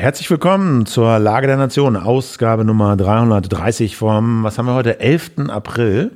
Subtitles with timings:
[0.00, 5.50] Herzlich willkommen zur Lage der Nation, Ausgabe Nummer 330 vom, was haben wir heute, 11.
[5.50, 6.12] April.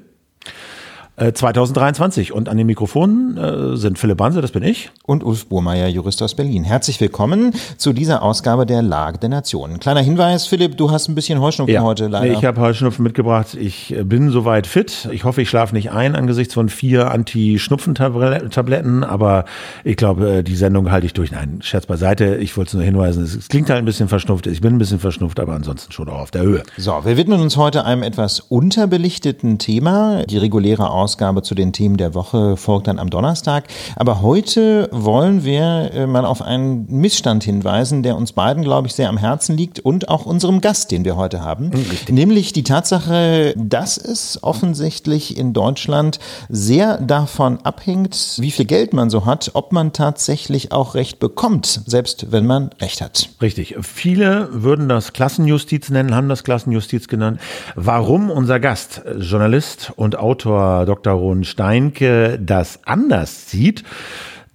[1.17, 2.31] 2023.
[2.31, 4.91] Äh, und an den Mikrofonen äh, sind Philipp Banse, das bin ich.
[5.05, 6.65] Und Ulf Burmeier, Jurist aus Berlin.
[6.65, 9.79] Herzlich willkommen zu dieser Ausgabe der Lage der Nation.
[9.79, 12.32] Kleiner Hinweis, Philipp, du hast ein bisschen Heuschnupfen ja, heute leider.
[12.32, 13.55] Ich habe Heuschnupfen mitgebracht.
[13.55, 15.09] Ich äh, bin soweit fit.
[15.12, 19.45] Ich hoffe, ich schlafe nicht ein angesichts von vier Anti-Schnupfentabletten, aber
[19.84, 21.30] ich glaube, äh, die Sendung halte ich durch.
[21.30, 22.37] Nein, Scherz beiseite.
[22.37, 23.23] Ich wollte es nur hinweisen.
[23.23, 24.48] Es klingt halt ein bisschen verschnupft.
[24.48, 26.65] Ich bin ein bisschen verschnupft, aber ansonsten schon auch auf der Höhe.
[26.77, 30.24] So, wir widmen uns heute einem etwas unterbelichteten Thema.
[30.24, 33.64] Die reguläre Ausgabe Ausgabe zu den Themen der Woche folgt dann am Donnerstag.
[33.94, 38.94] Aber heute wollen wir äh, mal auf einen Missstand hinweisen, der uns beiden, glaube ich,
[38.94, 41.72] sehr am Herzen liegt und auch unserem Gast, den wir heute haben.
[41.72, 42.08] Hm, richtig.
[42.08, 49.10] Nämlich die Tatsache, dass es offensichtlich in Deutschland sehr davon abhängt, wie viel Geld man
[49.10, 53.28] so hat, ob man tatsächlich auch Recht bekommt, selbst wenn man Recht hat.
[53.42, 53.77] Richtig.
[53.82, 57.41] Viele würden das Klassenjustiz nennen, haben das Klassenjustiz genannt.
[57.74, 60.94] Warum unser Gast, Journalist und Autor Dr.
[60.95, 61.14] Dr.
[61.14, 63.83] Ron Steinke das anders sieht.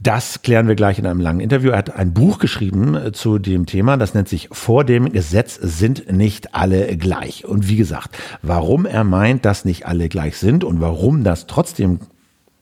[0.02, 1.72] Das klären wir gleich in einem langen Interview.
[1.72, 3.98] Er hat ein Buch geschrieben äh, zu dem Thema.
[3.98, 7.44] Das nennt sich Vor dem Gesetz sind nicht alle gleich.
[7.44, 12.00] Und wie gesagt, warum er meint, dass nicht alle gleich sind und warum das trotzdem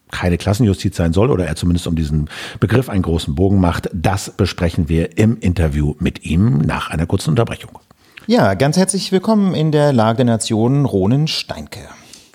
[0.09, 4.31] keine Klassenjustiz sein soll oder er zumindest um diesen Begriff einen großen Bogen macht, das
[4.31, 7.77] besprechen wir im Interview mit ihm nach einer kurzen Unterbrechung.
[8.25, 11.81] Ja, ganz herzlich willkommen in der Lage Nation, Ronen Steinke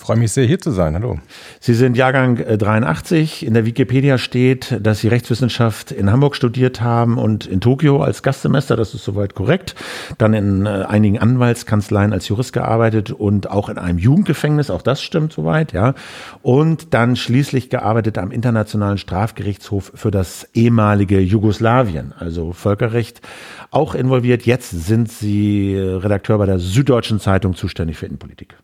[0.02, 0.94] freue mich sehr, hier zu sein.
[0.94, 1.20] Hallo.
[1.60, 3.42] Sie sind Jahrgang 83.
[3.42, 8.02] Äh, in der Wikipedia steht, dass Sie Rechtswissenschaft in Hamburg studiert haben und in Tokio
[8.02, 8.76] als Gastsemester.
[8.76, 9.76] Das ist soweit korrekt.
[10.18, 14.70] Dann in äh, einigen Anwaltskanzleien als Jurist gearbeitet und auch in einem Jugendgefängnis.
[14.70, 15.94] Auch das stimmt soweit, ja.
[16.42, 23.20] Und dann schließlich gearbeitet am Internationalen Strafgerichtshof für das ehemalige Jugoslawien, also Völkerrecht.
[23.70, 24.46] Auch involviert.
[24.46, 28.56] Jetzt sind Sie äh, Redakteur bei der Süddeutschen Zeitung zuständig für Innenpolitik.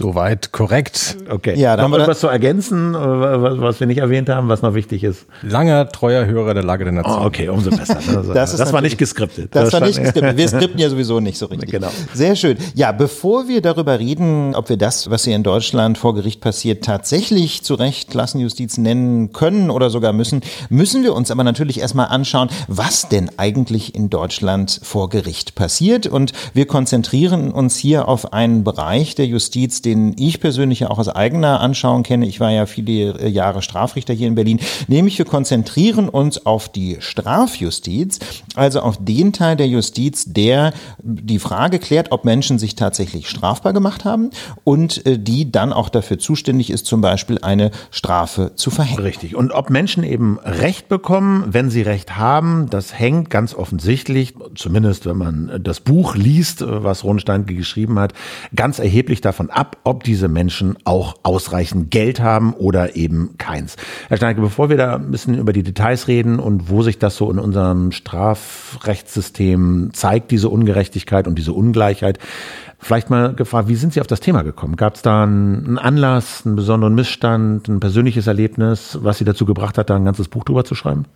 [0.00, 1.16] Soweit korrekt.
[1.28, 1.58] Okay.
[1.58, 4.74] Ja, dann haben wir etwas zu ergänzen, äh, was wir nicht erwähnt haben, was noch
[4.74, 5.26] wichtig ist.
[5.42, 7.18] Langer, treuer Hörer der Lage der Nation.
[7.20, 7.98] Oh, okay, umso besser.
[8.08, 9.54] Das, das, das war nicht geskriptet.
[9.54, 10.36] Das, das war nicht geskriptet.
[10.36, 11.70] Wir skripten ja sowieso nicht so richtig.
[11.70, 11.88] Genau.
[12.14, 12.56] Sehr schön.
[12.74, 16.84] Ja, bevor wir darüber reden, ob wir das, was hier in Deutschland vor Gericht passiert,
[16.84, 22.06] tatsächlich zu Recht Klassenjustiz nennen können oder sogar müssen, müssen wir uns aber natürlich erstmal
[22.06, 26.06] anschauen, was denn eigentlich in Deutschland vor Gericht passiert.
[26.06, 30.98] Und wir konzentrieren uns hier auf einen Bereich der Justiz, den ich persönlich ja auch
[30.98, 35.16] aus eigener Anschauung kenne, ich war ja viele äh, Jahre Strafrichter hier in Berlin, nämlich
[35.16, 38.18] wir konzentrieren uns auf die Strafjustiz,
[38.54, 43.72] also auf den Teil der Justiz, der die Frage klärt, ob Menschen sich tatsächlich strafbar
[43.72, 44.30] gemacht haben
[44.64, 49.02] und äh, die dann auch dafür zuständig ist, zum Beispiel eine Strafe zu verhängen.
[49.02, 49.34] Richtig.
[49.36, 55.06] Und ob Menschen eben Recht bekommen, wenn sie Recht haben, das hängt ganz offensichtlich, zumindest
[55.06, 58.12] wenn man das Buch liest, äh, was Ronsteinke geschrieben hat,
[58.54, 63.76] ganz erheblich davon ab, ob diese Menschen auch ausreichend Geld haben oder eben keins.
[64.08, 67.16] Herr Steinke, bevor wir da ein bisschen über die Details reden und wo sich das
[67.16, 72.18] so in unserem Strafrechtssystem zeigt, diese Ungerechtigkeit und diese Ungleichheit,
[72.80, 74.76] Vielleicht mal gefragt, wie sind Sie auf das Thema gekommen?
[74.76, 79.78] Gab es da einen Anlass, einen besonderen Missstand, ein persönliches Erlebnis, was Sie dazu gebracht
[79.78, 81.06] hat, da ein ganzes Buch drüber zu schreiben?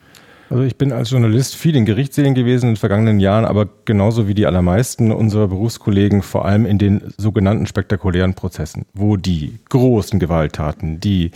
[0.52, 4.28] Also ich bin als Journalist viel in Gerichtssälen gewesen in den vergangenen Jahren, aber genauso
[4.28, 10.20] wie die allermeisten unserer Berufskollegen vor allem in den sogenannten spektakulären Prozessen, wo die großen
[10.20, 11.30] Gewalttaten, die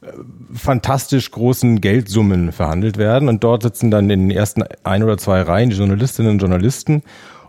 [0.00, 0.06] äh,
[0.54, 5.42] fantastisch großen Geldsummen verhandelt werden und dort sitzen dann in den ersten ein oder zwei
[5.42, 7.02] Reihen die Journalistinnen und Journalisten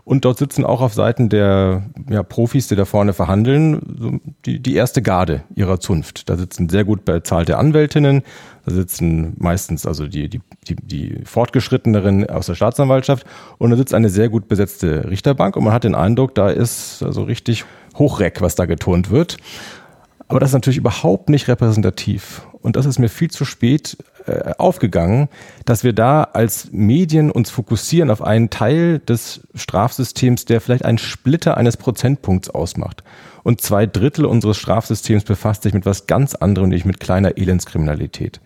[0.06, 4.76] und dort sitzen auch auf Seiten der ja, Profis, die da vorne verhandeln, die, die
[4.76, 6.30] erste Garde ihrer Zunft.
[6.30, 8.22] Da sitzen sehr gut bezahlte Anwältinnen,
[8.64, 13.26] da sitzen meistens also die, die, die, die Fortgeschritteneren aus der Staatsanwaltschaft
[13.58, 17.02] und da sitzt eine sehr gut besetzte Richterbank und man hat den Eindruck, da ist
[17.02, 17.64] also richtig
[17.98, 19.38] Hochreck, was da geturnt wird.
[20.28, 22.46] Aber das ist natürlich überhaupt nicht repräsentativ.
[22.66, 23.96] Und das ist mir viel zu spät
[24.26, 25.28] äh, aufgegangen,
[25.66, 30.98] dass wir da als Medien uns fokussieren auf einen Teil des Strafsystems, der vielleicht einen
[30.98, 33.04] Splitter eines Prozentpunkts ausmacht.
[33.44, 38.40] Und zwei Drittel unseres Strafsystems befasst sich mit was ganz anderem, nämlich mit kleiner Elendskriminalität.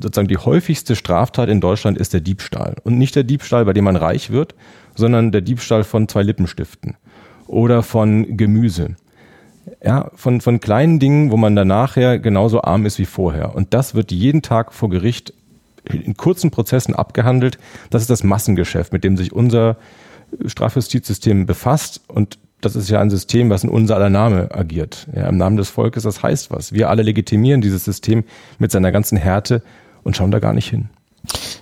[0.00, 2.76] Sozusagen die häufigste Straftat in Deutschland ist der Diebstahl.
[2.82, 4.54] Und nicht der Diebstahl, bei dem man reich wird,
[4.94, 6.96] sondern der Diebstahl von zwei Lippenstiften
[7.46, 8.96] oder von Gemüse
[9.82, 13.54] ja, von, von kleinen Dingen, wo man dann nachher genauso arm ist wie vorher.
[13.54, 15.32] Und das wird jeden Tag vor Gericht
[15.90, 17.58] in kurzen Prozessen abgehandelt.
[17.90, 19.76] Das ist das Massengeschäft, mit dem sich unser
[20.44, 22.00] Strafjustizsystem befasst.
[22.08, 25.06] Und das ist ja ein System, was in unser aller Name agiert.
[25.14, 26.72] Ja, Im Namen des Volkes, das heißt was.
[26.72, 28.24] Wir alle legitimieren dieses System
[28.58, 29.62] mit seiner ganzen Härte
[30.02, 30.88] und schauen da gar nicht hin.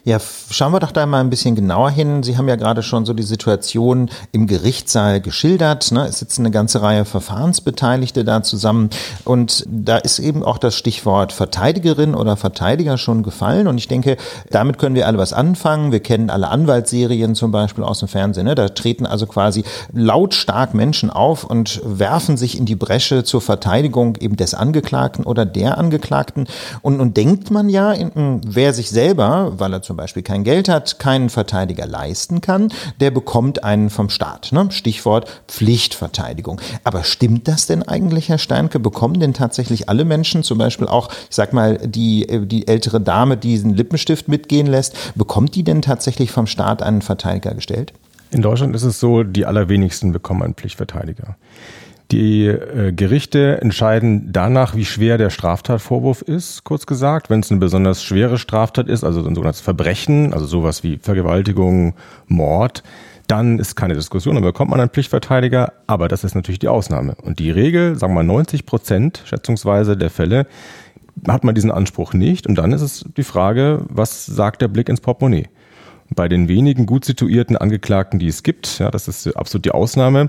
[0.06, 0.18] Ja,
[0.50, 2.22] schauen wir doch da mal ein bisschen genauer hin.
[2.22, 5.92] Sie haben ja gerade schon so die Situation im Gerichtssaal geschildert.
[5.92, 6.06] Ne?
[6.06, 8.90] Es sitzen eine ganze Reihe Verfahrensbeteiligte da zusammen.
[9.24, 13.66] Und da ist eben auch das Stichwort Verteidigerin oder Verteidiger schon gefallen.
[13.66, 14.18] Und ich denke,
[14.50, 15.90] damit können wir alle was anfangen.
[15.90, 18.44] Wir kennen alle Anwaltsserien zum Beispiel aus dem Fernsehen.
[18.44, 18.54] Ne?
[18.54, 19.64] Da treten also quasi
[19.94, 25.46] lautstark Menschen auf und werfen sich in die Bresche zur Verteidigung eben des Angeklagten oder
[25.46, 26.46] der Angeklagten.
[26.82, 30.42] Und nun denkt man ja, in, wer sich selber, weil er zum zum Beispiel kein
[30.42, 34.50] Geld hat, keinen Verteidiger leisten kann, der bekommt einen vom Staat.
[34.50, 34.66] Ne?
[34.72, 36.60] Stichwort Pflichtverteidigung.
[36.82, 38.80] Aber stimmt das denn eigentlich, Herr Steinke?
[38.80, 43.36] Bekommen denn tatsächlich alle Menschen, zum Beispiel auch, ich sag mal, die, die ältere Dame,
[43.36, 47.92] die diesen Lippenstift mitgehen lässt, bekommt die denn tatsächlich vom Staat einen Verteidiger gestellt?
[48.32, 51.36] In Deutschland ist es so, die allerwenigsten bekommen einen Pflichtverteidiger.
[52.10, 57.30] Die äh, Gerichte entscheiden danach, wie schwer der Straftatvorwurf ist, kurz gesagt.
[57.30, 61.94] Wenn es eine besonders schwere Straftat ist, also ein sogenanntes Verbrechen, also sowas wie Vergewaltigung,
[62.26, 62.82] Mord,
[63.26, 67.14] dann ist keine Diskussion, dann bekommt man einen Pflichtverteidiger, aber das ist natürlich die Ausnahme.
[67.22, 70.46] Und die Regel, sagen wir mal 90 Prozent schätzungsweise der Fälle,
[71.26, 72.46] hat man diesen Anspruch nicht.
[72.46, 75.48] Und dann ist es die Frage, was sagt der Blick ins Portemonnaie?
[76.10, 80.28] Bei den wenigen gut situierten Angeklagten, die es gibt, ja, das ist absolut die Ausnahme,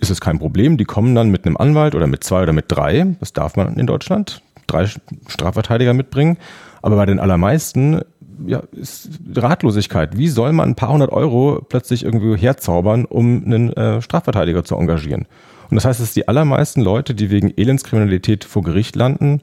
[0.00, 0.76] ist es kein Problem.
[0.76, 3.16] Die kommen dann mit einem Anwalt oder mit zwei oder mit drei.
[3.20, 4.42] Das darf man in Deutschland.
[4.66, 4.86] Drei
[5.26, 6.38] Strafverteidiger mitbringen.
[6.82, 8.00] Aber bei den allermeisten
[8.46, 10.16] ja, ist Ratlosigkeit.
[10.16, 14.76] Wie soll man ein paar hundert Euro plötzlich irgendwie herzaubern, um einen äh, Strafverteidiger zu
[14.76, 15.26] engagieren?
[15.70, 19.40] Und das heißt, es die allermeisten Leute, die wegen Elendskriminalität vor Gericht landen,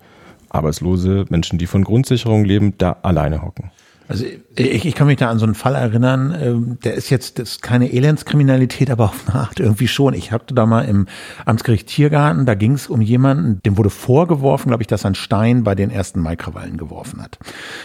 [0.49, 3.71] Arbeitslose, Menschen, die von Grundsicherung leben, da alleine hocken.
[4.11, 4.25] Also
[4.57, 7.51] ich, ich kann mich da an so einen Fall erinnern, ähm, der ist jetzt das
[7.51, 10.13] ist keine Elendskriminalität, aber auf eine Art irgendwie schon.
[10.13, 11.07] Ich hatte da mal im
[11.45, 15.15] Amtsgericht Tiergarten, da ging es um jemanden, dem wurde vorgeworfen, glaube ich, dass er einen
[15.15, 17.39] Stein bei den ersten Maikrawallen geworfen hat.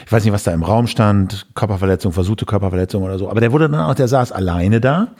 [0.05, 3.53] Ich weiß nicht, was da im Raum stand, Körperverletzung, versuchte Körperverletzung oder so, aber der
[3.53, 5.13] wurde dann auch, der saß alleine da.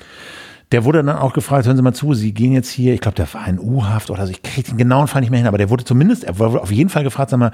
[0.73, 3.15] Der wurde dann auch gefragt, hören Sie mal zu, Sie gehen jetzt hier, ich glaube,
[3.15, 5.59] der war in U-Haft oder so, ich kriege den genauen Fall nicht mehr hin, aber
[5.59, 7.53] der wurde zumindest, er wurde auf jeden Fall gefragt, sag mal,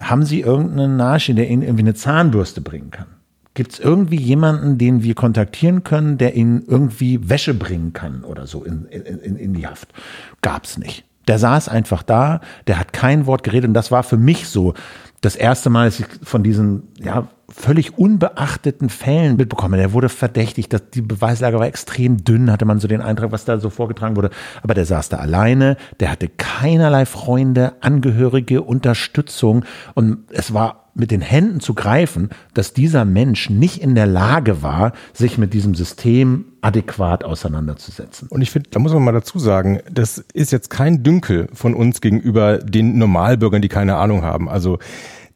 [0.00, 3.06] haben Sie irgendeinen Nahestehenden, der Ihnen irgendwie eine Zahnbürste bringen kann?
[3.54, 8.46] Gibt es irgendwie jemanden, den wir kontaktieren können, der Ihnen irgendwie Wäsche bringen kann oder
[8.46, 9.94] so in, in, in die Haft?
[10.42, 11.04] Gab's nicht.
[11.28, 14.74] Der saß einfach da, der hat kein Wort geredet und das war für mich so
[15.20, 19.76] das erste Mal, dass ich von diesen ja, völlig unbeachteten Fällen mitbekomme.
[19.76, 23.44] Der wurde verdächtigt, dass die Beweislage war extrem dünn, hatte man so den Eindruck, was
[23.44, 24.30] da so vorgetragen wurde.
[24.62, 29.64] Aber der saß da alleine, der hatte keinerlei Freunde, Angehörige, Unterstützung
[29.94, 34.62] und es war mit den Händen zu greifen, dass dieser Mensch nicht in der Lage
[34.62, 38.26] war, sich mit diesem System adäquat auseinanderzusetzen.
[38.28, 41.74] Und ich finde, da muss man mal dazu sagen, das ist jetzt kein Dünkel von
[41.74, 44.48] uns gegenüber den Normalbürgern, die keine Ahnung haben.
[44.48, 44.78] Also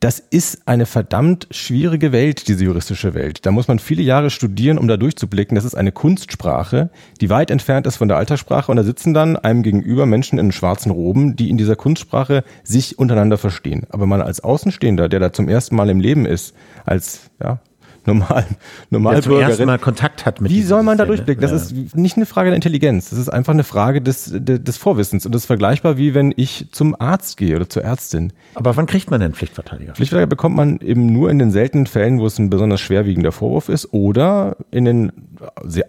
[0.00, 3.46] das ist eine verdammt schwierige Welt, diese juristische Welt.
[3.46, 5.54] Da muss man viele Jahre studieren, um da durchzublicken.
[5.54, 6.90] Das ist eine Kunstsprache,
[7.20, 8.72] die weit entfernt ist von der Alltagssprache.
[8.72, 12.98] Und da sitzen dann einem gegenüber Menschen in schwarzen Roben, die in dieser Kunstsprache sich
[12.98, 13.86] untereinander verstehen.
[13.90, 16.54] Aber man als Außenstehender, der da zum ersten Mal im Leben ist,
[16.86, 17.60] als ja,
[18.14, 18.46] normal,
[18.90, 21.40] normal zum ersten Mal Kontakt hat mit Wie soll man da durchblicken?
[21.40, 21.56] Das ja.
[21.56, 23.10] ist nicht eine Frage der Intelligenz.
[23.10, 25.26] Das ist einfach eine Frage des, des Vorwissens.
[25.26, 28.32] Und das ist vergleichbar wie wenn ich zum Arzt gehe oder zur Ärztin.
[28.54, 29.94] Aber wann kriegt man denn Pflichtverteidiger?
[29.94, 33.68] Pflichtverteidiger bekommt man eben nur in den seltenen Fällen, wo es ein besonders schwerwiegender Vorwurf
[33.68, 35.12] ist oder in den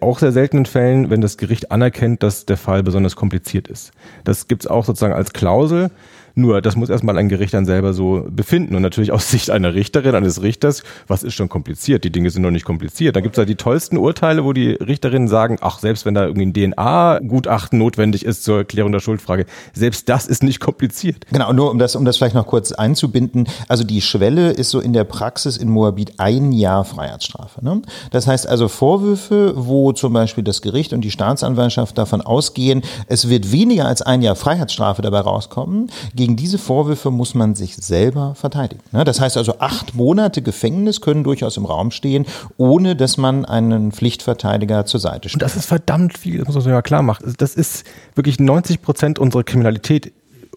[0.00, 3.92] auch sehr seltenen Fällen, wenn das Gericht anerkennt, dass der Fall besonders kompliziert ist.
[4.24, 5.90] Das gibt's auch sozusagen als Klausel.
[6.34, 8.74] Nur, das muss erstmal ein Gericht dann selber so befinden.
[8.74, 12.04] Und natürlich aus Sicht einer Richterin, eines Richters, was ist schon kompliziert?
[12.04, 13.16] Die Dinge sind noch nicht kompliziert.
[13.16, 16.26] Da gibt es ja die tollsten Urteile, wo die Richterinnen sagen, ach, selbst wenn da
[16.26, 21.26] irgendwie ein DNA-Gutachten notwendig ist zur Erklärung der Schuldfrage, selbst das ist nicht kompliziert.
[21.32, 23.48] Genau, nur um das, um das vielleicht noch kurz einzubinden.
[23.68, 27.64] Also die Schwelle ist so in der Praxis in Moabit ein Jahr Freiheitsstrafe.
[27.64, 27.82] Ne?
[28.10, 33.28] Das heißt also Vorwürfe, wo zum Beispiel das Gericht und die Staatsanwaltschaft davon ausgehen, es
[33.28, 35.90] wird weniger als ein Jahr Freiheitsstrafe dabei rauskommen,
[36.22, 38.80] gegen diese Vorwürfe muss man sich selber verteidigen.
[38.92, 39.02] Ne?
[39.02, 42.26] Das heißt also, acht Monate Gefängnis können durchaus im Raum stehen,
[42.56, 45.42] ohne dass man einen Pflichtverteidiger zur Seite stellt.
[45.42, 47.34] Und das ist verdammt viel, das muss man sich ja klar machen.
[47.38, 50.12] Das ist wirklich 90 Prozent unserer Kriminalität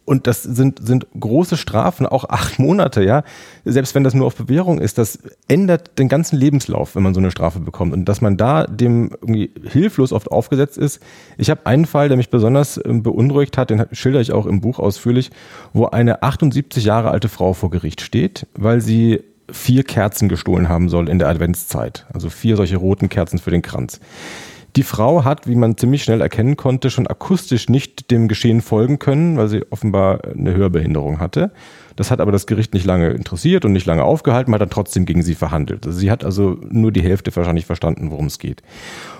[0.06, 3.24] und das sind, sind große Strafen, auch acht Monate, ja.
[3.66, 7.20] Selbst wenn das nur auf Bewährung ist, das ändert den ganzen Lebenslauf, wenn man so
[7.20, 7.94] eine Strafe bekommt.
[7.94, 11.02] Und dass man da dem irgendwie hilflos oft aufgesetzt ist.
[11.38, 14.62] Ich habe einen Fall, der mich besonders ähm, beunruhigt hat, den schilder ich auch im
[14.62, 15.32] Buch ausführlich,
[15.74, 20.90] wo eine 78 Jahre alte Frau vor Gericht steht, weil sie vier Kerzen gestohlen haben
[20.90, 22.06] soll in der Adventszeit.
[22.14, 24.00] Also vier solche roten Kerzen für den Kranz.
[24.76, 29.00] Die Frau hat, wie man ziemlich schnell erkennen konnte, schon akustisch nicht dem Geschehen folgen
[29.00, 31.52] können, weil sie offenbar eine Hörbehinderung hatte.
[31.96, 35.06] Das hat aber das Gericht nicht lange interessiert und nicht lange aufgehalten, hat dann trotzdem
[35.06, 35.86] gegen sie verhandelt.
[35.86, 38.64] Also sie hat also nur die Hälfte wahrscheinlich verstanden, worum es geht.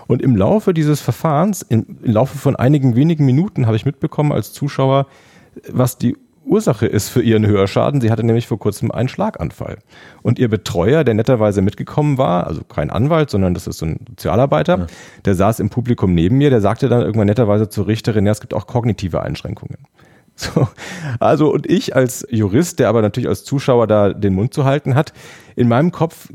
[0.08, 4.52] Und im Laufe dieses Verfahrens, im Laufe von einigen wenigen Minuten habe ich mitbekommen als
[4.52, 5.08] Zuschauer,
[5.72, 8.02] was die Ursache ist für ihren Hörschaden.
[8.02, 9.80] Sie hatte nämlich vor kurzem einen Schlaganfall.
[10.22, 14.00] Und ihr Betreuer, der netterweise mitgekommen war, also kein Anwalt, sondern das ist so ein
[14.08, 14.88] Sozialarbeiter, ja.
[15.26, 18.42] der saß im Publikum neben mir, der sagte dann irgendwann netterweise zur Richterin, ja, es
[18.42, 19.78] gibt auch kognitive Einschränkungen.
[20.38, 20.68] So,
[21.22, 24.94] also und ich als Jurist, der aber natürlich als Zuschauer da den Mund zu halten
[24.94, 25.14] hat,
[25.56, 26.28] in meinem Kopf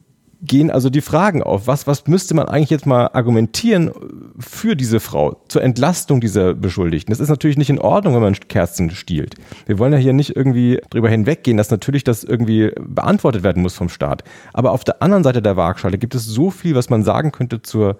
[0.42, 1.66] gehen also die Fragen auf.
[1.66, 3.90] Was, was müsste man eigentlich jetzt mal argumentieren
[4.38, 7.12] für diese Frau zur Entlastung dieser Beschuldigten?
[7.12, 9.34] Das ist natürlich nicht in Ordnung, wenn man Kerzen stiehlt.
[9.66, 13.74] Wir wollen ja hier nicht irgendwie drüber hinweggehen, dass natürlich das irgendwie beantwortet werden muss
[13.74, 14.24] vom Staat.
[14.52, 17.62] Aber auf der anderen Seite der Waagschale gibt es so viel, was man sagen könnte
[17.62, 17.98] zur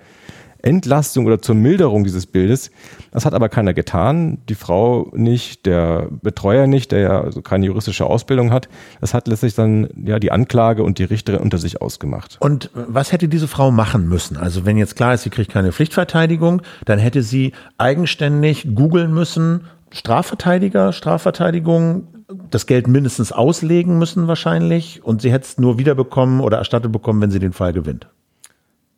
[0.63, 2.71] Entlastung oder zur Milderung dieses Bildes.
[3.13, 4.39] Das hat aber keiner getan.
[4.49, 8.69] Die Frau nicht, der Betreuer nicht, der ja also keine juristische Ausbildung hat.
[9.01, 12.37] Das hat letztlich dann ja die Anklage und die Richterin unter sich ausgemacht.
[12.41, 14.37] Und was hätte diese Frau machen müssen?
[14.37, 19.67] Also wenn jetzt klar ist, sie kriegt keine Pflichtverteidigung, dann hätte sie eigenständig googeln müssen,
[19.91, 22.07] Strafverteidiger, Strafverteidigung,
[22.51, 27.21] das Geld mindestens auslegen müssen wahrscheinlich und sie hätte es nur wiederbekommen oder erstattet bekommen,
[27.21, 28.09] wenn sie den Fall gewinnt.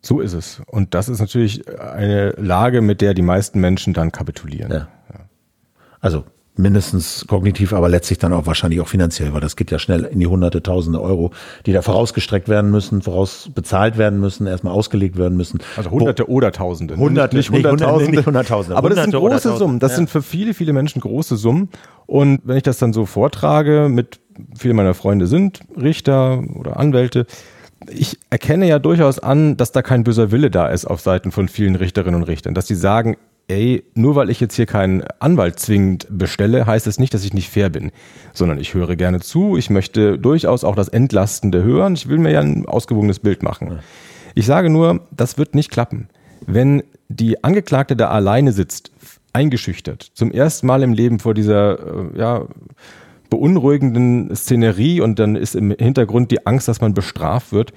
[0.05, 0.61] So ist es.
[0.67, 4.71] Und das ist natürlich eine Lage, mit der die meisten Menschen dann kapitulieren.
[4.71, 4.87] Ja.
[6.01, 10.03] Also mindestens kognitiv, aber letztlich dann auch wahrscheinlich auch finanziell, weil das geht ja schnell
[10.03, 11.31] in die hunderte, tausende Euro,
[11.65, 15.61] die da vorausgestreckt werden müssen, vorausbezahlt werden müssen, erstmal ausgelegt werden müssen.
[15.77, 16.97] Also hunderte Wo, oder tausende.
[16.97, 18.17] Hunderte, nicht hunderttausende.
[18.17, 18.77] Nicht hunderttausende.
[18.77, 19.79] Aber das sind große Summen.
[19.79, 19.95] Das ja.
[19.97, 21.69] sind für viele, viele Menschen große Summen.
[22.05, 24.19] Und wenn ich das dann so vortrage, mit
[24.55, 27.25] viele meiner Freunde sind Richter oder Anwälte,
[27.89, 31.47] ich erkenne ja durchaus an, dass da kein böser Wille da ist auf Seiten von
[31.47, 35.59] vielen Richterinnen und Richtern, dass sie sagen, ey, nur weil ich jetzt hier keinen Anwalt
[35.59, 37.91] zwingend bestelle, heißt es das nicht, dass ich nicht fair bin,
[38.33, 42.31] sondern ich höre gerne zu, ich möchte durchaus auch das Entlastende hören, ich will mir
[42.31, 43.79] ja ein ausgewogenes Bild machen.
[44.35, 46.09] Ich sage nur, das wird nicht klappen.
[46.45, 48.91] Wenn die Angeklagte da alleine sitzt,
[49.33, 52.45] eingeschüchtert, zum ersten Mal im Leben vor dieser, äh, ja,
[53.33, 57.73] beunruhigenden Szenerie und dann ist im Hintergrund die Angst, dass man bestraft wird.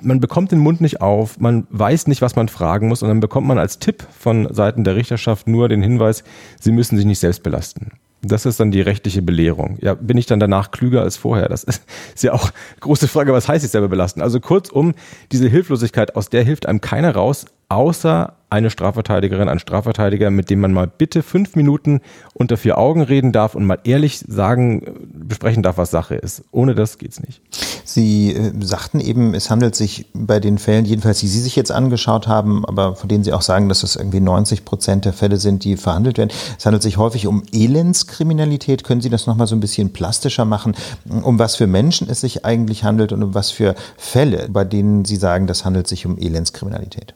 [0.00, 3.20] Man bekommt den Mund nicht auf, man weiß nicht, was man fragen muss und dann
[3.20, 6.24] bekommt man als Tipp von Seiten der Richterschaft nur den Hinweis,
[6.58, 7.90] sie müssen sich nicht selbst belasten.
[8.22, 9.76] Das ist dann die rechtliche Belehrung.
[9.80, 11.48] Ja, bin ich dann danach klüger als vorher?
[11.48, 11.82] Das ist,
[12.22, 14.22] ja auch große Frage, was heißt sich selber belasten?
[14.22, 14.94] Also kurzum,
[15.32, 20.60] diese Hilflosigkeit, aus der hilft einem keiner raus, außer eine Strafverteidigerin, ein Strafverteidiger, mit dem
[20.60, 22.00] man mal bitte fünf Minuten
[22.32, 26.44] unter vier Augen reden darf und mal ehrlich sagen, besprechen darf, was Sache ist.
[26.50, 27.42] Ohne das geht's nicht.
[27.84, 31.70] Sie äh, sagten eben, es handelt sich bei den Fällen, jedenfalls die Sie sich jetzt
[31.70, 35.36] angeschaut haben, aber von denen Sie auch sagen, dass es irgendwie 90 Prozent der Fälle
[35.36, 36.30] sind, die verhandelt werden.
[36.58, 38.82] Es handelt sich häufig um Elendskriminalität.
[38.82, 40.74] Können Sie das nochmal so ein bisschen plastischer machen,
[41.22, 45.04] um was für Menschen es sich eigentlich handelt und um was für Fälle, bei denen
[45.04, 47.14] Sie sagen, das handelt sich um Elendskriminalität?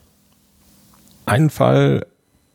[1.32, 2.04] Ein Fall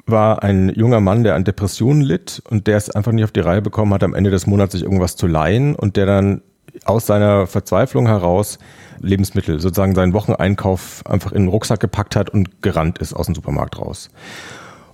[0.06, 3.40] war ein junger Mann, der an Depressionen litt und der es einfach nicht auf die
[3.40, 6.44] Reihe bekommen hat, am Ende des Monats sich irgendwas zu leihen und der dann
[6.86, 8.60] aus seiner Verzweiflung heraus
[9.00, 13.34] Lebensmittel, sozusagen seinen Wocheneinkauf einfach in den Rucksack gepackt hat und gerannt ist aus dem
[13.34, 14.12] Supermarkt raus.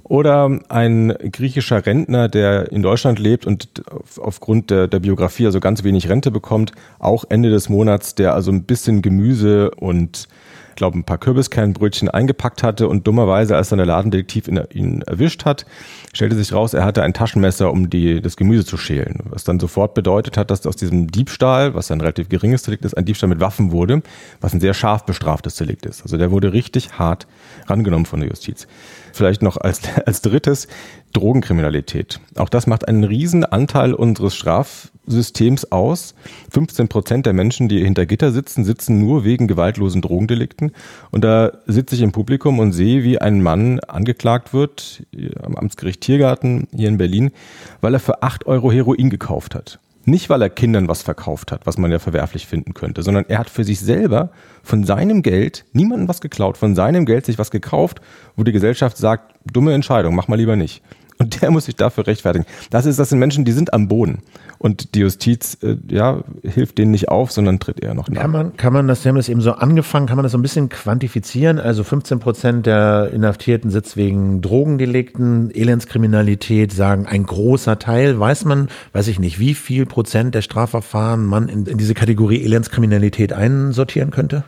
[0.04, 3.84] Oder ein griechischer Rentner, der in Deutschland lebt und
[4.18, 8.50] aufgrund der, der Biografie also ganz wenig Rente bekommt, auch Ende des Monats, der also
[8.50, 10.30] ein bisschen Gemüse und
[10.76, 15.66] glaube, ein paar Kürbiskernbrötchen eingepackt hatte und dummerweise, als dann der Ladendetektiv ihn, erwischt hat,
[16.14, 19.20] stellte sich raus, er hatte ein Taschenmesser, um die, das Gemüse zu schälen.
[19.26, 22.96] Was dann sofort bedeutet hat, dass aus diesem Diebstahl, was ein relativ geringes Delikt ist,
[22.96, 24.02] ein Diebstahl mit Waffen wurde,
[24.42, 26.02] was ein sehr scharf bestraftes Delikt ist.
[26.04, 27.28] Also der wurde richtig hart
[27.68, 28.68] rangenommen von der Justiz.
[29.14, 30.68] Vielleicht noch als, als drittes
[31.14, 32.20] Drogenkriminalität.
[32.36, 36.16] Auch das macht einen riesen Anteil unseres Strafsystems aus.
[36.52, 40.72] 15 Prozent der Menschen, die hinter Gitter sitzen, sitzen nur wegen gewaltlosen Drogendelikten.
[41.12, 45.04] Und da sitze ich im Publikum und sehe, wie ein Mann angeklagt wird
[45.42, 47.32] am Amtsgericht Tiergarten hier in Berlin,
[47.80, 49.80] weil er für 8 Euro Heroin gekauft hat.
[50.06, 53.40] Nicht, weil er Kindern was verkauft hat, was man ja verwerflich finden könnte, sondern er
[53.40, 57.52] hat für sich selber von seinem Geld niemandem was geklaut, von seinem Geld sich was
[57.52, 58.02] gekauft,
[58.36, 60.82] wo die Gesellschaft sagt, dumme Entscheidung, mach mal lieber nicht
[61.18, 62.46] und der muss sich dafür rechtfertigen.
[62.70, 64.20] Das ist, das sind Menschen, die sind am Boden
[64.64, 68.22] und die Justiz, äh, ja, hilft denen nicht auf, sondern tritt eher noch nach.
[68.22, 70.38] Kann man, kann man das, Sie haben das eben so angefangen, kann man das so
[70.38, 71.60] ein bisschen quantifizieren?
[71.60, 78.20] Also 15 Prozent der Inhaftierten sitzt wegen Drogendelikten, Elendskriminalität, sagen ein großer Teil.
[78.20, 82.44] Weiß man, weiß ich nicht, wie viel Prozent der Strafverfahren man in, in diese Kategorie
[82.44, 84.44] Elendskriminalität einsortieren könnte?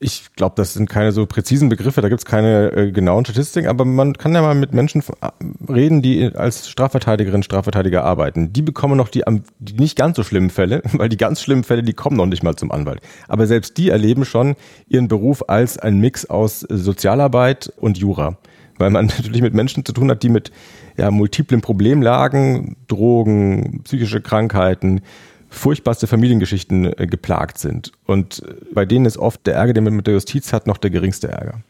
[0.00, 3.66] Ich glaube, das sind keine so präzisen Begriffe, da gibt es keine äh, genauen Statistiken,
[3.66, 8.52] aber man kann ja mal mit Menschen äh, reden, die als Strafverteidigerin, Strafverteidiger arbeiten.
[8.52, 9.24] Die bekommen noch die,
[9.58, 12.44] die nicht ganz so schlimmen Fälle, weil die ganz schlimmen Fälle, die kommen noch nicht
[12.44, 13.00] mal zum Anwalt.
[13.26, 14.54] Aber selbst die erleben schon
[14.86, 18.38] ihren Beruf als ein Mix aus Sozialarbeit und Jura.
[18.76, 20.52] Weil man natürlich mit Menschen zu tun hat, die mit
[20.96, 25.00] ja, multiplen Problemlagen, Drogen, psychische Krankheiten,
[25.48, 27.92] furchtbarste Familiengeschichten äh, geplagt sind.
[28.06, 30.78] Und äh, bei denen ist oft der Ärger, den man mit der Justiz hat, noch
[30.78, 31.60] der geringste Ärger.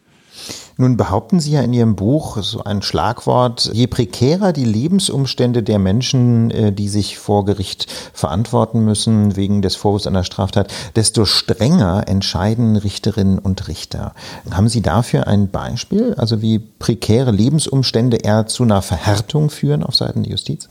[0.80, 5.80] Nun behaupten Sie ja in Ihrem Buch so ein Schlagwort, je prekärer die Lebensumstände der
[5.80, 12.04] Menschen, äh, die sich vor Gericht verantworten müssen wegen des Vorwurfs einer Straftat, desto strenger
[12.06, 14.14] entscheiden Richterinnen und Richter.
[14.50, 19.96] Haben Sie dafür ein Beispiel, also wie prekäre Lebensumstände eher zu einer Verhärtung führen auf
[19.96, 20.68] Seiten der Justiz?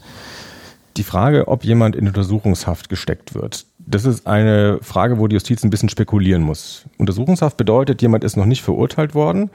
[0.97, 5.63] Die Frage, ob jemand in Untersuchungshaft gesteckt wird, das ist eine Frage, wo die Justiz
[5.63, 6.85] ein bisschen spekulieren muss.
[6.97, 9.51] Untersuchungshaft bedeutet, jemand ist noch nicht verurteilt worden,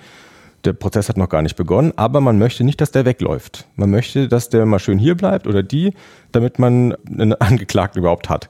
[0.65, 3.67] der Prozess hat noch gar nicht begonnen, aber man möchte nicht, dass der wegläuft.
[3.75, 5.95] Man möchte, dass der mal schön hier bleibt oder die,
[6.31, 8.49] damit man einen Angeklagten überhaupt hat.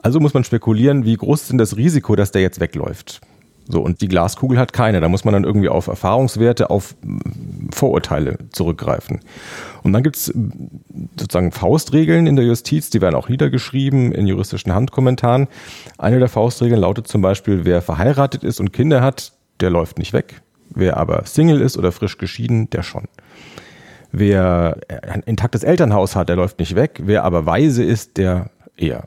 [0.00, 3.20] Also muss man spekulieren, wie groß ist denn das Risiko, dass der jetzt wegläuft.
[3.66, 5.00] So, und die Glaskugel hat keine.
[5.00, 6.94] Da muss man dann irgendwie auf Erfahrungswerte, auf
[7.70, 9.20] Vorurteile zurückgreifen.
[9.82, 10.32] Und dann gibt's
[11.18, 15.48] sozusagen Faustregeln in der Justiz, die werden auch niedergeschrieben in juristischen Handkommentaren.
[15.98, 20.12] Eine der Faustregeln lautet zum Beispiel, wer verheiratet ist und Kinder hat, der läuft nicht
[20.12, 20.42] weg.
[20.70, 23.08] Wer aber Single ist oder frisch geschieden, der schon.
[24.12, 27.00] Wer ein intaktes Elternhaus hat, der läuft nicht weg.
[27.04, 29.04] Wer aber weise ist, der eher.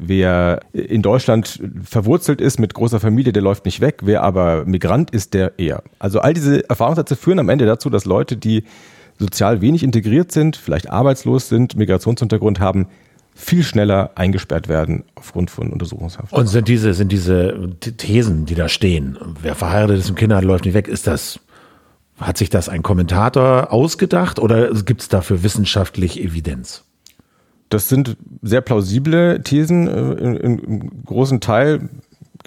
[0.00, 4.00] Wer in Deutschland verwurzelt ist mit großer Familie, der läuft nicht weg.
[4.02, 5.82] Wer aber Migrant ist, der eher.
[5.98, 8.62] Also all diese Erfahrungssätze führen am Ende dazu, dass Leute, die
[9.18, 12.86] sozial wenig integriert sind, vielleicht arbeitslos sind, Migrationshintergrund haben,
[13.34, 16.32] viel schneller eingesperrt werden aufgrund von Untersuchungshaft.
[16.32, 20.44] Und sind diese, sind diese Thesen, die da stehen, wer verheiratet ist und Kinder hat,
[20.44, 21.38] läuft nicht weg, ist das,
[22.18, 26.84] hat sich das ein Kommentator ausgedacht oder gibt es dafür wissenschaftlich Evidenz?
[27.68, 29.86] Das sind sehr plausible Thesen.
[29.86, 31.88] Äh, Im großen Teil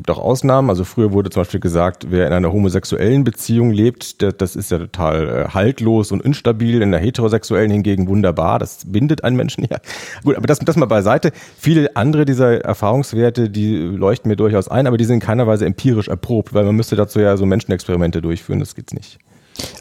[0.02, 0.72] gibt auch Ausnahmen.
[0.72, 4.72] Also früher wurde zum Beispiel gesagt, wer in einer homosexuellen Beziehung lebt, der, das ist
[4.72, 6.82] ja total äh, haltlos und instabil.
[6.82, 8.58] In der heterosexuellen hingegen wunderbar.
[8.58, 9.78] Das bindet einen Menschen ja.
[10.24, 11.32] Gut, aber das, das mal beiseite.
[11.56, 15.68] Viele andere dieser Erfahrungswerte, die leuchten mir durchaus ein, aber die sind in keiner Weise
[15.68, 18.60] empirisch erprobt, weil man müsste dazu ja so Menschenexperimente durchführen.
[18.60, 19.20] Das geht's nicht.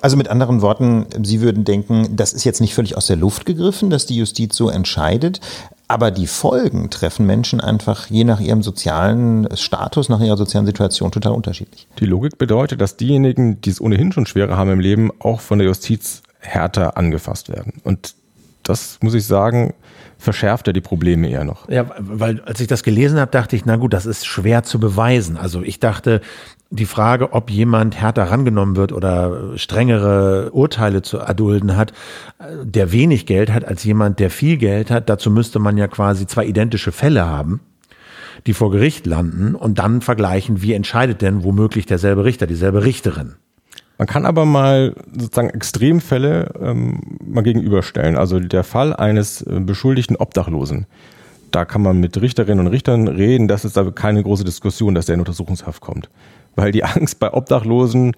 [0.03, 3.47] Also mit anderen Worten, Sie würden denken, das ist jetzt nicht völlig aus der Luft
[3.47, 5.41] gegriffen, dass die Justiz so entscheidet,
[5.91, 11.11] aber die Folgen treffen Menschen einfach je nach ihrem sozialen Status, nach ihrer sozialen Situation
[11.11, 11.89] total unterschiedlich.
[11.99, 15.59] Die Logik bedeutet, dass diejenigen, die es ohnehin schon schwerer haben im Leben, auch von
[15.59, 17.73] der Justiz härter angefasst werden.
[17.83, 18.15] Und
[18.63, 19.75] das muss ich sagen,
[20.17, 21.69] verschärft er die Probleme eher noch.
[21.69, 24.79] Ja, weil als ich das gelesen habe, dachte ich, na gut, das ist schwer zu
[24.79, 25.39] beweisen.
[25.39, 26.21] Also ich dachte,
[26.71, 31.93] die Frage, ob jemand härter rangenommen wird oder strengere Urteile zu erdulden hat,
[32.63, 36.29] der wenig Geld hat als jemand, der viel Geld hat, dazu müsste man ja quasi
[36.29, 37.61] zwei identische Fälle haben,
[38.47, 43.35] die vor Gericht landen und dann vergleichen, wie entscheidet denn womöglich derselbe Richter, dieselbe Richterin.
[43.99, 48.17] Man kann aber mal sozusagen Extremfälle ähm, mal gegenüberstellen.
[48.17, 50.87] Also der Fall eines äh, beschuldigten Obdachlosen.
[51.51, 55.07] Da kann man mit Richterinnen und Richtern reden, das ist aber keine große Diskussion, dass
[55.07, 56.09] der in Untersuchungshaft kommt.
[56.57, 58.13] Weil die Angst bei Obdachlosen,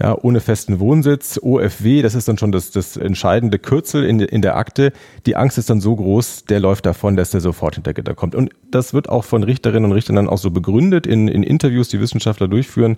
[0.00, 4.42] ja, ohne festen Wohnsitz, OFW, das ist dann schon das, das entscheidende Kürzel in, in
[4.42, 4.92] der Akte.
[5.26, 8.36] Die Angst ist dann so groß, der läuft davon, dass der sofort hinter Gitter kommt.
[8.36, 11.88] Und das wird auch von Richterinnen und Richtern dann auch so begründet in, in Interviews,
[11.88, 12.96] die Wissenschaftler durchführen.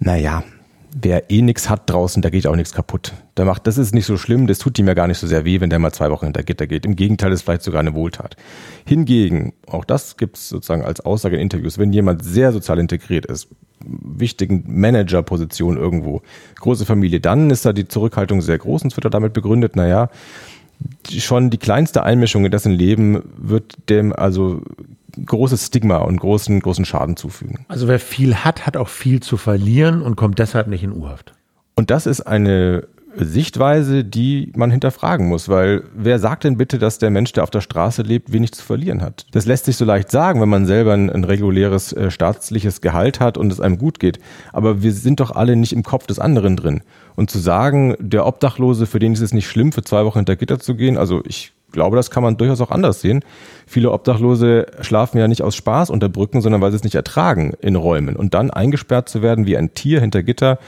[0.00, 0.42] Naja,
[1.00, 3.12] wer eh nichts hat draußen, da geht auch nichts kaputt.
[3.36, 5.44] Der macht, das ist nicht so schlimm, das tut ihm ja gar nicht so sehr
[5.44, 6.86] weh, wenn der mal zwei Wochen hinter Gitter geht.
[6.86, 8.36] Im Gegenteil, ist vielleicht sogar eine Wohltat.
[8.84, 13.26] Hingegen, auch das gibt es sozusagen als Aussage in Interviews, wenn jemand sehr sozial integriert
[13.26, 13.48] ist,
[13.80, 16.22] wichtigen Managerposition irgendwo,
[16.56, 19.76] große Familie, dann ist da die Zurückhaltung sehr groß und es wird da damit begründet,
[19.76, 20.10] naja,
[21.10, 24.62] schon die kleinste Einmischung in dessen Leben wird dem also
[25.24, 27.64] großes Stigma und großen, großen Schaden zufügen.
[27.68, 31.32] Also wer viel hat, hat auch viel zu verlieren und kommt deshalb nicht in U-Haft.
[31.74, 32.86] Und das ist eine
[33.18, 37.50] Sichtweise, die man hinterfragen muss, weil wer sagt denn bitte, dass der Mensch, der auf
[37.50, 39.26] der Straße lebt, wenig zu verlieren hat?
[39.32, 43.20] Das lässt sich so leicht sagen, wenn man selber ein, ein reguläres äh, staatliches Gehalt
[43.20, 44.18] hat und es einem gut geht.
[44.52, 46.82] Aber wir sind doch alle nicht im Kopf des anderen drin.
[47.14, 50.36] Und zu sagen, der Obdachlose, für den ist es nicht schlimm, für zwei Wochen hinter
[50.36, 53.24] Gitter zu gehen, also ich glaube, das kann man durchaus auch anders sehen.
[53.66, 57.54] Viele Obdachlose schlafen ja nicht aus Spaß unter Brücken, sondern weil sie es nicht ertragen
[57.60, 58.16] in Räumen.
[58.16, 60.58] Und dann eingesperrt zu werden wie ein Tier hinter Gitter,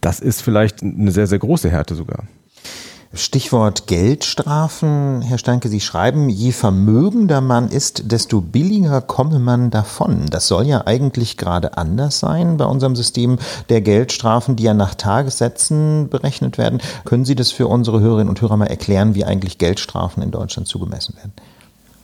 [0.00, 2.24] das ist vielleicht eine sehr, sehr große Härte sogar.
[3.12, 5.20] Stichwort Geldstrafen.
[5.22, 10.26] Herr Steinke, Sie schreiben, je vermögender man ist, desto billiger komme man davon.
[10.30, 14.94] Das soll ja eigentlich gerade anders sein bei unserem System der Geldstrafen, die ja nach
[14.94, 16.80] Tagessätzen berechnet werden.
[17.04, 20.68] Können Sie das für unsere Hörerinnen und Hörer mal erklären, wie eigentlich Geldstrafen in Deutschland
[20.68, 21.32] zugemessen werden?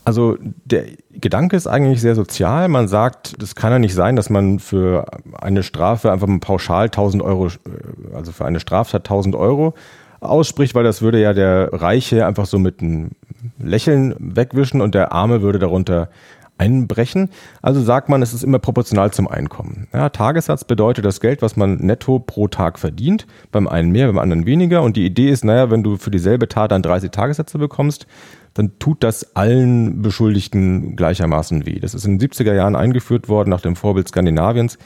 [0.07, 2.69] Also der Gedanke ist eigentlich sehr sozial.
[2.69, 5.05] Man sagt, das kann ja nicht sein, dass man für
[5.37, 7.51] eine Strafe einfach mal pauschal 1000 Euro, äh,
[8.15, 9.75] also für eine Straftat 1000 Euro
[10.21, 13.11] ausspricht, weil das würde ja der Reiche einfach so mit einem
[13.59, 16.09] Lächeln wegwischen und der Arme würde darunter
[16.57, 17.31] einbrechen.
[17.61, 19.89] Also sagt man, es ist immer proportional zum Einkommen.
[19.93, 23.27] Ja, Tagessatz bedeutet das Geld, was man netto pro Tag verdient.
[23.51, 24.83] Beim einen mehr, beim anderen weniger.
[24.83, 28.07] Und die Idee ist, naja, wenn du für dieselbe Tat dann 30 Tagessätze bekommst,
[28.57, 31.79] dann tut das allen Beschuldigten gleichermaßen weh.
[31.79, 34.79] Das ist in den 70er Jahren eingeführt worden nach dem Vorbild Skandinaviens.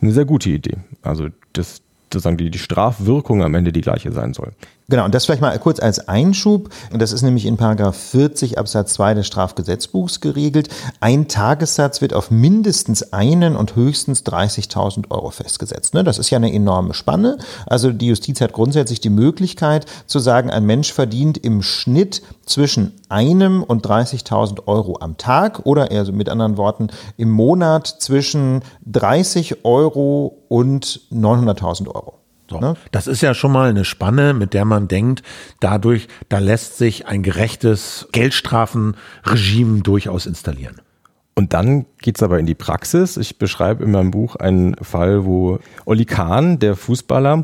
[0.00, 0.76] Eine sehr gute Idee.
[1.02, 4.52] Also das, sozusagen die, die Strafwirkung am Ende die gleiche sein soll.
[4.88, 6.68] Genau, und das vielleicht mal kurz als Einschub.
[6.92, 10.68] Das ist nämlich in Paragraph 40 Absatz 2 des Strafgesetzbuchs geregelt.
[11.00, 15.94] Ein Tagessatz wird auf mindestens einen und höchstens 30.000 Euro festgesetzt.
[15.94, 16.04] Ne?
[16.04, 17.38] Das ist ja eine enorme Spanne.
[17.66, 22.92] Also die Justiz hat grundsätzlich die Möglichkeit zu sagen, ein Mensch verdient im Schnitt zwischen
[23.08, 29.64] einem und 30.000 Euro am Tag oder also mit anderen Worten im Monat zwischen 30
[29.64, 32.14] Euro und 900.000 Euro.
[32.48, 32.60] So.
[32.60, 32.76] Ne?
[32.92, 35.22] Das ist ja schon mal eine Spanne, mit der man denkt,
[35.60, 40.80] dadurch, da lässt sich ein gerechtes Geldstrafenregime durchaus installieren.
[41.34, 43.16] Und dann geht's aber in die Praxis.
[43.18, 47.42] Ich beschreibe in meinem Buch einen Fall, wo Oli Kahn, der Fußballer,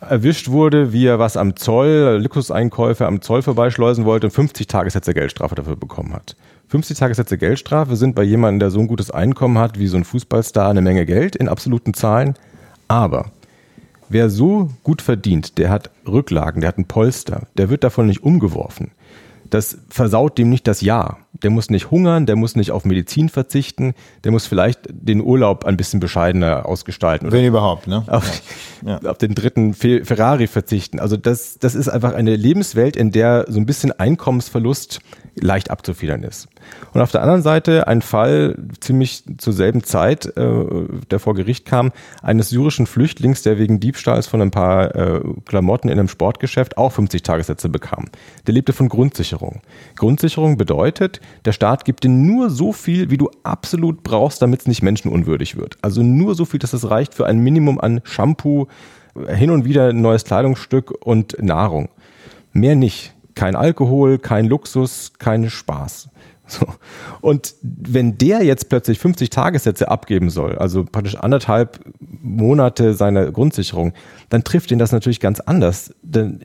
[0.00, 5.14] erwischt wurde, wie er was am Zoll, Luxuseinkäufe am Zoll vorbeischleusen wollte und 50 Tagessätze
[5.14, 6.36] Geldstrafe dafür bekommen hat.
[6.68, 10.04] 50 Tagessätze Geldstrafe sind bei jemandem, der so ein gutes Einkommen hat wie so ein
[10.04, 12.34] Fußballstar, eine Menge Geld in absoluten Zahlen.
[12.88, 13.32] Aber
[14.08, 18.22] Wer so gut verdient, der hat Rücklagen, der hat ein Polster, der wird davon nicht
[18.22, 18.92] umgeworfen.
[19.50, 21.18] Das versaut dem nicht das Jahr.
[21.32, 25.64] Der muss nicht hungern, der muss nicht auf Medizin verzichten, der muss vielleicht den Urlaub
[25.64, 27.30] ein bisschen bescheidener ausgestalten.
[27.30, 28.02] Wenn überhaupt, ne?
[28.06, 28.42] Auf,
[28.84, 28.98] ja.
[29.02, 30.98] auf den dritten Ferrari verzichten.
[30.98, 35.00] Also das, das ist einfach eine Lebenswelt, in der so ein bisschen Einkommensverlust
[35.40, 36.48] leicht abzufedern ist.
[36.92, 40.64] Und auf der anderen Seite ein Fall ziemlich zur selben Zeit, äh,
[41.10, 45.88] der vor Gericht kam, eines syrischen Flüchtlings, der wegen Diebstahls von ein paar äh, Klamotten
[45.88, 48.06] in einem Sportgeschäft auch 50 Tagessätze bekam.
[48.46, 49.60] Der lebte von Grundsicherung.
[49.96, 54.66] Grundsicherung bedeutet, der Staat gibt dir nur so viel, wie du absolut brauchst, damit es
[54.66, 55.76] nicht menschenunwürdig wird.
[55.82, 58.66] Also nur so viel, dass es reicht für ein Minimum an Shampoo,
[59.28, 61.88] hin und wieder ein neues Kleidungsstück und Nahrung.
[62.52, 66.08] Mehr nicht kein Alkohol, kein Luxus, kein Spaß.
[66.48, 66.66] So.
[67.20, 73.92] Und wenn der jetzt plötzlich 50 Tagessätze abgeben soll, also praktisch anderthalb Monate seiner Grundsicherung,
[74.30, 75.94] dann trifft ihn das natürlich ganz anders.
[76.02, 76.40] Dann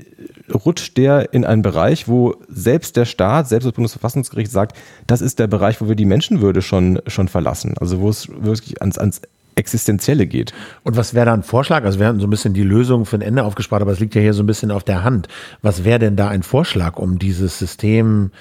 [0.54, 5.40] rutscht der in einen Bereich, wo selbst der Staat, selbst das Bundesverfassungsgericht sagt, das ist
[5.40, 7.76] der Bereich, wo wir die Menschenwürde schon, schon verlassen.
[7.80, 9.22] Also wo es wirklich ans, ans
[9.56, 10.54] Existenzielle geht.
[10.84, 11.84] Und was wäre da ein Vorschlag?
[11.84, 14.16] Also wir haben so ein bisschen die Lösung für ein Ende aufgespart, aber es liegt
[14.16, 15.28] ja hier so ein bisschen auf der Hand.
[15.62, 18.32] Was wäre denn da ein Vorschlag, um dieses System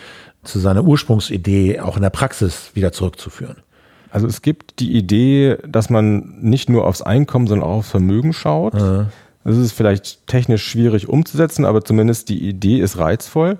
[0.45, 3.57] zu seiner Ursprungsidee auch in der Praxis wieder zurückzuführen?
[4.11, 8.33] Also es gibt die Idee, dass man nicht nur aufs Einkommen, sondern auch aufs Vermögen
[8.33, 8.75] schaut.
[8.75, 9.07] Mhm.
[9.45, 13.59] Das ist vielleicht technisch schwierig umzusetzen, aber zumindest die Idee ist reizvoll.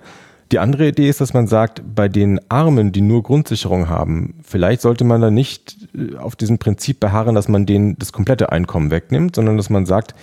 [0.53, 4.83] Die andere Idee ist, dass man sagt, bei den Armen, die nur Grundsicherung haben, vielleicht
[4.83, 8.91] sollte man da nicht äh, auf diesem Prinzip beharren, dass man denen das komplette Einkommen
[8.91, 10.15] wegnimmt, sondern dass man sagt,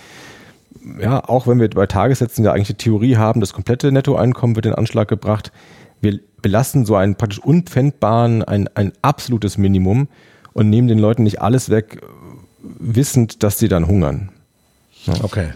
[1.00, 4.66] ja, auch wenn wir bei Tagessätzen ja eigentlich die Theorie haben, das komplette Nettoeinkommen wird
[4.66, 5.50] in Anschlag gebracht,
[6.00, 10.08] wir belassen so einen praktisch unpfändbaren, ein, ein absolutes Minimum
[10.52, 12.00] und nehmen den Leuten nicht alles weg,
[12.62, 14.30] wissend, dass sie dann hungern.
[15.04, 15.14] Ja.
[15.22, 15.50] Okay.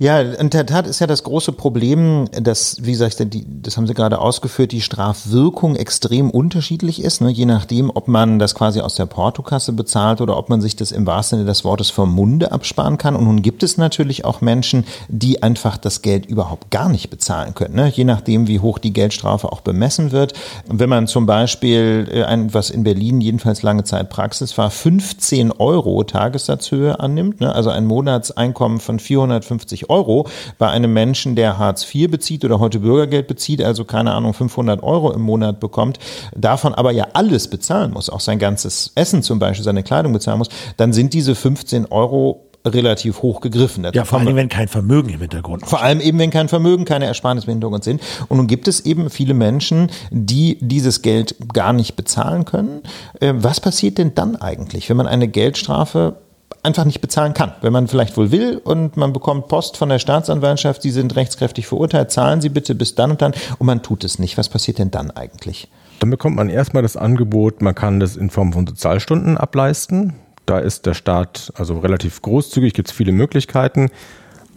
[0.00, 3.86] Ja, in der Tat ist ja das große Problem, dass, wie gesagt, die, das haben
[3.86, 7.30] Sie gerade ausgeführt, die Strafwirkung extrem unterschiedlich ist, ne?
[7.30, 10.90] je nachdem, ob man das quasi aus der Portokasse bezahlt oder ob man sich das
[10.90, 13.14] im wahrsten Sinne des Wortes vom Munde absparen kann.
[13.14, 17.54] Und nun gibt es natürlich auch Menschen, die einfach das Geld überhaupt gar nicht bezahlen
[17.54, 17.86] können, ne?
[17.86, 20.32] je nachdem, wie hoch die Geldstrafe auch bemessen wird.
[20.66, 25.52] Wenn man zum Beispiel, äh, ein, was in Berlin jedenfalls lange Zeit Praxis war, 15
[25.52, 27.54] Euro Tagessatzhöhe annimmt, ne?
[27.54, 30.26] also ein Monatseinkommen von 450 Euro
[30.58, 34.82] bei einem Menschen, der Hartz IV bezieht oder heute Bürgergeld bezieht, also keine Ahnung, 500
[34.82, 35.98] Euro im Monat bekommt,
[36.34, 40.38] davon aber ja alles bezahlen muss, auch sein ganzes Essen zum Beispiel, seine Kleidung bezahlen
[40.38, 43.86] muss, dann sind diese 15 Euro relativ hoch gegriffen.
[43.92, 45.68] Ja, vor allem, wenn kein Vermögen im Hintergrund ist.
[45.68, 48.00] Vor allem eben, wenn kein Vermögen, keine Ersparnis im Hintergrund sind.
[48.28, 52.82] Und nun gibt es eben viele Menschen, die dieses Geld gar nicht bezahlen können.
[53.20, 56.16] Äh, was passiert denn dann eigentlich, wenn man eine Geldstrafe
[56.62, 57.52] einfach nicht bezahlen kann.
[57.60, 61.66] Wenn man vielleicht wohl will und man bekommt Post von der Staatsanwaltschaft, Sie sind rechtskräftig
[61.66, 64.38] verurteilt, zahlen Sie bitte bis dann und dann und man tut es nicht.
[64.38, 65.68] Was passiert denn dann eigentlich?
[66.00, 70.14] Dann bekommt man erstmal das Angebot, man kann das in Form von Sozialstunden ableisten.
[70.46, 73.90] Da ist der Staat also relativ großzügig, gibt es viele Möglichkeiten.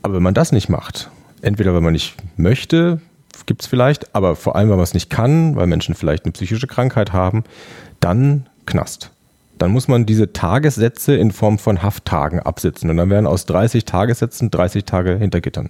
[0.02, 1.10] Aber wenn man das nicht macht,
[1.42, 3.02] entweder weil man nicht möchte,
[3.46, 6.32] gibt es vielleicht, aber vor allem, weil man es nicht kann, weil Menschen vielleicht eine
[6.32, 7.44] psychische Krankheit haben,
[8.00, 9.12] dann Knast.
[9.58, 12.90] Dann muss man diese Tagessätze in Form von Hafttagen absitzen.
[12.90, 15.70] Und dann werden aus 30 Tagessätzen 30 Tage hinter Gittern.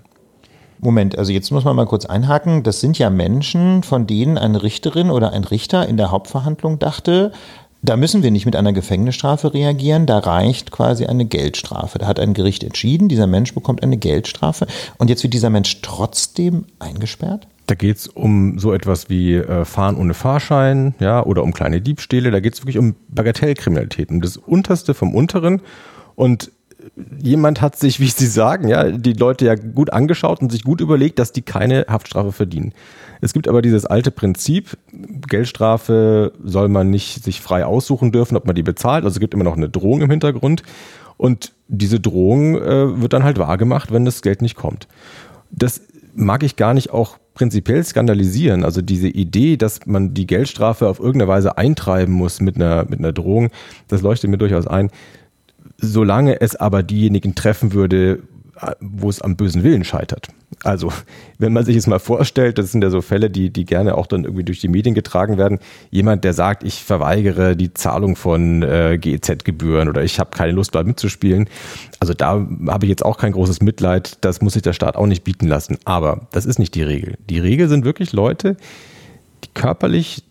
[0.80, 2.64] Moment, also jetzt muss man mal kurz einhaken.
[2.64, 7.32] Das sind ja Menschen, von denen eine Richterin oder ein Richter in der Hauptverhandlung dachte,
[7.82, 12.00] da müssen wir nicht mit einer Gefängnisstrafe reagieren, da reicht quasi eine Geldstrafe.
[12.00, 15.82] Da hat ein Gericht entschieden, dieser Mensch bekommt eine Geldstrafe und jetzt wird dieser Mensch
[15.82, 17.48] trotzdem eingesperrt?
[17.68, 21.82] Da geht es um so etwas wie äh, Fahren ohne Fahrschein, ja, oder um kleine
[21.82, 22.32] Diebstähle.
[22.32, 25.62] Da geht es wirklich um Bagatellkriminalität, um das Unterste vom Unteren.
[26.16, 26.52] Und
[27.22, 30.82] jemand hat sich, wie Sie sagen, ja, die Leute ja gut angeschaut und sich gut
[30.82, 32.74] überlegt, dass die keine Haftstrafe verdienen.
[33.20, 34.78] Es gibt aber dieses alte Prinzip,
[35.28, 39.04] Geldstrafe soll man nicht sich frei aussuchen dürfen, ob man die bezahlt.
[39.04, 40.64] Also es gibt immer noch eine Drohung im Hintergrund.
[41.18, 44.88] Und diese Drohung äh, wird dann halt wahrgemacht, wenn das Geld nicht kommt.
[45.50, 45.82] Das
[46.16, 48.64] mag ich gar nicht auch prinzipiell skandalisieren.
[48.64, 52.98] Also diese Idee, dass man die Geldstrafe auf irgendeine Weise eintreiben muss mit einer, mit
[52.98, 53.52] einer Drohung,
[53.88, 54.90] das leuchtet mir durchaus ein.
[55.78, 58.24] Solange es aber diejenigen treffen würde,
[58.80, 60.30] wo es am bösen Willen scheitert.
[60.64, 60.92] Also,
[61.38, 64.08] wenn man sich es mal vorstellt, das sind ja so Fälle, die, die gerne auch
[64.08, 65.60] dann irgendwie durch die Medien getragen werden.
[65.92, 70.74] Jemand, der sagt, ich verweigere die Zahlung von äh, GEZ-Gebühren oder ich habe keine Lust,
[70.74, 71.50] da mitzuspielen.
[72.00, 74.18] Also da habe ich jetzt auch kein großes Mitleid.
[74.22, 75.78] Das muss sich der Staat auch nicht bieten lassen.
[75.86, 77.18] Aber das ist nicht die Regel.
[77.30, 78.58] Die Regel sind wirklich Leute,
[79.44, 80.24] die körperlich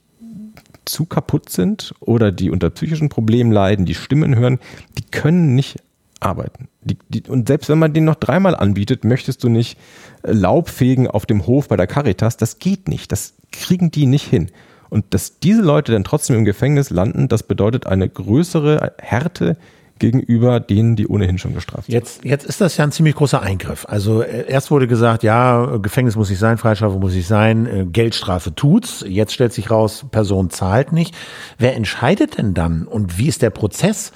[0.87, 4.59] zu kaputt sind oder die unter psychischen Problemen leiden, die Stimmen hören,
[4.97, 5.77] die können nicht
[6.21, 6.69] arbeiten.
[6.83, 9.79] Die, die, und selbst wenn man den noch dreimal anbietet, möchtest du nicht
[10.23, 13.13] äh, Laubfegen auf dem Hof bei der Caritas, das geht nicht.
[13.13, 14.51] Das kriegen die nicht hin.
[14.89, 19.57] Und dass diese Leute dann trotzdem im Gefängnis landen, das bedeutet eine größere Härte
[19.99, 22.23] gegenüber denen, die ohnehin schon gestraft sind.
[22.23, 23.87] Jetzt, ist das ja ein ziemlich großer Eingriff.
[23.89, 27.87] Also äh, erst wurde gesagt, ja, Gefängnis muss nicht sein, Freistrafe muss nicht sein, äh,
[27.87, 29.05] Geldstrafe tut's.
[29.09, 31.15] Jetzt stellt sich raus, Person zahlt nicht.
[31.59, 34.13] Wer entscheidet denn dann und wie ist der Prozess,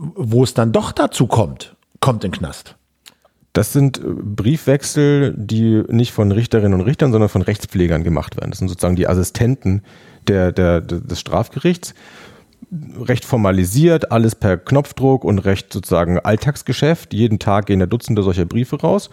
[0.00, 1.76] wo es dann doch dazu kommt?
[2.00, 2.76] kommt in den Knast.
[3.52, 8.50] Das sind äh, Briefwechsel, die nicht von Richterinnen und Richtern, sondern von Rechtspflegern gemacht werden.
[8.50, 9.82] Das sind sozusagen die Assistenten
[10.28, 11.94] der, der, des Strafgerichts.
[13.00, 17.12] Recht formalisiert, alles per Knopfdruck und recht sozusagen Alltagsgeschäft.
[17.12, 19.10] Jeden Tag gehen da Dutzende solcher Briefe raus.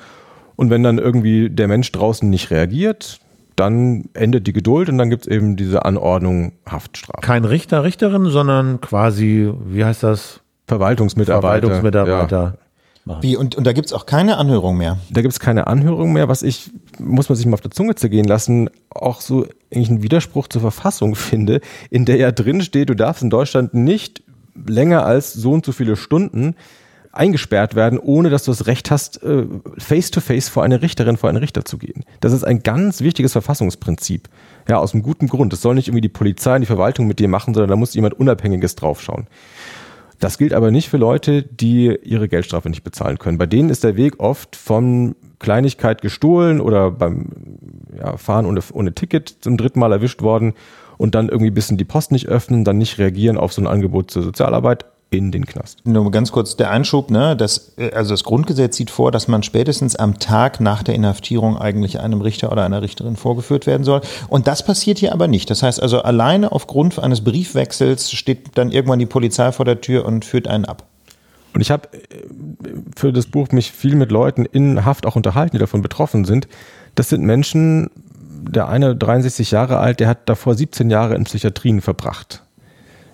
[0.55, 3.19] Und wenn dann irgendwie der Mensch draußen nicht reagiert,
[3.55, 7.25] dann endet die Geduld und dann gibt es eben diese Anordnung Haftstrafe.
[7.25, 10.41] Kein Richter, Richterin, sondern quasi, wie heißt das?
[10.67, 11.67] Verwaltungsmitarbeiter.
[11.67, 12.43] Verwaltungsmitarbeiter.
[12.59, 12.67] Ja
[13.07, 13.23] machen.
[13.23, 14.99] Wie, und, und da gibt's auch keine Anhörung mehr?
[15.09, 18.27] Da gibt's keine Anhörung mehr, was ich, muss man sich mal auf der Zunge zergehen
[18.27, 22.95] lassen, auch so eigentlich einen Widerspruch zur Verfassung finde, in der ja drin steht, du
[22.95, 24.21] darfst in Deutschland nicht
[24.67, 26.55] länger als so und so viele Stunden
[27.11, 29.21] eingesperrt werden, ohne dass du das Recht hast,
[29.77, 32.03] face to face vor eine Richterin, vor einen Richter zu gehen.
[32.19, 34.29] Das ist ein ganz wichtiges Verfassungsprinzip.
[34.67, 35.51] Ja, aus einem guten Grund.
[35.51, 37.95] Das soll nicht irgendwie die Polizei und die Verwaltung mit dir machen, sondern da muss
[37.95, 39.25] jemand Unabhängiges draufschauen.
[40.19, 43.37] Das gilt aber nicht für Leute, die ihre Geldstrafe nicht bezahlen können.
[43.37, 47.27] Bei denen ist der Weg oft von Kleinigkeit gestohlen oder beim
[47.95, 50.53] ja, Fahren ohne, ohne Ticket zum dritten Mal erwischt worden
[50.97, 54.09] und dann irgendwie bisschen die Post nicht öffnen, dann nicht reagieren auf so ein Angebot
[54.09, 55.85] zur Sozialarbeit in den Knast.
[55.85, 57.35] Nur ganz kurz der Einschub, ne?
[57.37, 61.57] Das, äh, also das Grundgesetz sieht vor, dass man spätestens am Tag nach der Inhaftierung
[61.57, 64.01] eigentlich einem Richter oder einer Richterin vorgeführt werden soll.
[64.27, 65.49] Und das passiert hier aber nicht.
[65.49, 70.05] Das heißt also, alleine aufgrund eines Briefwechsels steht dann irgendwann die Polizei vor der Tür
[70.05, 70.83] und führt einen ab.
[71.53, 71.99] Und ich habe äh,
[72.95, 76.49] für das Buch mich viel mit Leuten in Haft auch unterhalten, die davon betroffen sind.
[76.95, 77.89] Das sind Menschen,
[78.19, 82.43] der eine 63 Jahre alt, der hat davor 17 Jahre in Psychiatrien verbracht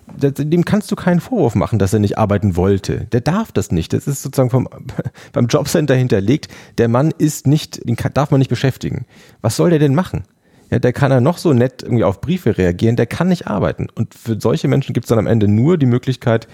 [0.06, 3.06] dem kannst du keinen Vorwurf machen, dass er nicht arbeiten wollte.
[3.12, 3.92] Der darf das nicht.
[3.92, 4.68] Das ist sozusagen vom,
[5.32, 6.48] beim Jobcenter hinterlegt.
[6.78, 9.06] Der Mann ist nicht, den darf man nicht beschäftigen.
[9.40, 10.24] Was soll der denn machen?
[10.70, 13.88] Ja, der kann ja noch so nett irgendwie auf Briefe reagieren, der kann nicht arbeiten.
[13.94, 16.48] Und für solche Menschen gibt es dann am Ende nur die Möglichkeit,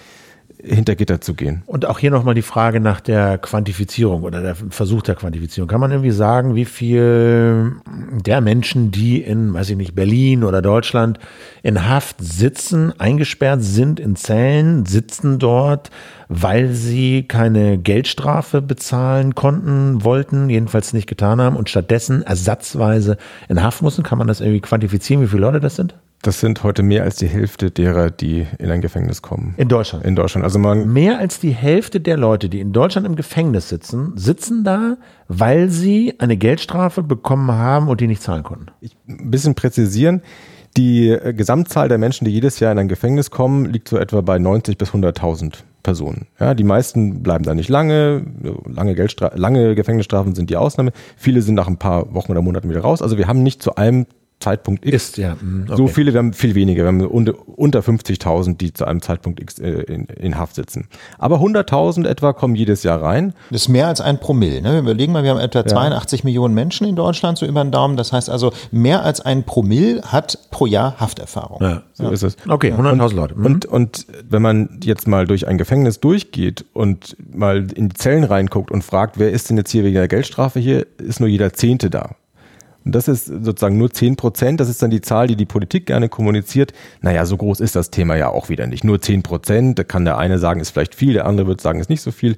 [0.62, 1.62] hinter Gitter zu gehen.
[1.66, 5.68] Und auch hier nochmal die Frage nach der Quantifizierung oder der Versuch der Quantifizierung.
[5.68, 7.72] Kann man irgendwie sagen, wie viel
[8.24, 11.18] der Menschen, die in, weiß ich nicht, Berlin oder Deutschland
[11.62, 15.90] in Haft sitzen, eingesperrt sind in Zellen, sitzen dort,
[16.28, 23.16] weil sie keine Geldstrafe bezahlen konnten, wollten, jedenfalls nicht getan haben und stattdessen ersatzweise
[23.48, 24.02] in Haft mussten?
[24.02, 25.94] Kann man das irgendwie quantifizieren, wie viele Leute das sind?
[26.22, 29.54] Das sind heute mehr als die Hälfte derer, die in ein Gefängnis kommen.
[29.56, 30.04] In Deutschland.
[30.04, 30.44] In Deutschland.
[30.44, 34.62] Also man mehr als die Hälfte der Leute, die in Deutschland im Gefängnis sitzen, sitzen
[34.62, 38.66] da, weil sie eine Geldstrafe bekommen haben und die nicht zahlen konnten.
[38.82, 40.20] Ich, ein bisschen präzisieren.
[40.76, 44.20] Die äh, Gesamtzahl der Menschen, die jedes Jahr in ein Gefängnis kommen, liegt so etwa
[44.20, 46.26] bei 90 bis 100.000 Personen.
[46.38, 48.26] Ja, die meisten bleiben da nicht lange.
[48.66, 50.92] Lange, Geldstra lange Gefängnisstrafen sind die Ausnahme.
[51.16, 53.00] Viele sind nach ein paar Wochen oder Monaten wieder raus.
[53.00, 54.04] Also wir haben nicht zu allem
[54.40, 54.94] Zeitpunkt X.
[54.96, 55.36] Ist, ja.
[55.40, 55.76] Mhm, okay.
[55.76, 56.82] So viele, wir haben viel weniger.
[56.82, 60.88] Wir haben unter, unter 50.000, die zu einem Zeitpunkt X äh, in, in Haft sitzen.
[61.18, 63.34] Aber 100.000 etwa kommen jedes Jahr rein.
[63.50, 64.62] Das ist mehr als ein Promille.
[64.62, 64.72] Ne?
[64.72, 65.66] Wir überlegen mal, wir haben etwa ja.
[65.66, 67.96] 82 Millionen Menschen in Deutschland, so über den Daumen.
[67.96, 71.62] Das heißt also, mehr als ein Promille hat pro Jahr Hafterfahrung.
[71.62, 72.10] Ja, so ja.
[72.10, 72.36] ist es.
[72.48, 73.34] Okay, 100.000 Leute.
[73.34, 73.46] Mhm.
[73.46, 78.24] Und, und wenn man jetzt mal durch ein Gefängnis durchgeht und mal in die Zellen
[78.24, 81.52] reinguckt und fragt, wer ist denn jetzt hier wegen der Geldstrafe hier, ist nur jeder
[81.52, 82.16] Zehnte da.
[82.90, 84.58] Und das ist sozusagen nur 10 Prozent.
[84.58, 86.72] Das ist dann die Zahl, die die Politik gerne kommuniziert.
[87.02, 88.82] Naja, so groß ist das Thema ja auch wieder nicht.
[88.82, 89.78] Nur 10 Prozent.
[89.78, 92.10] Da kann der eine sagen, ist vielleicht viel, der andere wird sagen, ist nicht so
[92.10, 92.36] viel.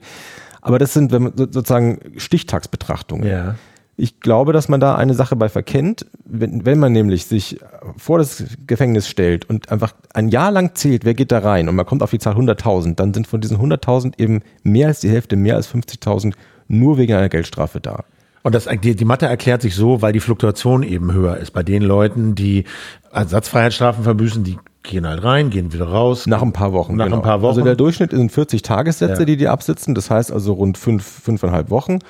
[0.60, 3.26] Aber das sind wenn man, sozusagen Stichtagsbetrachtungen.
[3.26, 3.54] Ja.
[3.96, 6.04] Ich glaube, dass man da eine Sache bei verkennt.
[6.26, 7.58] Wenn, wenn man nämlich sich
[7.96, 11.76] vor das Gefängnis stellt und einfach ein Jahr lang zählt, wer geht da rein und
[11.76, 15.08] man kommt auf die Zahl 100.000, dann sind von diesen 100.000 eben mehr als die
[15.08, 16.34] Hälfte, mehr als 50.000
[16.68, 18.04] nur wegen einer Geldstrafe da.
[18.42, 21.52] Und das, die, die Mathe erklärt sich so, weil die Fluktuation eben höher ist.
[21.52, 22.64] Bei den Leuten, die
[23.12, 26.26] Ersatzfreiheitsstrafen verbüßen, die gehen halt rein, gehen wieder raus.
[26.26, 26.96] Nach ein paar Wochen.
[26.96, 27.18] Nach genau.
[27.18, 27.50] ein paar Wochen.
[27.50, 29.24] Also der Durchschnitt sind 40 Tagessätze, ja.
[29.24, 29.94] die die absitzen.
[29.94, 32.00] Das heißt also rund fünf, fünfeinhalb Wochen.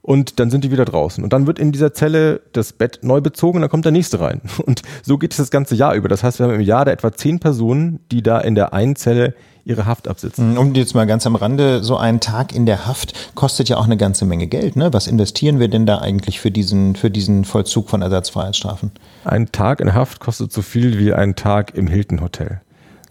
[0.00, 1.22] Und dann sind die wieder draußen.
[1.22, 4.40] Und dann wird in dieser Zelle das Bett neu bezogen dann kommt der nächste rein.
[4.66, 6.08] Und so geht es das ganze Jahr über.
[6.08, 8.96] Das heißt, wir haben im Jahr da etwa zehn Personen, die da in der einen
[8.96, 10.58] Zelle ihre Haft absitzen.
[10.58, 13.84] Um jetzt mal ganz am Rande, so ein Tag in der Haft kostet ja auch
[13.84, 14.76] eine ganze Menge Geld.
[14.76, 14.92] Ne?
[14.92, 18.90] Was investieren wir denn da eigentlich für diesen, für diesen Vollzug von Ersatzfreiheitsstrafen?
[19.24, 22.60] Ein Tag in Haft kostet so viel wie ein Tag im Hilton Hotel.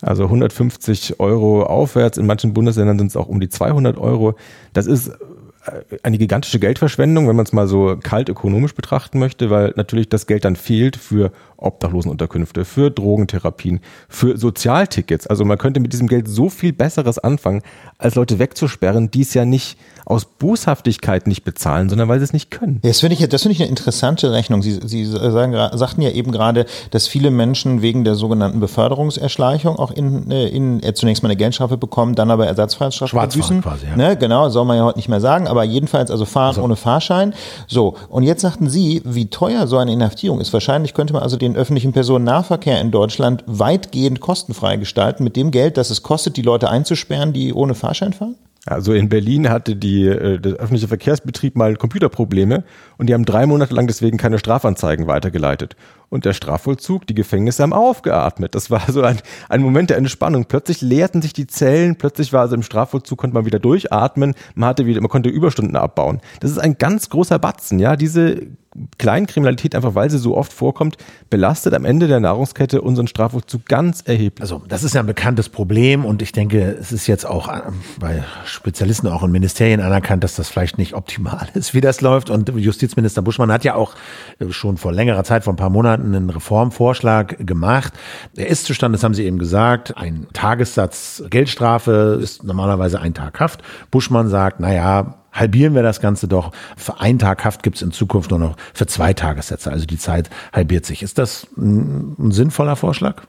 [0.02, 4.36] Also 150 Euro aufwärts, in manchen Bundesländern sind es auch um die 200 Euro.
[4.74, 5.12] Das ist
[6.02, 10.26] eine gigantische Geldverschwendung, wenn man es mal so kalt ökonomisch betrachten möchte, weil natürlich das
[10.26, 15.28] Geld dann fehlt für Obdachlosenunterkünfte, für Drogentherapien, für Sozialtickets.
[15.28, 17.62] Also man könnte mit diesem Geld so viel Besseres anfangen,
[18.00, 22.34] als Leute wegzusperren, die es ja nicht aus Boshaftigkeit nicht bezahlen, sondern weil sie es
[22.34, 22.80] nicht können.
[22.82, 24.64] Das finde ich, das finde ich eine interessante Rechnung.
[24.64, 29.92] Sie, Sie sagen, sagten ja eben gerade, dass viele Menschen wegen der sogenannten Beförderungserschleichung auch
[29.92, 33.62] in, äh, in, äh, zunächst mal eine Geldstrafe bekommen, dann aber Ersatzfreiheitsstrafe büßen.
[33.62, 33.96] quasi, ja.
[33.96, 36.64] Ne, genau, soll man ja heute nicht mehr sagen, aber jedenfalls also fahren also.
[36.64, 37.36] ohne Fahrschein.
[37.68, 40.52] So, und jetzt sagten Sie, wie teuer so eine Inhaftierung ist.
[40.54, 45.78] Wahrscheinlich könnte man also den öffentlichen Personennahverkehr in Deutschland weitgehend kostenfrei gestalten mit dem Geld,
[45.78, 48.36] das es kostet, die Leute einzusperren, die ohne Fahrschein fahren?
[48.68, 52.64] Also in Berlin hatte die, äh, der öffentliche Verkehrsbetrieb mal Computerprobleme
[52.98, 55.76] und die haben drei Monate lang deswegen keine Strafanzeigen weitergeleitet.
[56.10, 58.54] Und der Strafvollzug, die Gefängnisse haben aufgeatmet.
[58.54, 60.46] Das war so ein, ein Moment der Entspannung.
[60.46, 64.70] Plötzlich leerten sich die Zellen, plötzlich war also im Strafvollzug, konnte man wieder durchatmen, man
[64.70, 66.22] hatte wieder, man konnte Überstunden abbauen.
[66.40, 67.96] Das ist ein ganz großer Batzen, ja.
[67.96, 68.48] Diese
[68.98, 70.98] Kleinkriminalität, einfach weil sie so oft vorkommt,
[71.30, 74.42] belastet am Ende der Nahrungskette unseren Strafvollzug ganz erheblich.
[74.42, 77.62] Also das ist ja ein bekanntes Problem und ich denke, es ist jetzt auch äh,
[78.00, 82.30] bei Spezialisten, auch in Ministerien anerkannt, dass das vielleicht nicht optimal ist, wie das läuft.
[82.30, 83.96] Und Justizminister Buschmann hat ja auch
[84.40, 87.94] äh, schon vor längerer Zeit, vor ein paar Monaten, einen Reformvorschlag gemacht.
[88.38, 93.40] Er ist zustande, das haben Sie eben gesagt, ein Tagessatz Geldstrafe ist normalerweise ein Tag
[93.40, 93.62] Haft.
[93.90, 96.52] Buschmann sagt, naja, halbieren wir das Ganze doch.
[96.76, 99.72] Für einen Tag Haft gibt es in Zukunft nur noch für zwei Tagessätze.
[99.72, 101.04] Also die Zeit halbiert sich.
[101.04, 103.24] Ist das ein, sinnvoller Vorschlag?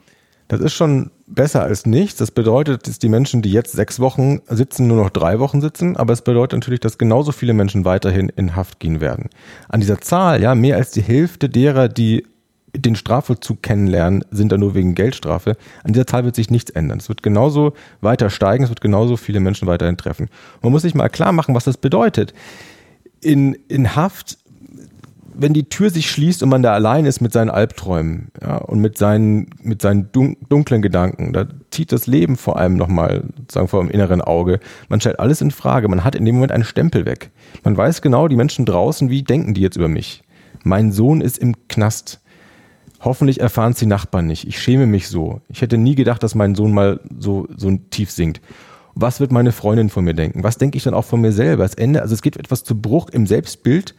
[0.47, 2.17] Das ist schon besser als nichts.
[2.17, 5.97] Das bedeutet, dass die Menschen, die jetzt sechs Wochen sitzen, nur noch drei Wochen sitzen.
[5.97, 9.29] Aber es bedeutet natürlich, dass genauso viele Menschen weiterhin in Haft gehen werden.
[9.69, 12.25] An dieser Zahl, ja, mehr als die Hälfte derer, die
[12.75, 15.57] den Strafvollzug kennenlernen, sind da nur wegen Geldstrafe.
[15.83, 16.99] An dieser Zahl wird sich nichts ändern.
[16.99, 20.29] Es wird genauso weiter steigen, es wird genauso viele Menschen weiterhin treffen.
[20.61, 22.33] Man muss sich mal klar machen, was das bedeutet.
[23.21, 24.37] In, in Haft,
[25.35, 28.79] wenn die Tür sich schließt und man da allein ist mit seinen Albträumen ja, und
[28.79, 33.81] mit seinen, mit seinen dunklen Gedanken, da zieht das Leben vor allem nochmal sagen vor
[33.81, 34.59] dem inneren Auge.
[34.89, 35.87] Man stellt alles in Frage.
[35.87, 37.31] Man hat in dem Moment einen Stempel weg.
[37.63, 40.23] Man weiß genau, die Menschen draußen, wie denken die jetzt über mich?
[40.63, 42.21] Mein Sohn ist im Knast
[43.03, 44.47] Hoffentlich erfahren es die Nachbarn nicht.
[44.47, 45.41] Ich schäme mich so.
[45.49, 48.39] Ich hätte nie gedacht, dass mein Sohn mal so, so tief sinkt.
[48.95, 50.43] Was wird meine Freundin von mir denken?
[50.43, 51.63] Was denke ich dann auch von mir selber?
[51.63, 53.93] Das Ende, also es geht etwas zu Bruch im Selbstbild.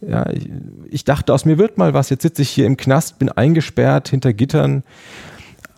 [0.00, 0.50] Ja, ich,
[0.90, 2.10] ich dachte, aus mir wird mal was.
[2.10, 4.82] Jetzt sitze ich hier im Knast, bin eingesperrt hinter Gittern.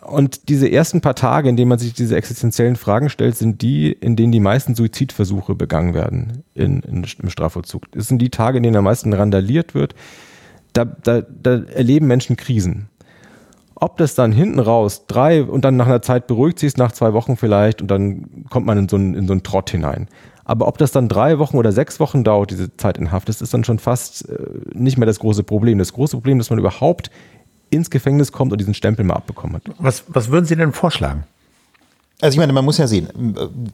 [0.07, 3.91] Und diese ersten paar Tage, in denen man sich diese existenziellen Fragen stellt, sind die,
[3.91, 7.91] in denen die meisten Suizidversuche begangen werden in, in, im Strafvollzug.
[7.91, 9.95] Das sind die Tage, in denen am meisten randaliert wird,
[10.73, 12.89] da, da, da erleben Menschen Krisen.
[13.75, 16.93] Ob das dann hinten raus drei und dann nach einer Zeit beruhigt sich es, nach
[16.93, 20.09] zwei Wochen vielleicht und dann kommt man in so einen, in so einen Trott hinein.
[20.47, 23.43] Aber ob das dann drei Wochen oder sechs Wochen dauert, diese Zeit in Haft, das
[23.43, 24.39] ist dann schon fast äh,
[24.73, 25.79] nicht mehr das große Problem.
[25.79, 27.11] Das große Problem, dass man überhaupt
[27.69, 29.63] ins Gefängnis kommt und diesen Stempel mal abbekommen hat.
[29.79, 31.25] Was, was würden Sie denn vorschlagen?
[32.23, 33.09] Also ich meine, man muss ja sehen,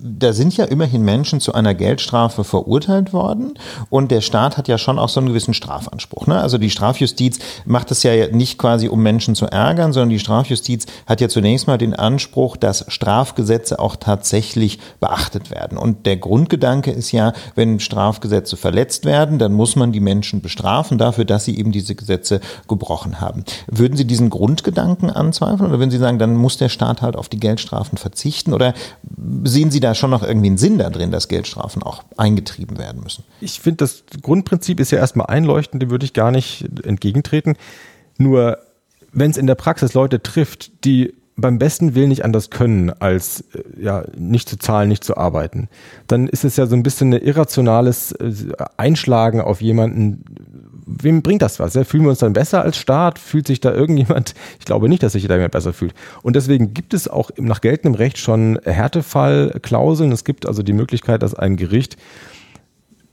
[0.01, 3.57] da sind ja immerhin Menschen zu einer Geldstrafe verurteilt worden
[3.89, 6.27] und der Staat hat ja schon auch so einen gewissen Strafanspruch.
[6.27, 6.41] Ne?
[6.41, 10.87] Also die Strafjustiz macht es ja nicht quasi, um Menschen zu ärgern, sondern die Strafjustiz
[11.07, 15.79] hat ja zunächst mal den Anspruch, dass Strafgesetze auch tatsächlich beachtet werden.
[15.79, 20.99] Und der Grundgedanke ist ja, wenn Strafgesetze verletzt werden, dann muss man die Menschen bestrafen
[20.99, 23.45] dafür, dass sie eben diese Gesetze gebrochen haben.
[23.69, 27.29] Würden Sie diesen Grundgedanken anzweifeln oder würden Sie sagen, dann muss der Staat halt auf
[27.29, 28.32] die Geldstrafen verzichten?
[28.33, 28.53] Verzichten?
[28.53, 28.75] Oder
[29.45, 33.03] sehen Sie da schon noch irgendwie einen Sinn da drin, dass Geldstrafen auch eingetrieben werden
[33.03, 33.25] müssen?
[33.41, 37.57] Ich finde, das Grundprinzip ist ja erstmal einleuchtend, dem würde ich gar nicht entgegentreten.
[38.19, 38.59] Nur
[39.13, 43.43] wenn es in der Praxis Leute trifft, die beim besten Willen nicht anders können, als
[43.55, 45.69] äh, ja nicht zu zahlen, nicht zu arbeiten,
[46.07, 48.33] dann ist es ja so ein bisschen ein irrationales äh,
[48.77, 50.25] Einschlagen auf jemanden,
[50.87, 51.75] wem bringt das was?
[51.75, 51.85] Ja?
[51.85, 53.19] Fühlen wir uns dann besser als Staat?
[53.19, 54.35] Fühlt sich da irgendjemand?
[54.59, 55.93] Ich glaube nicht, dass sich da jemand besser fühlt.
[56.23, 60.13] Und deswegen gibt es auch nach geltendem Recht schon Härtefallklauseln.
[60.13, 61.97] Es gibt also die Möglichkeit, dass ein Gericht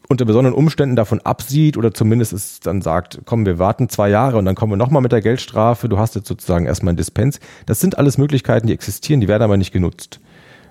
[0.10, 4.38] unter besonderen Umständen davon absieht oder zumindest es dann sagt, komm, wir warten zwei Jahre
[4.38, 7.40] und dann kommen wir nochmal mit der Geldstrafe, du hast jetzt sozusagen erstmal ein Dispens.
[7.68, 10.20] Das sind alles Möglichkeiten, die existieren, die werden aber nicht genutzt.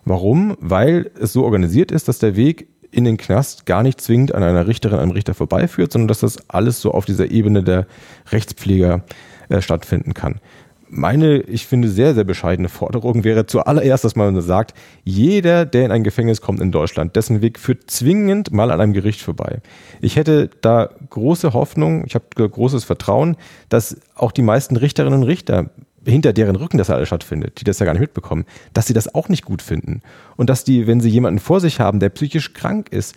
[0.05, 0.57] Warum?
[0.61, 4.43] Weil es so organisiert ist, dass der Weg in den Knast gar nicht zwingend an
[4.43, 7.87] einer Richterin, einem Richter vorbeiführt, sondern dass das alles so auf dieser Ebene der
[8.31, 9.05] Rechtspfleger
[9.49, 10.41] äh, stattfinden kann.
[10.91, 14.73] Meine, ich finde, sehr, sehr bescheidene Forderung wäre zuallererst, dass man sagt,
[15.05, 18.95] jeder, der in ein Gefängnis kommt in Deutschland, dessen Weg führt zwingend mal an einem
[18.95, 19.61] Gericht vorbei.
[20.01, 23.37] Ich hätte da große Hoffnung, ich habe großes Vertrauen,
[23.69, 25.69] dass auch die meisten Richterinnen und Richter
[26.05, 29.15] hinter deren Rücken das alles stattfindet, die das ja gar nicht mitbekommen, dass sie das
[29.15, 30.03] auch nicht gut finden.
[30.37, 33.15] Und dass die, wenn sie jemanden vor sich haben, der psychisch krank ist,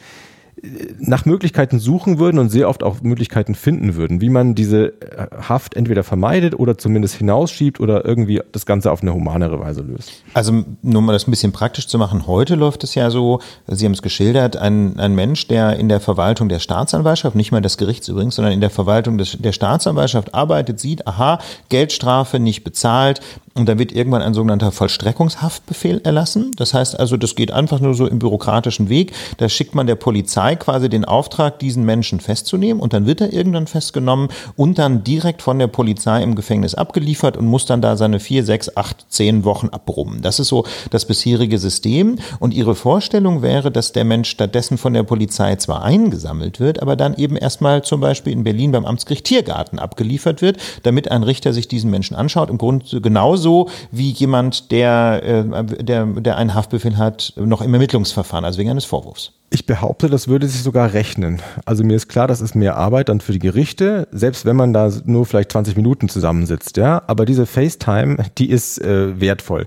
[1.00, 5.28] nach Möglichkeiten suchen würden und sehr oft auch Möglichkeiten finden würden, wie man diese äh,
[5.42, 10.12] Haft entweder vermeidet oder zumindest hinausschiebt oder irgendwie das Ganze auf eine humanere Weise löst.
[10.34, 13.86] Also nur mal das ein bisschen praktisch zu machen, heute läuft es ja so, Sie
[13.86, 17.78] haben es geschildert, ein, ein Mensch, der in der Verwaltung der Staatsanwaltschaft, nicht mal des
[17.78, 21.40] Gerichts übrigens, sondern in der Verwaltung des, der Staatsanwaltschaft arbeitet, sieht, aha,
[21.70, 23.22] Geldstrafe nicht bezahlt,
[23.54, 26.52] und dann wird irgendwann ein sogenannter Vollstreckungshaftbefehl erlassen.
[26.56, 29.14] Das heißt also, das geht einfach nur so im bürokratischen Weg.
[29.38, 33.34] Da schickt man der Polizei quasi den Auftrag, diesen Menschen festzunehmen und dann wird er
[33.34, 37.98] irgendwann festgenommen und dann direkt von der Polizei im Gefängnis abgeliefert und muss dann da
[37.98, 40.22] seine vier, sechs, acht, zehn Wochen abbrummen.
[40.22, 42.18] Das ist so das bisherige System.
[42.40, 46.96] Und ihre Vorstellung wäre, dass der Mensch stattdessen von der Polizei zwar eingesammelt wird, aber
[46.96, 51.54] dann eben erstmal zum Beispiel in Berlin beim Amtsgericht Tiergarten abgeliefert wird, damit ein Richter
[51.54, 52.50] sich diesen Menschen anschaut.
[52.50, 57.74] Im Grunde genauso genauso wie jemand, der, äh, der, der einen Haftbefehl hat, noch im
[57.74, 59.34] Ermittlungsverfahren, also wegen eines Vorwurfs.
[59.50, 61.42] Ich behaupte, das würde sich sogar rechnen.
[61.66, 64.74] Also mir ist klar, das ist mehr Arbeit dann für die Gerichte, selbst wenn man
[64.74, 67.02] da nur vielleicht 20 Minuten zusammensitzt, ja.
[67.08, 69.66] Aber diese FaceTime, die ist äh, wertvoll.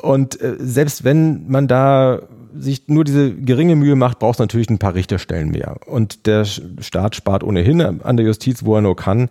[0.00, 2.20] Und äh, selbst wenn man da
[2.56, 5.76] sich nur diese geringe Mühe macht, braucht es natürlich ein paar Richterstellen mehr.
[5.86, 9.28] Und der Staat spart ohnehin an der Justiz, wo er nur kann.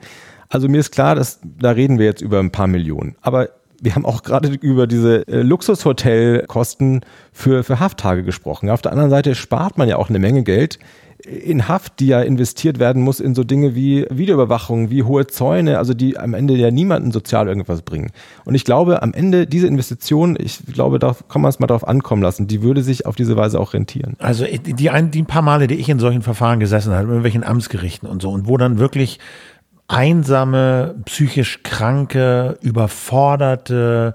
[0.49, 3.15] Also mir ist klar, dass da reden wir jetzt über ein paar Millionen.
[3.21, 3.49] Aber
[3.81, 8.69] wir haben auch gerade über diese äh, Luxushotelkosten für, für Hafttage gesprochen.
[8.69, 10.79] Auf der anderen Seite spart man ja auch eine Menge Geld
[11.25, 15.79] in Haft, die ja investiert werden muss in so Dinge wie Videoüberwachung, wie hohe Zäune,
[15.79, 18.11] also die am Ende ja niemanden sozial irgendwas bringen.
[18.45, 21.87] Und ich glaube, am Ende diese Investition, ich glaube, da kann man es mal drauf
[21.87, 24.15] ankommen lassen, die würde sich auf diese Weise auch rentieren.
[24.19, 27.43] Also die, ein, die paar Male, die ich in solchen Verfahren gesessen habe, in irgendwelchen
[27.43, 29.19] Amtsgerichten und so, und wo dann wirklich
[29.87, 34.13] einsame, psychisch kranke, überforderte,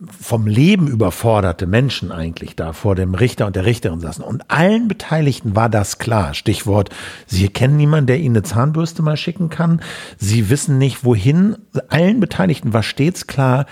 [0.00, 4.22] vom Leben überforderte Menschen eigentlich da vor dem Richter und der Richterin saßen.
[4.22, 6.34] Und allen Beteiligten war das klar.
[6.34, 6.90] Stichwort,
[7.26, 9.80] sie kennen niemanden, der ihnen eine Zahnbürste mal schicken kann.
[10.16, 11.56] Sie wissen nicht, wohin.
[11.88, 13.66] Allen Beteiligten war stets klar,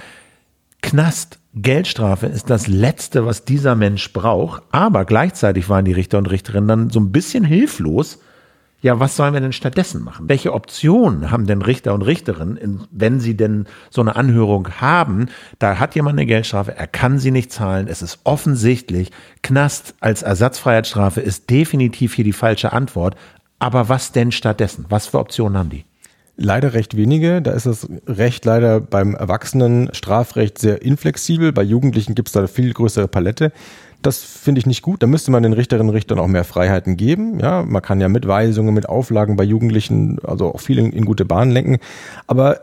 [0.82, 4.62] Knast, Geldstrafe ist das Letzte, was dieser Mensch braucht.
[4.72, 8.18] Aber gleichzeitig waren die Richter und Richterinnen dann so ein bisschen hilflos,
[8.86, 10.28] ja, was sollen wir denn stattdessen machen?
[10.28, 15.26] Welche Optionen haben denn Richter und Richterinnen, wenn sie denn so eine Anhörung haben?
[15.58, 19.10] Da hat jemand eine Geldstrafe, er kann sie nicht zahlen, es ist offensichtlich.
[19.42, 23.16] Knast als Ersatzfreiheitsstrafe ist definitiv hier die falsche Antwort.
[23.58, 24.84] Aber was denn stattdessen?
[24.88, 25.84] Was für Optionen haben die?
[26.36, 27.42] Leider recht wenige.
[27.42, 31.52] Da ist das Recht leider beim Erwachsenenstrafrecht sehr inflexibel.
[31.52, 33.50] Bei Jugendlichen gibt es da eine viel größere Palette.
[34.06, 35.02] Das finde ich nicht gut.
[35.02, 37.40] Da müsste man den Richterinnen und Richtern auch mehr Freiheiten geben.
[37.40, 41.04] Ja, man kann ja mit Weisungen, mit Auflagen bei Jugendlichen, also auch viel in, in
[41.04, 41.78] gute Bahnen lenken.
[42.28, 42.60] Aber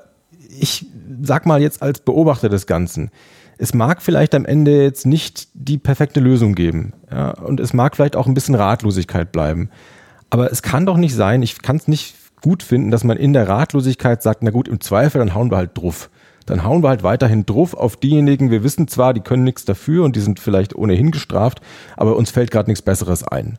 [0.58, 0.86] ich
[1.22, 3.12] sag mal jetzt als Beobachter des Ganzen,
[3.58, 6.94] es mag vielleicht am Ende jetzt nicht die perfekte Lösung geben.
[7.12, 9.70] Ja, und es mag vielleicht auch ein bisschen Ratlosigkeit bleiben.
[10.30, 13.34] Aber es kann doch nicht sein, ich kann es nicht gut finden, dass man in
[13.34, 16.10] der Ratlosigkeit sagt, na gut, im Zweifel, dann hauen wir halt drauf
[16.46, 18.52] dann hauen wir halt weiterhin drauf auf diejenigen.
[18.52, 21.62] Wir wissen zwar, die können nichts dafür und die sind vielleicht ohnehin gestraft,
[21.98, 23.58] aber uns fällt gerade nichts Besseres ein.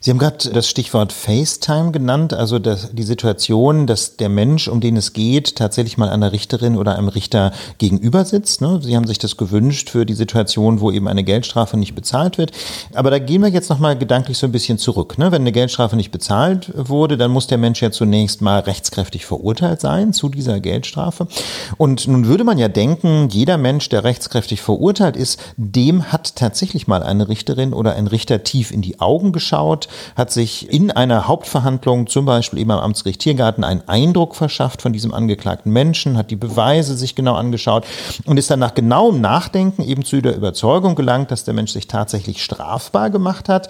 [0.00, 4.80] Sie haben gerade das Stichwort FaceTime genannt, also das, die Situation, dass der Mensch, um
[4.80, 8.60] den es geht, tatsächlich mal einer Richterin oder einem Richter gegenüber sitzt.
[8.60, 8.80] Ne?
[8.82, 12.50] Sie haben sich das gewünscht für die Situation, wo eben eine Geldstrafe nicht bezahlt wird.
[12.94, 15.18] Aber da gehen wir jetzt nochmal gedanklich so ein bisschen zurück.
[15.18, 15.30] Ne?
[15.30, 19.80] Wenn eine Geldstrafe nicht bezahlt wurde, dann muss der Mensch ja zunächst mal rechtskräftig verurteilt
[19.80, 21.28] sein zu dieser Geldstrafe.
[21.76, 26.88] Und nun würde man ja denken, jeder Mensch, der rechtskräftig verurteilt ist, dem hat tatsächlich
[26.88, 31.28] mal eine Richterin oder ein Richter tief in die Augen geschaut, hat sich in einer
[31.28, 36.30] Hauptverhandlung, zum Beispiel eben am Amtsgericht Tiergarten, einen Eindruck verschafft von diesem angeklagten Menschen, hat
[36.30, 37.84] die Beweise sich genau angeschaut
[38.24, 41.86] und ist dann nach genauem Nachdenken eben zu der Überzeugung gelangt, dass der Mensch sich
[41.86, 43.68] tatsächlich strafbar gemacht hat.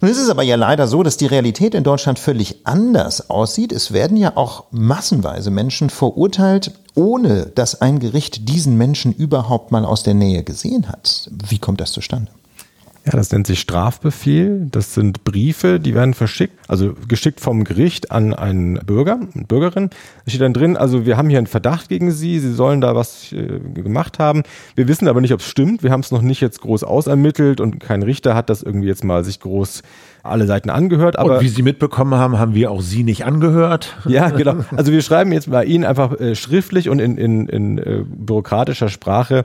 [0.00, 3.72] Nun ist es aber ja leider so, dass die Realität in Deutschland völlig anders aussieht.
[3.72, 9.84] Es werden ja auch massenweise Menschen verurteilt, ohne dass ein Gericht diesen Menschen überhaupt mal
[9.84, 11.30] aus der Nähe gesehen hat.
[11.48, 12.30] Wie kommt das zustande?
[13.06, 14.66] Ja, das nennt sich Strafbefehl.
[14.70, 19.90] Das sind Briefe, die werden verschickt, also geschickt vom Gericht an einen Bürger, eine Bürgerin.
[19.90, 22.94] Da steht dann drin, also wir haben hier einen Verdacht gegen Sie, Sie sollen da
[22.94, 24.42] was äh, gemacht haben.
[24.74, 25.82] Wir wissen aber nicht, ob es stimmt.
[25.82, 29.04] Wir haben es noch nicht jetzt groß ausermittelt und kein Richter hat das irgendwie jetzt
[29.04, 29.82] mal sich groß
[30.22, 31.18] alle Seiten angehört.
[31.18, 33.98] Aber und wie Sie mitbekommen haben, haben wir auch Sie nicht angehört.
[34.06, 34.64] Ja, genau.
[34.74, 38.88] Also wir schreiben jetzt bei Ihnen einfach äh, schriftlich und in, in, in äh, bürokratischer
[38.88, 39.44] Sprache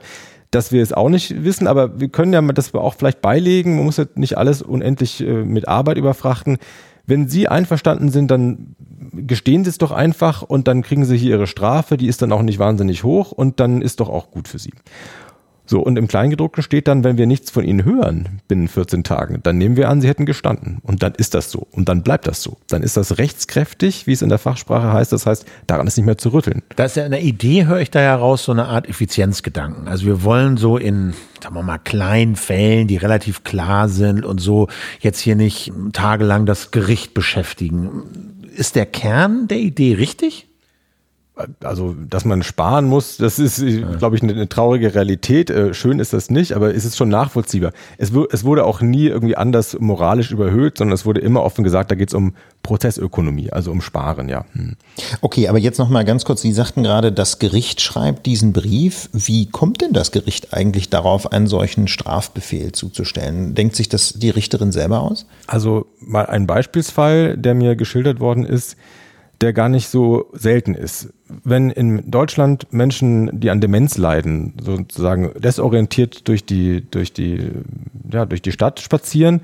[0.52, 3.76] dass wir es auch nicht wissen, aber wir können ja das auch vielleicht beilegen.
[3.76, 6.58] Man muss ja nicht alles unendlich äh, mit Arbeit überfrachten.
[7.06, 8.76] Wenn Sie einverstanden sind, dann
[9.14, 11.98] gestehen Sie es doch einfach und dann kriegen Sie hier Ihre Strafe.
[11.98, 14.72] Die ist dann auch nicht wahnsinnig hoch und dann ist doch auch gut für Sie.
[15.70, 19.40] So, und im Kleingedruckten steht dann, wenn wir nichts von Ihnen hören binnen 14 Tagen,
[19.44, 20.80] dann nehmen wir an, Sie hätten gestanden.
[20.82, 21.68] Und dann ist das so.
[21.72, 22.58] Und dann bleibt das so.
[22.70, 25.14] Dann ist das rechtskräftig, wie es in der Fachsprache heißt.
[25.14, 26.64] Das heißt, daran ist nicht mehr zu rütteln.
[26.76, 29.88] Da ist ja eine Idee, höre ich da ja raus, so eine Art Effizienzgedanken.
[29.88, 31.14] Also wir wollen so in,
[31.44, 34.70] sagen wir mal, kleinen Fällen, die relativ klar sind und so
[35.02, 38.40] jetzt hier nicht tagelang das Gericht beschäftigen.
[38.56, 40.49] Ist der Kern der Idee richtig?
[41.64, 43.64] Also, dass man sparen muss, das ist,
[43.98, 45.50] glaube ich, eine, eine, traurige Realität.
[45.50, 47.72] Äh, schön ist das nicht, aber es ist schon nachvollziehbar.
[47.98, 51.92] Es, es, wurde auch nie irgendwie anders moralisch überhöht, sondern es wurde immer offen gesagt,
[51.92, 52.34] da geht es um
[52.64, 54.46] Prozessökonomie, also um Sparen, ja.
[54.54, 54.76] Hm.
[55.22, 59.10] Okay, aber jetzt noch mal ganz kurz, Sie sagten gerade, das Gericht schreibt diesen Brief.
[59.14, 63.56] Wie kommt denn das Gericht eigentlich darauf, einen solchen Strafbefehl zuzustellen?
[63.56, 65.26] Denkt sich das die Richterin selber aus?
[65.48, 68.76] Also mal ein Beispielsfall, der mir geschildert worden ist,
[69.42, 71.14] der gar nicht so selten ist.
[71.44, 77.52] Wenn in Deutschland Menschen, die an Demenz leiden, sozusagen desorientiert durch die, durch die,
[78.12, 79.42] ja, durch die Stadt spazieren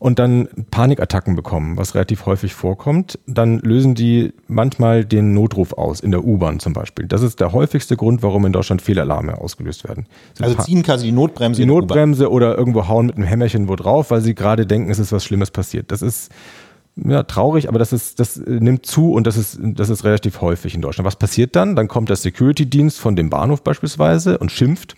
[0.00, 6.00] und dann Panikattacken bekommen, was relativ häufig vorkommt, dann lösen die manchmal den Notruf aus,
[6.00, 7.06] in der U-Bahn zum Beispiel.
[7.06, 10.06] Das ist der häufigste Grund, warum in Deutschland Fehlalarme ausgelöst werden.
[10.34, 11.60] Sie also ziehen quasi die Notbremse.
[11.62, 14.98] Die Notbremse oder irgendwo hauen mit einem Hämmerchen wo drauf, weil sie gerade denken, es
[14.98, 15.90] ist was Schlimmes passiert.
[15.90, 16.30] Das ist
[17.04, 20.40] ja, traurig, aber das ist, das äh, nimmt zu und das ist, das ist relativ
[20.40, 21.06] häufig in Deutschland.
[21.06, 21.76] Was passiert dann?
[21.76, 24.96] Dann kommt der Security-Dienst von dem Bahnhof beispielsweise und schimpft.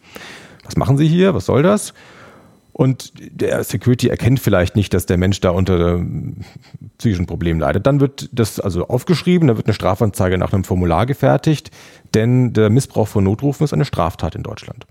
[0.65, 1.35] Was machen Sie hier?
[1.35, 1.95] Was soll das?
[2.73, 6.05] Und der Security erkennt vielleicht nicht, dass der Mensch da unter äh,
[6.99, 7.87] psychischen Problemen leidet.
[7.87, 11.71] Dann wird das also aufgeschrieben, da wird eine Strafanzeige nach einem Formular gefertigt,
[12.15, 14.87] denn der Missbrauch von Notrufen ist eine Straftat in Deutschland.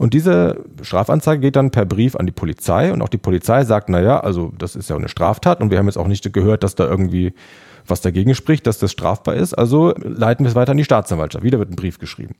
[0.00, 3.90] Und diese Strafanzeige geht dann per Brief an die Polizei und auch die Polizei sagt,
[3.90, 6.74] naja, also das ist ja eine Straftat und wir haben jetzt auch nicht gehört, dass
[6.74, 7.34] da irgendwie
[7.90, 9.54] was dagegen spricht, dass das strafbar ist.
[9.54, 11.44] Also leiten wir es weiter an die Staatsanwaltschaft.
[11.44, 12.34] Wieder wird ein Brief geschrieben.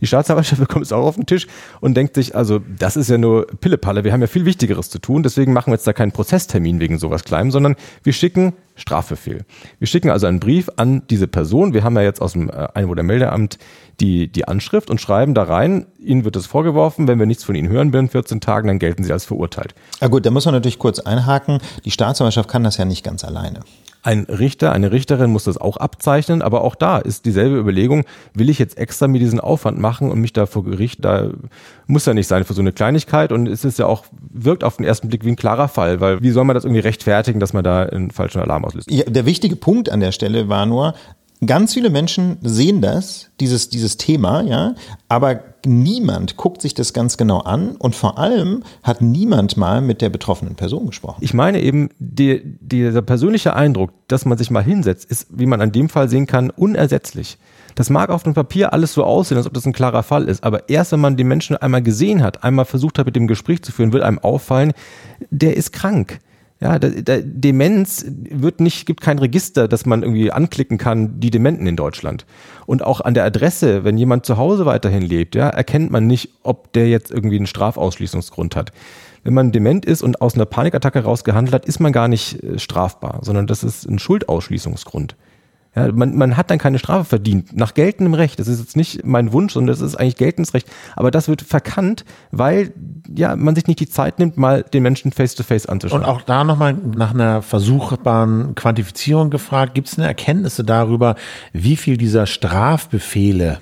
[0.00, 1.46] Die Staatsanwaltschaft bekommt es auch auf den Tisch
[1.80, 4.98] und denkt sich, also das ist ja nur Pillepalle, wir haben ja viel Wichtigeres zu
[4.98, 9.44] tun, deswegen machen wir jetzt da keinen Prozesstermin wegen sowas Kleinem, sondern wir schicken Strafbefehl.
[9.78, 11.74] Wir schicken also einen Brief an diese Person.
[11.74, 13.58] Wir haben ja jetzt aus dem äh, Einwohnermeldeamt
[14.00, 17.54] die, die Anschrift und schreiben da rein, Ihnen wird es vorgeworfen, wenn wir nichts von
[17.54, 19.74] Ihnen hören binnen 14 Tagen, dann gelten Sie als verurteilt.
[20.00, 21.58] Ja gut, da muss man natürlich kurz einhaken.
[21.84, 23.60] Die Staatsanwaltschaft kann das ja nicht ganz alleine.
[24.04, 28.50] Ein Richter, eine Richterin muss das auch abzeichnen, aber auch da ist dieselbe Überlegung, will
[28.50, 31.30] ich jetzt extra mir diesen Aufwand machen und mich da vor Gericht, da
[31.86, 34.78] muss ja nicht sein für so eine Kleinigkeit und es ist ja auch, wirkt auf
[34.78, 37.52] den ersten Blick wie ein klarer Fall, weil wie soll man das irgendwie rechtfertigen, dass
[37.52, 38.90] man da einen falschen Alarm auslöst?
[38.90, 40.94] Ja, der wichtige Punkt an der Stelle war nur,
[41.44, 44.76] Ganz viele Menschen sehen das, dieses, dieses Thema, ja,
[45.08, 50.02] aber niemand guckt sich das ganz genau an und vor allem hat niemand mal mit
[50.02, 51.18] der betroffenen Person gesprochen.
[51.20, 55.60] Ich meine eben, die, dieser persönliche Eindruck, dass man sich mal hinsetzt, ist, wie man
[55.60, 57.38] an dem Fall sehen kann, unersetzlich.
[57.74, 60.44] Das mag auf dem Papier alles so aussehen, als ob das ein klarer Fall ist,
[60.44, 63.62] aber erst wenn man den Menschen einmal gesehen hat, einmal versucht hat, mit dem Gespräch
[63.62, 64.74] zu führen, wird einem auffallen,
[65.30, 66.20] der ist krank
[66.62, 71.32] ja, da, da, Demenz wird nicht, gibt kein Register, das man irgendwie anklicken kann, die
[71.32, 72.24] Dementen in Deutschland.
[72.66, 76.30] Und auch an der Adresse, wenn jemand zu Hause weiterhin lebt, ja, erkennt man nicht,
[76.44, 78.72] ob der jetzt irgendwie einen Strafausschließungsgrund hat.
[79.24, 82.40] Wenn man dement ist und aus einer Panikattacke raus gehandelt hat, ist man gar nicht
[82.44, 85.16] äh, strafbar, sondern das ist ein Schuldausschließungsgrund.
[85.74, 87.56] Ja, man, man hat dann keine Strafe verdient.
[87.56, 88.38] Nach geltendem Recht.
[88.38, 90.68] Das ist jetzt nicht mein Wunsch, sondern das ist eigentlich geltendes Recht.
[90.96, 92.72] Aber das wird verkannt, weil
[93.14, 96.02] ja, man sich nicht die Zeit nimmt, mal den Menschen face-to-face -face anzuschauen.
[96.02, 99.74] Und auch da nochmal nach einer versuchbaren Quantifizierung gefragt.
[99.74, 101.16] Gibt es eine Erkenntnisse darüber,
[101.54, 103.58] wie viel dieser Strafbefehle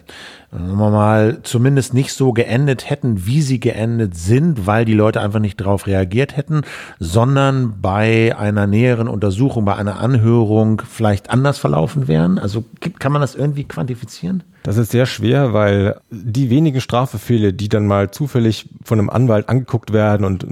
[0.52, 5.20] sagen wir mal, zumindest nicht so geendet hätten, wie sie geendet sind, weil die Leute
[5.20, 6.62] einfach nicht darauf reagiert hätten,
[6.98, 12.38] sondern bei einer näheren Untersuchung, bei einer Anhörung vielleicht anders verlaufen wären?
[12.38, 12.64] Also
[12.98, 14.42] kann man das irgendwie quantifizieren?
[14.62, 19.48] Das ist sehr schwer, weil die wenigen Strafbefehle, die dann mal zufällig von einem Anwalt
[19.48, 20.46] angeguckt werden und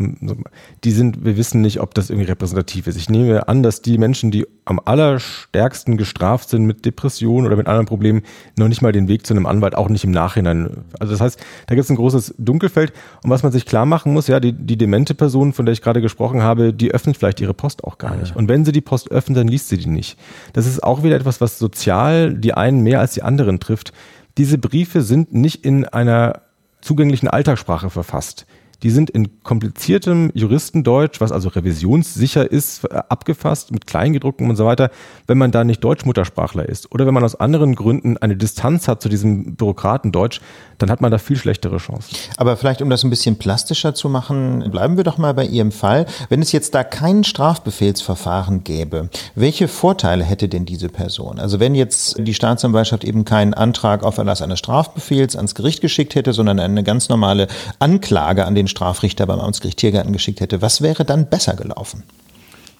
[0.85, 2.97] die sind, wir wissen nicht, ob das irgendwie repräsentativ ist.
[2.97, 7.67] Ich nehme an, dass die Menschen, die am allerstärksten gestraft sind mit Depressionen oder mit
[7.67, 8.23] anderen Problemen,
[8.57, 10.85] noch nicht mal den Weg zu einem Anwalt, auch nicht im Nachhinein.
[10.99, 12.93] Also das heißt, da gibt es ein großes Dunkelfeld.
[13.23, 15.83] Und was man sich klar machen muss, ja, die, die demente Person, von der ich
[15.83, 18.37] gerade gesprochen habe, die öffnet vielleicht ihre Post auch gar nicht.
[18.37, 20.19] Und wenn sie die Post öffnet, dann liest sie die nicht.
[20.53, 23.93] Das ist auch wieder etwas, was sozial die einen mehr als die anderen trifft.
[24.39, 26.43] Diese Briefe sind nicht in einer
[26.81, 28.47] zugänglichen Alltagssprache verfasst.
[28.85, 34.91] Die sind in kompliziertem Juristendeutsch, was also revisionssicher ist, abgefasst mit Kleingedruckten und so weiter,
[35.27, 36.93] wenn man da nicht Deutschmuttersprachler ist.
[36.93, 40.41] Oder wenn man aus anderen Gründen eine Distanz hat zu diesem Bürokratendeutsch,
[40.79, 42.17] dann hat man da viel schlechtere Chancen.
[42.37, 45.73] Aber vielleicht, um das ein bisschen plastischer zu machen, bleiben wir doch mal bei Ihrem
[45.73, 46.07] Fall.
[46.29, 51.41] Wenn es jetzt da kein Strafbefehlsverfahren gäbe, welche Vorteile hätte denn diese Person?
[51.41, 56.15] Also wenn jetzt die Staatsanwaltschaft eben keinen Antrag auf Erlass eines Strafbefehls ans Gericht geschickt
[56.15, 57.49] hätte, sondern eine ganz normale
[57.81, 62.03] Anklage an den Strafrichter beim Amtsgericht Tiergarten geschickt hätte, was wäre dann besser gelaufen?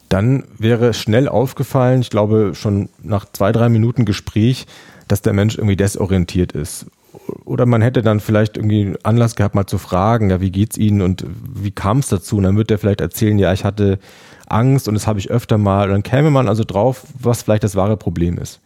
[0.09, 4.67] Dann wäre schnell aufgefallen, ich glaube schon nach zwei, drei Minuten Gespräch,
[5.07, 6.87] dass der Mensch irgendwie desorientiert ist.
[7.45, 11.03] Oder man hätte dann vielleicht irgendwie Anlass gehabt, mal zu fragen, ja, wie geht's Ihnen
[11.03, 11.25] und
[11.55, 12.37] wie kam es dazu?
[12.37, 13.99] Und dann wird er vielleicht erzählen, ja, ich hatte
[14.47, 15.89] Angst und das habe ich öfter mal.
[15.89, 18.61] Und dann käme man also drauf, was vielleicht das wahre Problem ist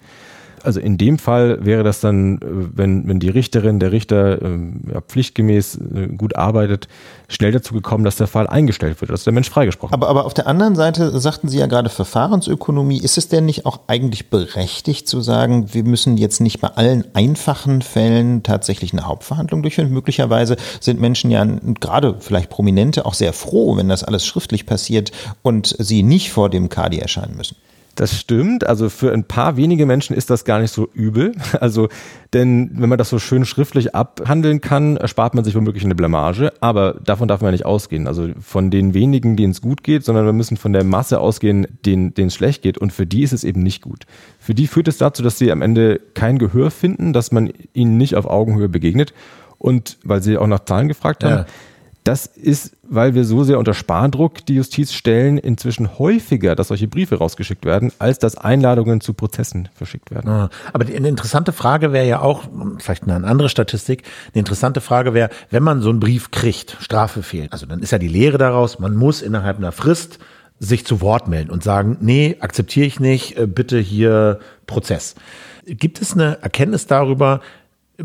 [0.64, 4.58] also in dem Fall wäre das dann, äh, wenn, wenn die Richterin, der Richter äh,
[4.92, 6.88] ja, pflichtgemäß äh, gut arbeitet,
[7.28, 10.02] schnell dazu gekommen, dass der Fall eingestellt wird, dass der Mensch freigesprochen wird.
[10.02, 12.98] Aber, aber auf der anderen Seite sagten Sie ja gerade Verfahrensökonomie.
[12.98, 17.04] Ist es denn nicht auch eigentlich berechtigt zu sagen, wir müssen jetzt nicht bei allen
[17.14, 19.90] einfachen Fällen tatsächlich eine Hauptverhandlung durchführen?
[19.90, 21.46] Möglicherweise sind Menschen ja
[21.80, 26.50] gerade vielleicht Prominente auch sehr froh, wenn das alles schriftlich passiert und sie nicht vor
[26.50, 27.56] dem Kadi erscheinen müssen.
[27.94, 28.66] Das stimmt.
[28.66, 31.32] Also für ein paar wenige Menschen ist das gar nicht so übel.
[31.60, 31.88] Also,
[32.32, 36.52] denn wenn man das so schön schriftlich abhandeln kann, erspart man sich womöglich eine Blamage.
[36.60, 38.08] Aber davon darf man nicht ausgehen.
[38.08, 41.66] Also von den wenigen, denen es gut geht, sondern wir müssen von der Masse ausgehen,
[41.84, 42.78] denen, denen es schlecht geht.
[42.78, 44.06] Und für die ist es eben nicht gut.
[44.38, 47.96] Für die führt es dazu, dass sie am Ende kein Gehör finden, dass man ihnen
[47.96, 49.12] nicht auf Augenhöhe begegnet.
[49.58, 51.46] Und weil Sie auch nach Zahlen gefragt haben, ja
[52.04, 56.88] das ist, weil wir so sehr unter Spardruck die Justiz stellen, inzwischen häufiger, dass solche
[56.88, 60.28] Briefe rausgeschickt werden, als dass Einladungen zu Prozessen verschickt werden.
[60.28, 62.44] Ah, aber eine interessante Frage wäre ja auch,
[62.78, 64.02] vielleicht eine andere Statistik,
[64.34, 67.92] eine interessante Frage wäre, wenn man so einen Brief kriegt, Strafe fehlt, also dann ist
[67.92, 70.18] ja die Lehre daraus, man muss innerhalb einer Frist
[70.58, 75.16] sich zu Wort melden und sagen, nee, akzeptiere ich nicht, äh, bitte hier Prozess.
[75.66, 77.40] Gibt es eine Erkenntnis darüber,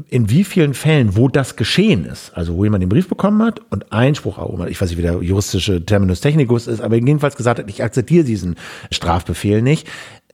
[0.10, 3.62] in wie vielen Fällen, wo das geschehen ist, also wo jemand den Brief bekommen hat
[3.70, 7.70] und Einspruch, ich weiß nicht, wie der juristische Terminus technicus ist, aber jedenfalls gesagt hat,
[7.70, 8.56] ich akzeptiere diesen
[8.92, 9.88] Strafbefehl nicht,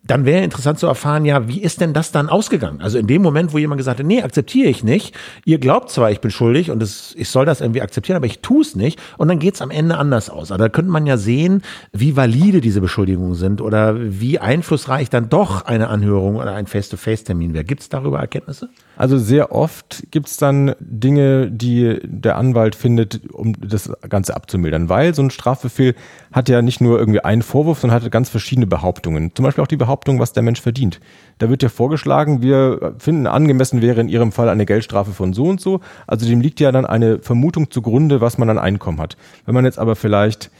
[0.06, 2.82] dann wäre interessant zu erfahren, ja, wie ist denn das dann ausgegangen?
[2.82, 6.12] Also in dem Moment, wo jemand gesagt hat, nee, akzeptiere ich nicht, ihr glaubt zwar,
[6.12, 9.00] ich bin schuldig und es, ich soll das irgendwie akzeptieren, aber ich tue es nicht
[9.18, 10.52] und dann geht es am Ende anders aus.
[10.52, 11.62] Also da könnte man ja sehen,
[11.94, 17.54] wie valide diese Beschuldigungen sind oder wie einflussreich dann doch eine Anhörung oder ein Face-to-Face-Termin
[17.54, 17.64] wäre.
[17.64, 18.70] Gibt es darüber Erkenntnisse?
[18.98, 24.90] Also sehr oft gibt es dann Dinge, die der Anwalt findet, um das Ganze abzumildern,
[24.90, 25.96] weil so ein Strafbefehl
[26.32, 29.32] hat ja nicht nur irgendwie einen Vorwurf, sondern hat ganz verschiedene Behauptungen.
[29.34, 31.00] Zum Beispiel auch die Behauptung, was der Mensch verdient.
[31.38, 35.46] Da wird ja vorgeschlagen, wir finden angemessen wäre in Ihrem Fall eine Geldstrafe von so
[35.46, 35.80] und so.
[36.08, 39.18] Also dem liegt ja dann eine Vermutung zugrunde, was man an Einkommen hat.
[39.46, 40.52] Wenn man jetzt aber vielleicht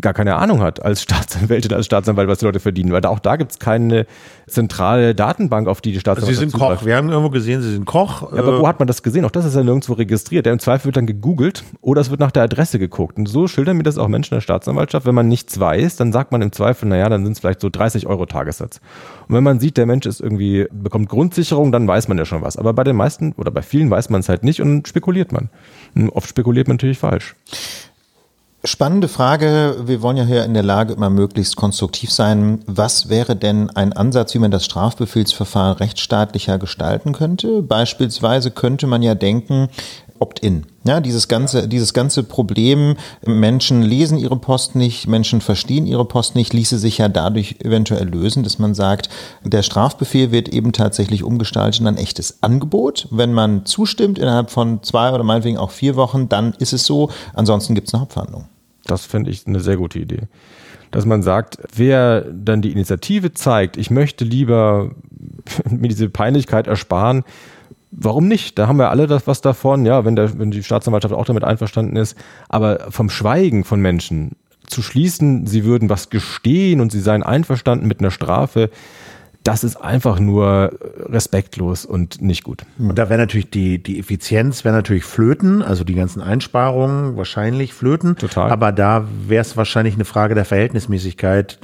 [0.00, 3.18] gar keine Ahnung hat als Staatsanwältin, als Staatsanwalt, was die Leute verdienen, weil da, auch
[3.18, 4.06] da gibt es keine
[4.46, 6.86] zentrale Datenbank, auf die die Staatsanwaltschaft also Sie sind Koch.
[6.86, 8.32] Wir haben irgendwo gesehen, Sie sind Koch.
[8.32, 9.24] Ja, aber wo hat man das gesehen?
[9.24, 10.46] Auch das ist ja nirgendwo registriert.
[10.46, 13.16] Im Zweifel wird dann gegoogelt oder es wird nach der Adresse geguckt.
[13.18, 15.06] Und so schildern mir das auch Menschen der Staatsanwaltschaft.
[15.06, 17.70] Wenn man nichts weiß, dann sagt man im Zweifel, naja, dann sind es vielleicht so
[17.70, 18.80] 30 Euro Tagessatz.
[19.28, 22.42] Und wenn man sieht, der Mensch ist irgendwie, bekommt Grundsicherung, dann weiß man ja schon
[22.42, 22.56] was.
[22.56, 25.48] Aber bei den meisten oder bei vielen weiß man es halt nicht und spekuliert man.
[25.94, 27.34] Und oft spekuliert man natürlich falsch.
[28.66, 29.76] Spannende Frage.
[29.84, 32.62] Wir wollen ja hier in der Lage, immer möglichst konstruktiv sein.
[32.66, 37.60] Was wäre denn ein Ansatz, wie man das Strafbefehlsverfahren rechtsstaatlicher gestalten könnte?
[37.60, 39.68] Beispielsweise könnte man ja denken,
[40.20, 40.64] Opt-in.
[40.84, 42.96] Ja, dieses ganze, dieses ganze Problem,
[43.26, 48.08] Menschen lesen ihre Post nicht, Menschen verstehen ihre Post nicht, ließe sich ja dadurch eventuell
[48.08, 49.10] lösen, dass man sagt,
[49.42, 53.08] der Strafbefehl wird eben tatsächlich umgestaltet in ein echtes Angebot.
[53.10, 57.10] Wenn man zustimmt innerhalb von zwei oder meinetwegen auch vier Wochen, dann ist es so.
[57.34, 58.46] Ansonsten gibt es eine Hauptverhandlung.
[58.86, 60.22] Das finde ich eine sehr gute Idee.
[60.90, 64.92] Dass man sagt, wer dann die Initiative zeigt, ich möchte lieber
[65.70, 67.24] mir diese Peinlichkeit ersparen,
[67.90, 68.58] warum nicht?
[68.58, 71.44] Da haben wir alle das was davon, ja, wenn, der, wenn die Staatsanwaltschaft auch damit
[71.44, 72.16] einverstanden ist.
[72.48, 77.86] Aber vom Schweigen von Menschen zu schließen, sie würden was gestehen und sie seien einverstanden
[77.86, 78.70] mit einer Strafe,
[79.44, 82.62] das ist einfach nur respektlos und nicht gut.
[82.78, 87.74] Und da wäre natürlich die, die Effizienz wäre natürlich flöten, also die ganzen Einsparungen wahrscheinlich
[87.74, 88.16] flöten.
[88.16, 88.50] Total.
[88.50, 91.58] Aber da wäre es wahrscheinlich eine Frage der Verhältnismäßigkeit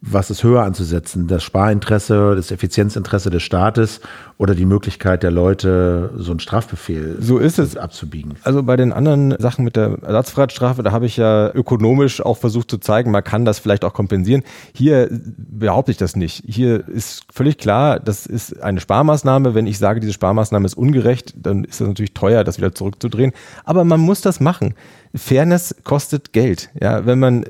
[0.00, 1.26] was ist höher anzusetzen?
[1.26, 4.00] Das Sparinteresse, das Effizienzinteresse des Staates
[4.38, 7.76] oder die Möglichkeit der Leute, so einen Strafbefehl so ist es.
[7.76, 8.34] abzubiegen?
[8.42, 12.70] Also bei den anderen Sachen mit der Ersatzfreiheitsstrafe, da habe ich ja ökonomisch auch versucht
[12.70, 14.42] zu zeigen, man kann das vielleicht auch kompensieren.
[14.74, 16.44] Hier behaupte ich das nicht.
[16.46, 19.54] Hier ist völlig klar, das ist eine Sparmaßnahme.
[19.54, 23.32] Wenn ich sage, diese Sparmaßnahme ist ungerecht, dann ist das natürlich teuer, das wieder zurückzudrehen.
[23.64, 24.74] Aber man muss das machen.
[25.14, 26.68] Fairness kostet Geld.
[26.78, 27.46] Ja, wenn man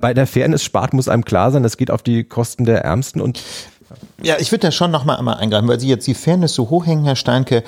[0.00, 3.20] bei der Fairness spart, muss einem klar sein, das geht auf die Kosten der Ärmsten
[3.20, 3.42] und
[4.22, 6.86] ja, ich würde da schon nochmal einmal eingreifen, weil Sie jetzt die Fairness so hoch
[6.86, 7.62] hängen, Herr Steinke.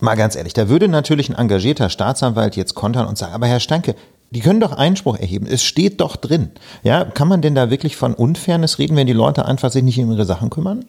[0.00, 3.60] Mal ganz ehrlich, da würde natürlich ein engagierter Staatsanwalt jetzt kontern und sagen, aber Herr
[3.60, 3.94] Steinke,
[4.30, 5.46] die können doch Einspruch erheben.
[5.46, 6.50] Es steht doch drin.
[6.82, 9.98] Ja, kann man denn da wirklich von Unfairness reden, wenn die Leute einfach sich nicht
[9.98, 10.84] um ihre Sachen kümmern?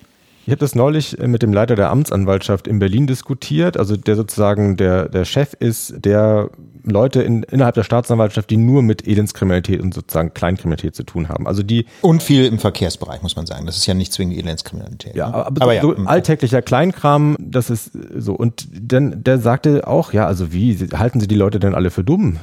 [0.45, 4.15] Ich habe das neulich äh, mit dem Leiter der Amtsanwaltschaft in Berlin diskutiert, also der
[4.15, 6.49] sozusagen der, der Chef ist, der
[6.83, 11.47] Leute in, innerhalb der Staatsanwaltschaft, die nur mit Elendskriminalität und sozusagen Kleinkriminalität zu tun haben.
[11.47, 13.65] Also die und viel im Verkehrsbereich muss man sagen.
[13.65, 15.15] Das ist ja nicht zwingend Elendskriminalität.
[15.15, 15.33] Ja, ne?
[15.33, 16.05] aber, aber so, ja.
[16.05, 18.33] alltäglicher Kleinkram, das ist so.
[18.33, 22.03] Und dann der sagte auch, ja, also wie halten Sie die Leute denn alle für
[22.03, 22.37] dumm?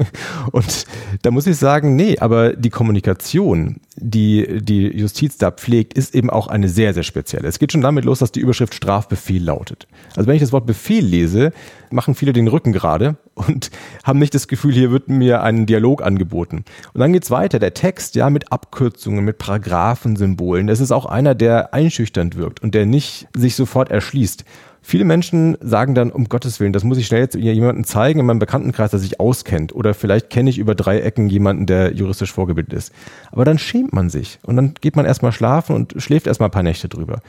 [0.52, 0.84] und
[1.22, 6.30] da muss ich sagen, nee, aber die Kommunikation, die die Justiz da pflegt, ist eben
[6.30, 7.48] auch eine sehr sehr spezielle.
[7.48, 9.86] Es geht schon damit los, dass die Überschrift Strafbefehl lautet.
[10.16, 11.52] Also wenn ich das Wort Befehl lese,
[11.90, 13.70] machen viele den Rücken gerade und
[14.04, 16.64] haben nicht das Gefühl, hier wird mir ein Dialog angeboten.
[16.92, 17.58] Und dann geht's weiter.
[17.58, 20.66] Der Text, ja, mit Abkürzungen, mit Paragraphensymbolen.
[20.66, 24.44] Das ist auch einer, der einschüchternd wirkt und der nicht sich sofort erschließt.
[24.80, 28.26] Viele Menschen sagen dann, um Gottes Willen, das muss ich schnell jetzt jemandem zeigen in
[28.26, 29.74] meinem Bekanntenkreis, der sich auskennt.
[29.74, 32.92] Oder vielleicht kenne ich über drei Ecken jemanden, der juristisch vorgebildet ist.
[33.30, 36.52] Aber dann schämt man sich und dann geht man erstmal schlafen und schläft erstmal ein
[36.52, 37.20] paar Nächte drüber.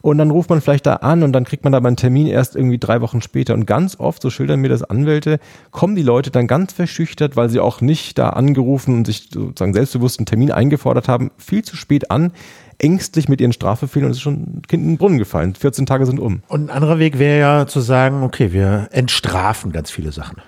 [0.00, 2.56] Und dann ruft man vielleicht da an und dann kriegt man da einen Termin erst
[2.56, 3.54] irgendwie drei Wochen später.
[3.54, 5.38] Und ganz oft, so schildern mir das Anwälte,
[5.70, 9.72] kommen die Leute dann ganz verschüchtert, weil sie auch nicht da angerufen und sich sozusagen
[9.72, 12.32] selbstbewusst einen Termin eingefordert haben, viel zu spät an
[12.78, 15.54] ängstlich mit ihren Strafbefehlen und ist schon ein Kind in den Brunnen gefallen.
[15.54, 16.42] 14 Tage sind um.
[16.48, 20.42] Und ein anderer Weg wäre ja zu sagen, okay, wir entstrafen ganz viele Sachen.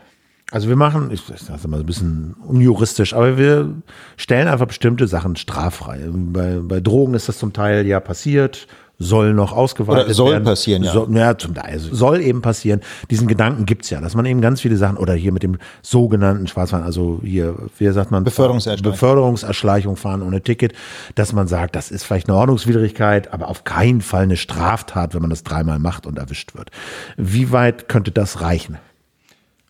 [0.53, 3.75] Also wir machen, ich sage mal ein bisschen unjuristisch, aber wir
[4.17, 6.01] stellen einfach bestimmte Sachen straffrei.
[6.09, 8.69] Bei, bei Drogen ist das zum Teil ja passiert
[8.99, 10.45] soll noch ausgeweitet oder soll werden.
[10.45, 10.93] passieren, ja.
[10.93, 12.81] So, ja, zum also soll eben passieren.
[13.11, 16.47] Diesen Gedanken gibt's ja, dass man eben ganz viele Sachen, oder hier mit dem sogenannten
[16.47, 18.25] Schwarzfahren, also hier, wie sagt man?
[18.25, 18.93] Beförderungserschleichung.
[18.93, 20.73] Beförderungserschleichung fahren ohne Ticket,
[21.15, 25.21] dass man sagt, das ist vielleicht eine Ordnungswidrigkeit, aber auf keinen Fall eine Straftat, wenn
[25.21, 26.71] man das dreimal macht und erwischt wird.
[27.17, 28.79] Wie weit könnte das reichen?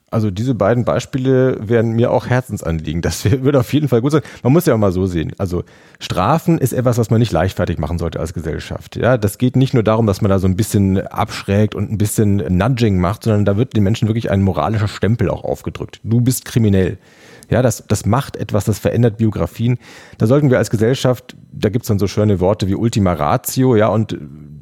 [0.08, 3.02] Also diese beiden Beispiele wären mir auch Herzensanliegen.
[3.02, 4.22] Das würde auf jeden Fall gut sein.
[4.44, 5.32] Man muss ja auch mal so sehen.
[5.36, 5.64] Also
[5.98, 8.94] Strafen ist etwas, was man nicht leichtfertig machen sollte als Gesellschaft.
[8.94, 11.98] Ja, das geht nicht nur darum, dass man da so ein bisschen abschrägt und ein
[11.98, 16.00] bisschen Nudging macht, sondern da wird den Menschen wirklich ein moralischer Stempel auch aufgedrückt.
[16.04, 16.98] Du bist kriminell.
[17.48, 19.78] Ja, das, das macht etwas, das verändert Biografien.
[20.18, 23.88] Da sollten wir als Gesellschaft, da gibt's dann so schöne Worte wie Ultima Ratio, ja,
[23.88, 24.18] und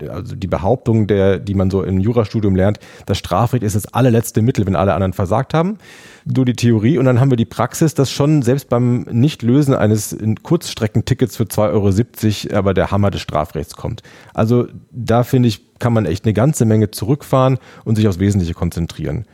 [0.09, 4.43] also die Behauptung, der, die man so im Jurastudium lernt, das Strafrecht ist das allerletzte
[4.43, 5.79] Mittel, wenn alle anderen versagt haben.
[6.27, 10.17] Du die Theorie und dann haben wir die Praxis, dass schon selbst beim Nichtlösen eines
[10.43, 14.03] Kurzstreckentickets für 2,70 Euro aber der Hammer des Strafrechts kommt.
[14.33, 18.55] Also da finde ich, kann man echt eine ganze Menge zurückfahren und sich aufs Wesentliche
[18.55, 19.27] konzentrieren.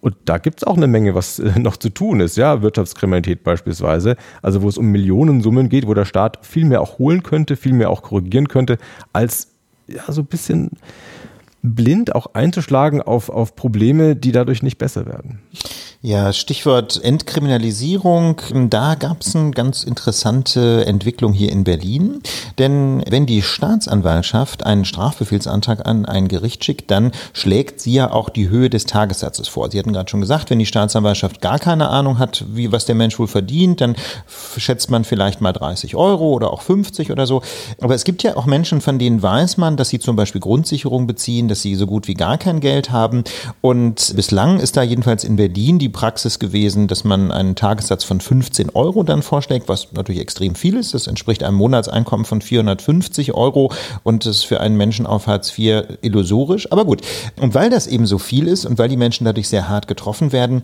[0.00, 3.42] Und da gibt es auch eine Menge, was äh, noch zu tun ist, ja, Wirtschaftskriminalität
[3.42, 7.56] beispielsweise, also wo es um Millionensummen geht, wo der Staat viel mehr auch holen könnte,
[7.56, 8.78] viel mehr auch korrigieren könnte,
[9.12, 9.48] als
[9.88, 10.70] ja, so ein bisschen
[11.62, 15.40] blind auch einzuschlagen auf, auf Probleme, die dadurch nicht besser werden.
[16.00, 18.40] Ja, Stichwort Entkriminalisierung.
[18.70, 22.22] Da gab es eine ganz interessante Entwicklung hier in Berlin.
[22.56, 28.28] Denn wenn die Staatsanwaltschaft einen Strafbefehlsantrag an ein Gericht schickt, dann schlägt sie ja auch
[28.28, 29.72] die Höhe des Tagessatzes vor.
[29.72, 32.94] Sie hatten gerade schon gesagt, wenn die Staatsanwaltschaft gar keine Ahnung hat, wie was der
[32.94, 33.96] Mensch wohl verdient, dann
[34.56, 37.42] schätzt man vielleicht mal 30 Euro oder auch 50 oder so.
[37.80, 41.08] Aber es gibt ja auch Menschen, von denen weiß man, dass sie zum Beispiel Grundsicherung
[41.08, 43.24] beziehen, dass sie so gut wie gar kein Geld haben.
[43.60, 48.20] Und bislang ist da jedenfalls in Berlin die Praxis gewesen, dass man einen Tagessatz von
[48.20, 50.94] 15 Euro dann vorschlägt, was natürlich extrem viel ist.
[50.94, 53.72] Das entspricht einem Monatseinkommen von 450 Euro
[54.02, 56.70] und das ist für einen Menschen auf Hartz IV illusorisch.
[56.70, 57.02] Aber gut.
[57.40, 60.32] Und weil das eben so viel ist und weil die Menschen dadurch sehr hart getroffen
[60.32, 60.62] werden,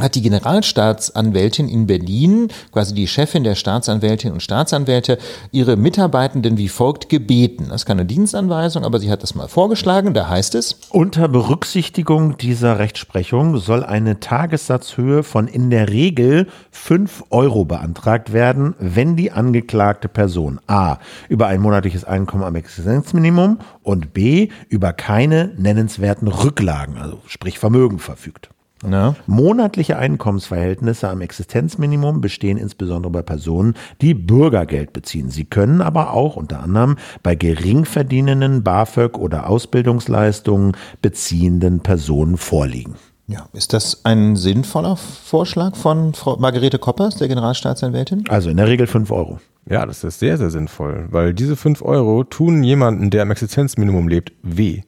[0.00, 5.18] hat die Generalstaatsanwältin in Berlin, quasi die Chefin der Staatsanwältin und Staatsanwälte,
[5.52, 7.66] ihre Mitarbeitenden wie folgt gebeten.
[7.68, 10.12] Das ist keine Dienstanweisung, aber sie hat das mal vorgeschlagen.
[10.12, 17.22] Da heißt es, unter Berücksichtigung dieser Rechtsprechung soll eine Tagessatzhöhe von in der Regel fünf
[17.30, 20.98] Euro beantragt werden, wenn die angeklagte Person a.
[21.28, 24.48] über ein monatliches Einkommen am Existenzminimum und b.
[24.68, 28.53] über keine nennenswerten Rücklagen, also sprich Vermögen verfügt.
[28.90, 29.14] Ja.
[29.26, 35.30] Monatliche Einkommensverhältnisse am Existenzminimum bestehen insbesondere bei Personen, die Bürgergeld beziehen.
[35.30, 42.94] Sie können aber auch unter anderem bei geringverdienenden BAföG oder Ausbildungsleistungen beziehenden Personen vorliegen.
[43.26, 48.24] Ja, ist das ein sinnvoller Vorschlag von Frau Margarete Koppers, der Generalstaatsanwältin?
[48.28, 49.38] Also in der Regel fünf Euro.
[49.66, 54.08] Ja, das ist sehr, sehr sinnvoll, weil diese fünf Euro tun jemanden, der am Existenzminimum
[54.08, 54.82] lebt, weh.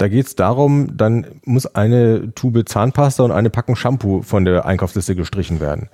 [0.00, 4.64] Da geht es darum, dann muss eine Tube Zahnpasta und eine Packung Shampoo von der
[4.64, 5.90] Einkaufsliste gestrichen werden.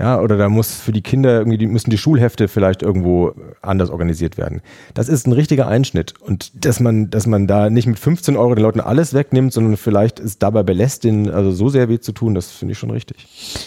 [0.00, 3.90] Ja, oder da muss für die Kinder irgendwie, die müssen die Schulhefte vielleicht irgendwo anders
[3.90, 4.62] organisiert werden.
[4.94, 6.14] Das ist ein richtiger Einschnitt.
[6.20, 9.76] Und dass man, dass man da nicht mit 15 Euro den Leuten alles wegnimmt, sondern
[9.76, 12.90] vielleicht es dabei belässt, denen also so sehr weh zu tun, das finde ich schon
[12.90, 13.26] richtig.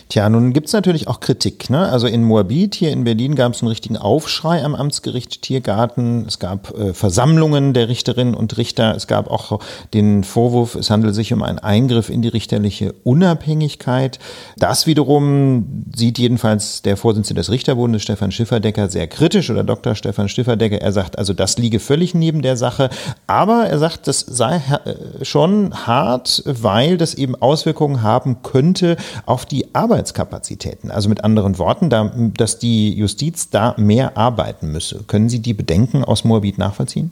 [0.10, 1.70] Tja, nun gibt's natürlich auch Kritik.
[1.70, 1.88] Ne?
[1.88, 6.26] Also in Moabit hier in Berlin gab es einen richtigen Aufschrei am Amtsgericht Tiergarten.
[6.28, 8.96] Es gab äh, Versammlungen der Richterinnen und Richter.
[8.96, 9.60] Es gab auch
[9.94, 14.18] den Vorwurf, es handelt sich um einen Eingriff in die richterliche Unabhängigkeit.
[14.58, 19.94] Das wiederum sieht jedenfalls der Vorsitzende des Richterbundes, Stefan Schifferdecker, sehr kritisch oder Dr.
[19.94, 20.82] Stefan Schifferdecker.
[20.82, 22.90] Er sagt, also das liege völlig neben der Sache.
[23.28, 29.46] Aber er sagt, das sei äh, schon hart, weil das eben Auswirkungen haben könnte auf
[29.46, 30.90] die Arbeitskapazitäten.
[30.90, 35.04] Also mit anderen Worten, da, dass die Justiz da mehr arbeiten müsse.
[35.08, 37.12] Können Sie die Bedenken aus Moabit nachvollziehen?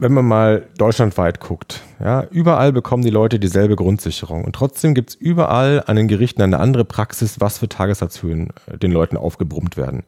[0.00, 4.44] Wenn man mal deutschlandweit guckt, ja, überall bekommen die Leute dieselbe Grundsicherung.
[4.44, 8.78] Und trotzdem gibt es überall an den Gerichten eine andere Praxis, was für Tagessatzhöhen äh,
[8.78, 10.02] den Leuten aufgebrummt werden.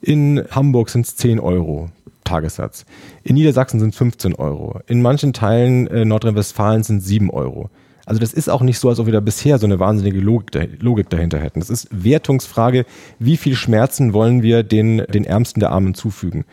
[0.00, 1.90] In Hamburg sind es 10 Euro
[2.22, 2.86] Tagessatz.
[3.24, 4.80] In Niedersachsen sind es 15 Euro.
[4.86, 7.70] In manchen Teilen äh, Nordrhein-Westfalen sind es 7 Euro.
[8.06, 10.80] Also das ist auch nicht so, als ob wir da bisher so eine wahnsinnige Logik,
[10.80, 11.60] Logik dahinter hätten.
[11.60, 12.84] Das ist Wertungsfrage,
[13.18, 16.44] wie viel Schmerzen wollen wir den, den Ärmsten der Armen zufügen.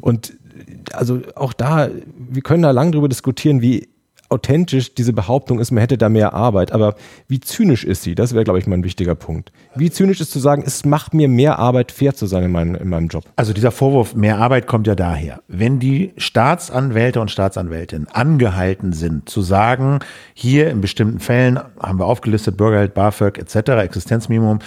[0.00, 0.34] Und
[0.92, 3.88] also auch da, wir können da lang drüber diskutieren, wie
[4.32, 6.72] authentisch diese Behauptung ist, man hätte da mehr Arbeit.
[6.72, 6.96] Aber
[7.28, 8.14] wie zynisch ist sie?
[8.14, 9.52] Das wäre, glaube ich, mal ein wichtiger Punkt.
[9.76, 12.74] Wie zynisch ist zu sagen, es macht mir mehr Arbeit, fair zu sein in meinem,
[12.74, 13.24] in meinem Job?
[13.36, 15.42] Also dieser Vorwurf, mehr Arbeit kommt ja daher.
[15.48, 20.00] Wenn die Staatsanwälte und Staatsanwältinnen angehalten sind, zu sagen,
[20.34, 24.60] hier in bestimmten Fällen haben wir aufgelistet, Bürgergeld, BAföG etc., Existenzminimum,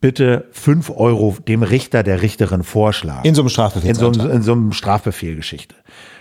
[0.00, 3.26] bitte fünf Euro dem Richter, der Richterin vorschlagen.
[3.26, 3.90] In so einem Strafbefehl.
[3.90, 5.74] In so, in so einem Strafbefehlgeschichte.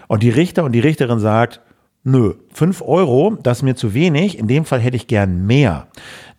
[0.08, 1.62] Und die Richter und die Richterin sagt,
[2.04, 5.88] nö, fünf Euro, das ist mir zu wenig, in dem Fall hätte ich gern mehr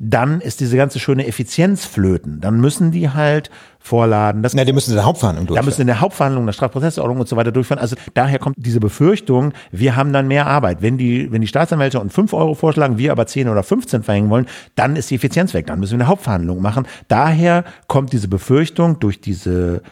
[0.01, 2.41] dann ist diese ganze schöne Effizienz flöten.
[2.41, 3.51] Dann müssen die halt
[3.81, 4.43] vorladen.
[4.43, 5.65] Das, Na, die müssen in der Hauptverhandlung durchführen.
[5.65, 7.81] Da müssen in der Hauptverhandlung, der Strafprozessordnung und so weiter durchführen.
[7.81, 10.83] Also daher kommt diese Befürchtung, wir haben dann mehr Arbeit.
[10.83, 14.29] Wenn die, wenn die Staatsanwälte uns fünf Euro vorschlagen, wir aber zehn oder 15 verhängen
[14.29, 15.67] wollen, dann ist die Effizienz weg.
[15.67, 16.87] Dann müssen wir eine Hauptverhandlung machen.
[17.09, 19.83] Daher kommt diese Befürchtung durch diese,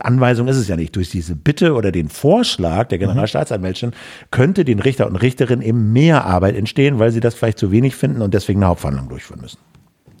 [0.00, 3.92] Anweisung ist es ja nicht, durch diese Bitte oder den Vorschlag der Generalstaatsanwältin
[4.30, 7.96] könnte den Richter und Richterin eben mehr Arbeit entstehen, weil sie das vielleicht zu wenig
[7.96, 9.58] finden und deswegen eine Hauptverhandlung durchführen müssen.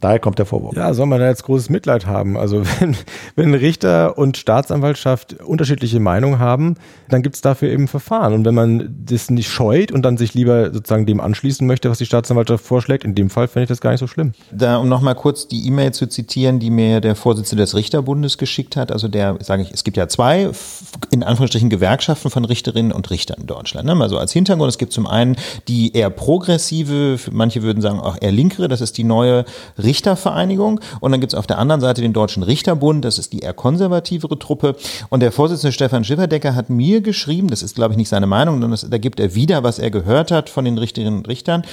[0.00, 0.74] Daher kommt der Vorwurf.
[0.74, 2.36] Ja, soll man da jetzt großes Mitleid haben?
[2.36, 2.96] Also wenn,
[3.36, 6.76] wenn Richter und Staatsanwaltschaft unterschiedliche Meinungen haben,
[7.08, 8.32] dann gibt es dafür eben Verfahren.
[8.32, 11.98] Und wenn man das nicht scheut und dann sich lieber sozusagen dem anschließen möchte, was
[11.98, 14.32] die Staatsanwaltschaft vorschlägt, in dem Fall finde ich das gar nicht so schlimm.
[14.50, 18.76] Da, um nochmal kurz die E-Mail zu zitieren, die mir der Vorsitzende des Richterbundes geschickt
[18.76, 18.92] hat.
[18.92, 20.50] Also der, sage ich, es gibt ja zwei,
[21.10, 23.86] in Anführungsstrichen, Gewerkschaften von Richterinnen und Richtern in Deutschland.
[23.86, 23.96] Ne?
[24.00, 25.36] Also als Hintergrund, es gibt zum einen
[25.68, 29.44] die eher progressive, manche würden sagen auch eher linkere, das ist die neue
[29.90, 30.80] Richtervereinigung.
[31.00, 33.54] Und dann gibt es auf der anderen Seite den Deutschen Richterbund, das ist die eher
[33.54, 34.76] konservativere Truppe.
[35.08, 38.60] Und der Vorsitzende Stefan Schifferdecker hat mir geschrieben, das ist glaube ich nicht seine Meinung,
[38.60, 41.64] sondern da gibt er wieder, was er gehört hat von den Richterinnen und Richtern.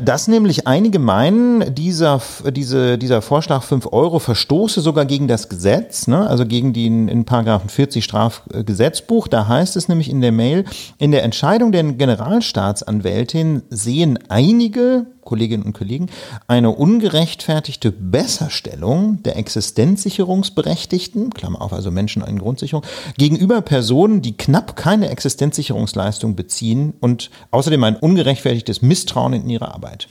[0.00, 6.06] Dass nämlich einige meinen, dieser, diese, dieser Vorschlag 5 Euro verstoße sogar gegen das Gesetz,
[6.06, 6.28] ne?
[6.28, 9.26] also gegen den in Paragraphen 40 Strafgesetzbuch.
[9.26, 10.64] Da heißt es nämlich in der Mail,
[10.98, 16.06] in der Entscheidung der Generalstaatsanwältin sehen einige Kolleginnen und Kollegen,
[16.46, 22.82] eine ungerechtfertigte Besserstellung der Existenzsicherungsberechtigten, Klammer auf, also Menschen in Grundsicherung,
[23.18, 30.08] gegenüber Personen, die knapp keine Existenzsicherungsleistung beziehen und außerdem ein ungerechtfertigtes Misstrauen in ihre Arbeit.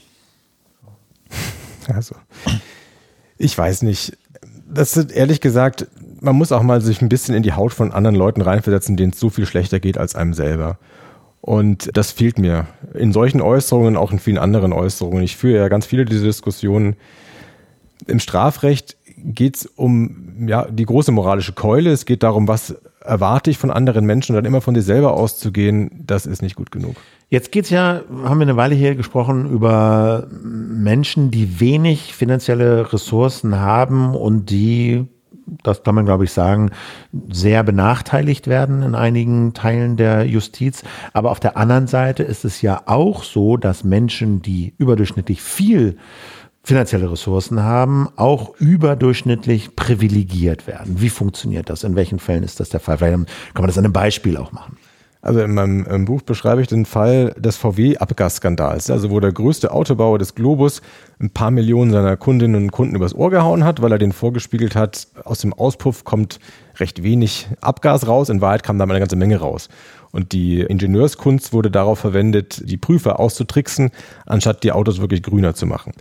[1.88, 2.14] Also,
[3.38, 4.16] ich weiß nicht.
[4.70, 5.88] Das sind ehrlich gesagt,
[6.20, 9.12] man muss auch mal sich ein bisschen in die Haut von anderen Leuten reinversetzen, denen
[9.12, 10.78] es so viel schlechter geht als einem selber.
[11.40, 15.22] Und das fehlt mir in solchen Äußerungen, auch in vielen anderen Äußerungen.
[15.22, 16.96] Ich führe ja ganz viele dieser Diskussionen.
[18.06, 21.90] Im Strafrecht geht es um ja, die große moralische Keule.
[21.90, 26.04] Es geht darum, was erwarte ich von anderen Menschen dann immer von dir selber auszugehen,
[26.06, 26.96] das ist nicht gut genug.
[27.30, 33.58] Jetzt geht's ja, haben wir eine Weile hier gesprochen über Menschen, die wenig finanzielle Ressourcen
[33.58, 35.06] haben und die
[35.62, 36.70] das kann man glaube ich sagen,
[37.30, 40.82] sehr benachteiligt werden in einigen Teilen der Justiz.
[41.12, 45.96] Aber auf der anderen Seite ist es ja auch so, dass Menschen, die überdurchschnittlich viel
[46.62, 51.00] finanzielle Ressourcen haben, auch überdurchschnittlich privilegiert werden.
[51.00, 51.82] Wie funktioniert das?
[51.82, 52.98] In welchen Fällen ist das der Fall?
[52.98, 54.76] Vielleicht kann man das an einem Beispiel auch machen.
[55.28, 59.70] Also in meinem im Buch beschreibe ich den Fall des VW-Abgasskandals, also wo der größte
[59.70, 60.80] Autobauer des Globus
[61.20, 64.74] ein paar Millionen seiner Kundinnen und Kunden übers Ohr gehauen hat, weil er denen vorgespiegelt
[64.74, 66.40] hat, aus dem Auspuff kommt
[66.78, 69.68] recht wenig Abgas raus, in Wahrheit kam da eine ganze Menge raus.
[70.12, 73.90] Und die Ingenieurskunst wurde darauf verwendet, die Prüfer auszutricksen,
[74.24, 75.92] anstatt die Autos wirklich grüner zu machen.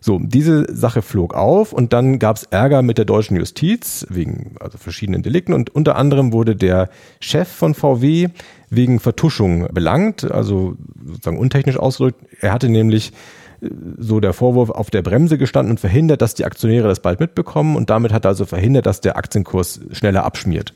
[0.00, 4.54] So, diese Sache flog auf und dann gab es Ärger mit der deutschen Justiz wegen
[4.58, 6.88] also verschiedenen Delikten und unter anderem wurde der
[7.20, 8.28] Chef von VW
[8.70, 12.24] wegen Vertuschung belangt, also sozusagen untechnisch ausgedrückt.
[12.40, 13.12] Er hatte nämlich
[13.60, 17.20] äh, so der Vorwurf auf der Bremse gestanden und verhindert, dass die Aktionäre das bald
[17.20, 20.72] mitbekommen und damit hat er also verhindert, dass der Aktienkurs schneller abschmiert.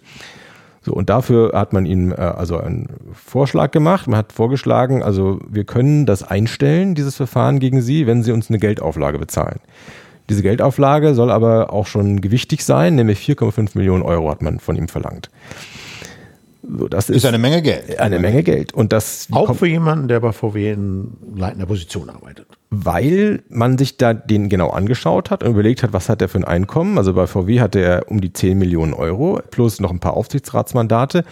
[0.85, 4.07] So, und dafür hat man ihm äh, also einen Vorschlag gemacht.
[4.07, 8.51] Man hat vorgeschlagen, also wir können das einstellen, dieses Verfahren gegen Sie, wenn Sie uns
[8.51, 9.61] eine Geldauflage bezahlen.
[10.29, 14.77] Diese Geldauflage soll aber auch schon gewichtig sein, nämlich 4,5 Millionen Euro hat man von
[14.77, 15.31] ihm verlangt.
[16.67, 17.99] So, das ist, ist, eine Menge Geld.
[17.99, 18.73] Eine Menge Geld.
[18.73, 22.47] Und das auch für jemanden, der bei VW in leitender Position arbeitet.
[22.71, 26.39] Weil man sich da den genau angeschaut hat und überlegt hat, was hat er für
[26.39, 26.99] ein Einkommen.
[26.99, 31.25] Also bei VW hatte er um die 10 Millionen Euro plus noch ein paar Aufsichtsratsmandate.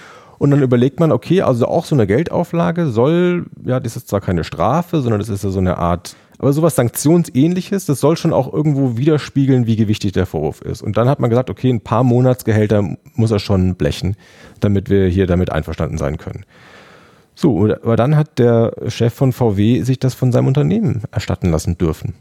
[0.43, 4.21] Und dann überlegt man, okay, also auch so eine Geldauflage soll, ja, das ist zwar
[4.21, 8.33] keine Strafe, sondern das ist ja so eine Art aber sowas Sanktionsähnliches, das soll schon
[8.33, 10.83] auch irgendwo widerspiegeln, wie gewichtig der Vorwurf ist.
[10.83, 14.17] Und dann hat man gesagt, okay, ein paar Monatsgehälter muss er schon blechen,
[14.59, 16.45] damit wir hier damit einverstanden sein können.
[17.37, 21.79] So, aber dann hat der Chef von VW sich das von seinem Unternehmen erstatten lassen
[21.79, 22.15] dürfen.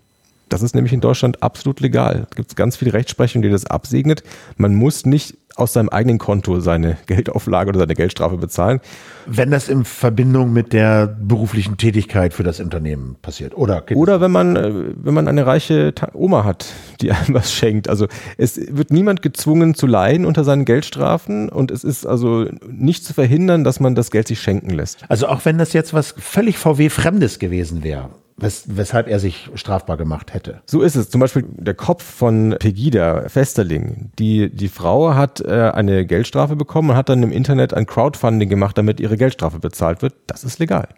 [0.49, 2.27] Das ist nämlich in Deutschland absolut legal.
[2.29, 4.21] Es gibt ganz viel Rechtsprechung, die das absegnet.
[4.55, 8.79] Man muss nicht aus seinem eigenen Konto seine Geldauflage oder seine Geldstrafe bezahlen.
[9.25, 13.83] Wenn das in Verbindung mit der beruflichen Tätigkeit für das Unternehmen passiert, oder?
[13.93, 16.67] Oder wenn man, äh, wenn man eine reiche Oma hat,
[17.01, 17.89] die einem was schenkt.
[17.89, 23.05] Also es wird niemand gezwungen zu leihen unter seinen Geldstrafen und es ist also nicht
[23.05, 24.99] zu verhindern, dass man das Geld sich schenken lässt.
[25.09, 28.09] Also auch wenn das jetzt was völlig VW-Fremdes gewesen wäre,
[28.41, 30.61] Wes weshalb er sich strafbar gemacht hätte.
[30.65, 31.09] So ist es.
[31.09, 34.11] Zum Beispiel der Kopf von Pegida Festerling.
[34.19, 38.49] Die, die Frau hat äh, eine Geldstrafe bekommen und hat dann im Internet ein Crowdfunding
[38.49, 40.13] gemacht, damit ihre Geldstrafe bezahlt wird.
[40.27, 40.89] Das ist legal.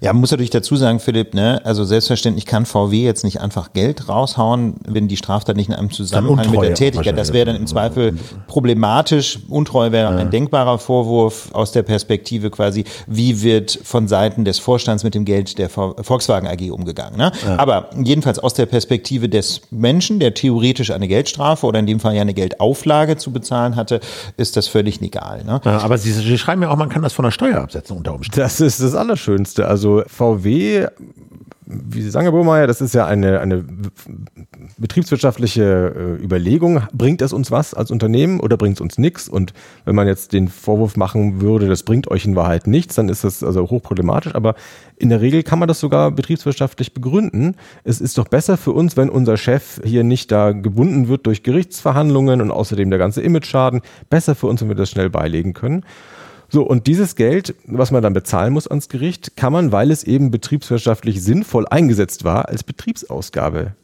[0.00, 3.72] Ja, man muss natürlich dazu sagen, Philipp, ne, also selbstverständlich kann VW jetzt nicht einfach
[3.72, 7.18] Geld raushauen, wenn die Straftat nicht in einem Zusammenhang mit der Tätigkeit.
[7.18, 9.40] Das wäre dann im Zweifel problematisch.
[9.48, 10.18] Untreue wäre ja.
[10.18, 15.24] ein denkbarer Vorwurf aus der Perspektive quasi, wie wird von Seiten des Vorstands mit dem
[15.24, 17.16] Geld der Volkswagen AG umgegangen.
[17.16, 17.32] Ne?
[17.44, 17.58] Ja.
[17.58, 22.14] Aber jedenfalls aus der Perspektive des Menschen, der theoretisch eine Geldstrafe oder in dem Fall
[22.14, 24.00] ja eine Geldauflage zu bezahlen hatte,
[24.36, 25.42] ist das völlig legal.
[25.44, 25.60] Ne?
[25.64, 28.14] Ja, aber Sie, Sie schreiben ja auch, man kann das von der Steuer absetzen unter
[28.14, 28.40] Umständen.
[28.40, 29.47] Das ist das Allerschönste.
[29.56, 30.86] Also VW
[31.70, 33.62] wie Sie sagen, Herr Burmeier, das ist ja eine, eine
[34.78, 36.82] betriebswirtschaftliche äh, Überlegung.
[36.92, 39.28] Bringt es uns was als Unternehmen oder bringt es uns nichts?
[39.28, 39.52] Und
[39.84, 43.22] wenn man jetzt den Vorwurf machen würde, das bringt euch in Wahrheit nichts, dann ist
[43.22, 44.34] das also hochproblematisch.
[44.34, 44.54] Aber
[44.96, 47.56] in der Regel kann man das sogar betriebswirtschaftlich begründen.
[47.84, 51.42] Es ist doch besser für uns, wenn unser Chef hier nicht da gebunden wird durch
[51.42, 53.82] Gerichtsverhandlungen und außerdem der ganze Image-Schaden.
[54.08, 55.84] Besser für uns, wenn wir das schnell beilegen können.
[56.50, 60.04] So, und dieses Geld, was man dann bezahlen muss ans Gericht, kann man, weil es
[60.04, 63.74] eben betriebswirtschaftlich sinnvoll eingesetzt war, als Betriebsausgabe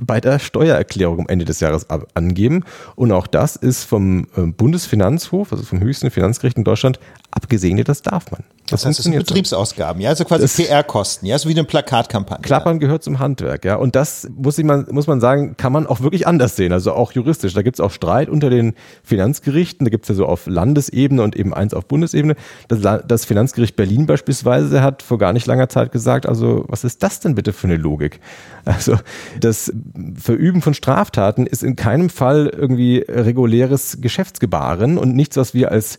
[0.00, 2.64] bei der Steuererklärung am Ende des Jahres angeben.
[2.96, 6.98] Und auch das ist vom äh, Bundesfinanzhof, also vom höchsten Finanzgericht in Deutschland,
[7.30, 8.42] abgesegnet, das darf man.
[8.70, 12.42] Das, das heißt, es sind Betriebsausgaben, ja, also quasi PR-Kosten, ja, so wie eine Plakatkampagne.
[12.42, 15.86] Klappern gehört zum Handwerk, ja, und das muss, ich man, muss man sagen, kann man
[15.88, 17.52] auch wirklich anders sehen, also auch juristisch.
[17.52, 21.20] Da gibt es auch Streit unter den Finanzgerichten, da gibt es ja so auf Landesebene
[21.22, 22.36] und eben eins auf Bundesebene.
[22.68, 27.02] Das, das Finanzgericht Berlin beispielsweise hat vor gar nicht langer Zeit gesagt, also was ist
[27.02, 28.20] das denn bitte für eine Logik?
[28.64, 28.98] Also
[29.40, 29.72] das
[30.16, 35.98] Verüben von Straftaten ist in keinem Fall irgendwie reguläres Geschäftsgebaren und nichts, was wir als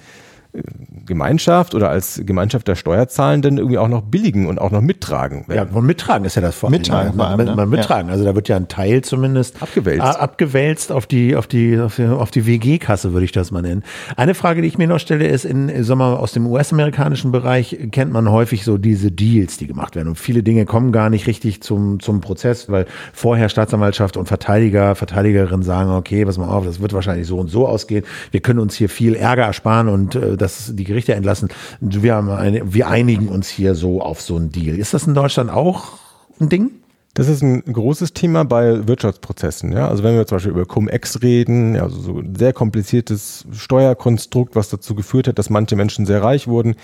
[1.06, 5.46] Gemeinschaft oder als Gemeinschaft der Steuerzahlenden irgendwie auch noch billigen und auch noch mittragen.
[5.54, 6.78] Ja, und mittragen ist ja das vor allem.
[6.78, 8.08] Mittragen, man, man, man mittragen.
[8.08, 8.14] Ja.
[8.14, 12.06] Also da wird ja ein Teil zumindest abgewälzt, abgewälzt auf die auf die auf die,
[12.06, 13.84] auf die WG-Kasse würde ich das mal nennen.
[14.18, 17.78] Eine Frage, die ich mir noch stelle, ist in sag mal, aus dem US-amerikanischen Bereich
[17.92, 21.28] kennt man häufig so diese Deals, die gemacht werden und viele Dinge kommen gar nicht
[21.28, 26.66] richtig zum zum Prozess, weil vorher Staatsanwaltschaft und Verteidiger, Verteidigerin sagen, okay, pass mal auf,
[26.66, 28.04] das wird wahrscheinlich so und so ausgehen.
[28.32, 31.50] Wir können uns hier viel Ärger ersparen und äh, dass die Gerichte entlassen.
[31.80, 34.78] Wir, haben eine, wir einigen uns hier so auf so einen Deal.
[34.78, 36.00] Ist das in Deutschland auch
[36.40, 36.72] ein Ding?
[37.14, 39.74] Das ist ein großes Thema bei Wirtschaftsprozessen.
[39.74, 39.90] Ja?
[39.90, 44.70] Also wenn wir zum Beispiel über Cum-Ex reden, also so ein sehr kompliziertes Steuerkonstrukt, was
[44.70, 46.76] dazu geführt hat, dass manche Menschen sehr reich wurden,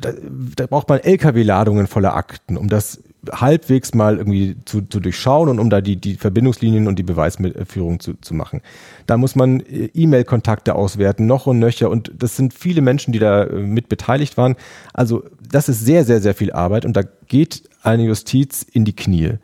[0.00, 0.12] da,
[0.56, 3.02] da braucht man LKW-Ladungen voller Akten, um das
[3.32, 8.00] halbwegs mal irgendwie zu, zu durchschauen und um da die, die Verbindungslinien und die Beweisführung
[8.00, 8.62] zu, zu machen.
[9.06, 11.90] Da muss man äh, E-Mail-Kontakte auswerten, noch und nöcher.
[11.90, 14.56] Und das sind viele Menschen, die da äh, mit beteiligt waren.
[14.92, 18.94] Also das ist sehr, sehr, sehr viel Arbeit und da geht eine Justiz in die
[18.94, 19.34] Knie.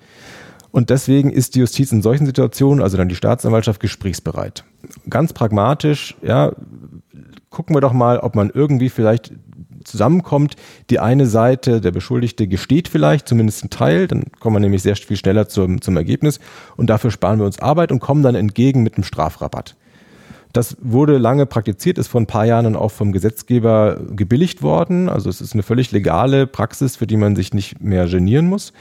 [0.71, 4.65] Und deswegen ist die Justiz in solchen Situationen, also dann die Staatsanwaltschaft, gesprächsbereit.
[5.09, 6.53] Ganz pragmatisch, ja,
[7.49, 9.33] gucken wir doch mal, ob man irgendwie vielleicht
[9.85, 10.57] zusammenkommt.
[10.91, 14.97] Die eine Seite, der Beschuldigte, gesteht vielleicht zumindest einen Teil, dann kommen wir nämlich sehr
[14.97, 16.41] viel schneller zum, zum Ergebnis
[16.77, 19.77] und dafür sparen wir uns Arbeit und kommen dann entgegen mit einem Strafrabatt.
[20.55, 25.09] Das wurde lange praktiziert, ist vor ein paar Jahren auch vom Gesetzgeber gebilligt worden.
[25.09, 28.73] Also es ist eine völlig legale Praxis, für die man sich nicht mehr genieren muss.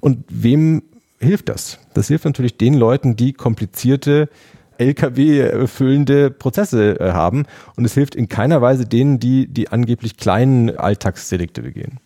[0.00, 0.82] Und wem
[1.20, 1.78] hilft das?
[1.92, 4.30] Das hilft natürlich den Leuten, die komplizierte
[4.80, 7.46] LKW-füllende Prozesse äh, haben.
[7.76, 12.00] Und es hilft in keiner Weise denen, die die angeblich kleinen Alltagsdelikte begehen.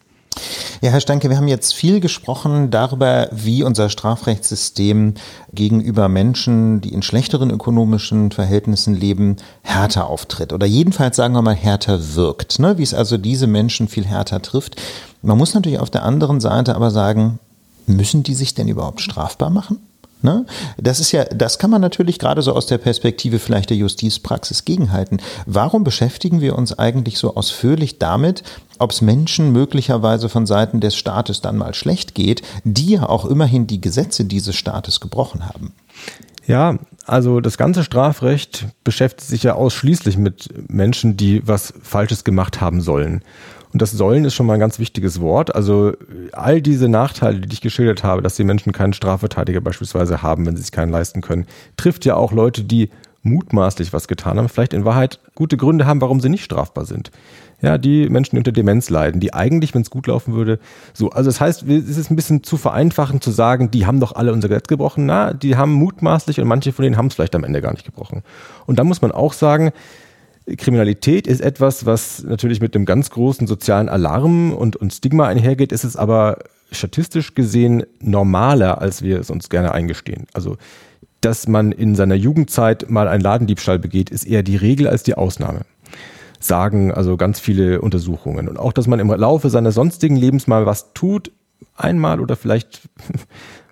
[0.80, 5.14] Ja, Herr Stanke, wir haben jetzt viel gesprochen darüber, wie unser Strafrechtssystem
[5.52, 10.52] gegenüber Menschen, die in schlechteren ökonomischen Verhältnissen leben, härter auftritt.
[10.52, 12.58] Oder jedenfalls, sagen wir mal, härter wirkt.
[12.58, 12.76] Ne?
[12.76, 14.76] Wie es also diese Menschen viel härter trifft.
[15.22, 17.38] Man muss natürlich auf der anderen Seite aber sagen,
[17.86, 19.78] müssen die sich denn überhaupt strafbar machen?
[20.24, 20.46] Ne?
[20.78, 24.64] Das ist ja, das kann man natürlich gerade so aus der Perspektive vielleicht der Justizpraxis
[24.64, 25.18] gegenhalten.
[25.44, 28.42] Warum beschäftigen wir uns eigentlich so ausführlich damit,
[28.78, 33.26] ob es Menschen möglicherweise von Seiten des Staates dann mal schlecht geht, die ja auch
[33.26, 35.74] immerhin die Gesetze dieses Staates gebrochen haben?
[36.46, 42.62] Ja, also das ganze Strafrecht beschäftigt sich ja ausschließlich mit Menschen, die was Falsches gemacht
[42.62, 43.22] haben sollen.
[43.74, 45.52] Und das sollen ist schon mal ein ganz wichtiges Wort.
[45.52, 45.94] Also
[46.30, 50.54] all diese Nachteile, die ich geschildert habe, dass die Menschen keinen Strafverteidiger beispielsweise haben, wenn
[50.54, 51.44] sie sich keinen leisten können,
[51.76, 52.90] trifft ja auch Leute, die
[53.24, 57.10] mutmaßlich was getan haben, vielleicht in Wahrheit gute Gründe haben, warum sie nicht strafbar sind.
[57.62, 60.60] Ja, die Menschen, die unter Demenz leiden, die eigentlich, wenn es gut laufen würde,
[60.92, 61.10] so.
[61.10, 64.32] Also das heißt, es ist ein bisschen zu vereinfachend zu sagen, die haben doch alle
[64.32, 65.06] unser Gesetz gebrochen.
[65.06, 67.86] Na, die haben mutmaßlich und manche von denen haben es vielleicht am Ende gar nicht
[67.86, 68.22] gebrochen.
[68.66, 69.72] Und da muss man auch sagen,
[70.46, 75.72] Kriminalität ist etwas, was natürlich mit einem ganz großen sozialen Alarm und, und Stigma einhergeht,
[75.72, 76.38] ist es aber
[76.70, 80.26] statistisch gesehen normaler, als wir es uns gerne eingestehen.
[80.34, 80.56] Also,
[81.20, 85.14] dass man in seiner Jugendzeit mal einen Ladendiebstahl begeht, ist eher die Regel als die
[85.14, 85.62] Ausnahme.
[86.38, 88.48] Sagen also ganz viele Untersuchungen.
[88.48, 91.32] Und auch, dass man im Laufe seiner sonstigen Lebens mal was tut,
[91.74, 92.82] einmal oder vielleicht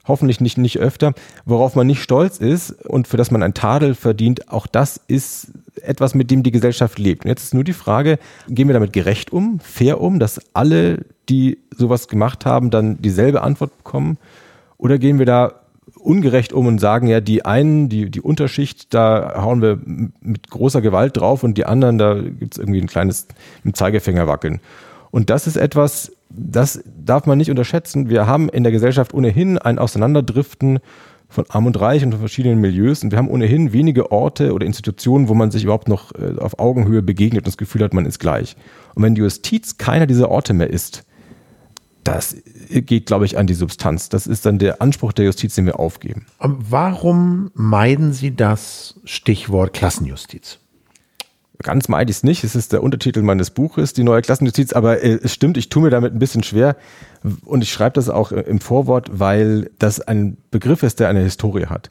[0.07, 3.95] hoffentlich nicht, nicht öfter, worauf man nicht stolz ist und für das man ein Tadel
[3.95, 7.25] verdient, auch das ist etwas, mit dem die Gesellschaft lebt.
[7.25, 11.05] Und jetzt ist nur die Frage, gehen wir damit gerecht um, fair um, dass alle,
[11.29, 14.19] die sowas gemacht haben, dann dieselbe Antwort bekommen?
[14.79, 15.55] Oder gehen wir da
[15.99, 19.79] ungerecht um und sagen, ja, die einen, die, die Unterschicht, da hauen wir
[20.21, 23.29] mit großer Gewalt drauf und die anderen, da gibt es irgendwie ein kleines
[23.63, 24.61] mit Zeigefinger wackeln.
[25.11, 28.09] Und das ist etwas, das darf man nicht unterschätzen.
[28.09, 30.81] Wir haben in der Gesellschaft ohnehin ein Auseinanderdriften
[31.29, 33.03] von Arm und Reich und von verschiedenen Milieus.
[33.03, 36.59] Und wir haben ohnehin wenige Orte oder Institutionen, wo man sich überhaupt noch äh, auf
[36.59, 38.57] Augenhöhe begegnet und das Gefühl hat, man ist gleich.
[38.95, 41.05] Und wenn die Justiz keiner dieser Orte mehr ist,
[42.05, 42.37] das
[42.69, 44.09] geht, glaube ich, an die Substanz.
[44.09, 46.27] Das ist dann der Anspruch der Justiz, den wir aufgeben.
[46.39, 50.59] Warum meiden Sie das Stichwort Klassenjustiz?
[51.63, 52.45] Ganz meide ich es nicht.
[52.45, 54.73] Es ist der Untertitel meines Buches, die neue Klassenjustiz.
[54.73, 56.77] Aber äh, es stimmt, ich tue mir damit ein bisschen schwer.
[57.45, 61.67] Und ich schreibe das auch im Vorwort, weil das ein Begriff ist, der eine Historie
[61.67, 61.91] hat.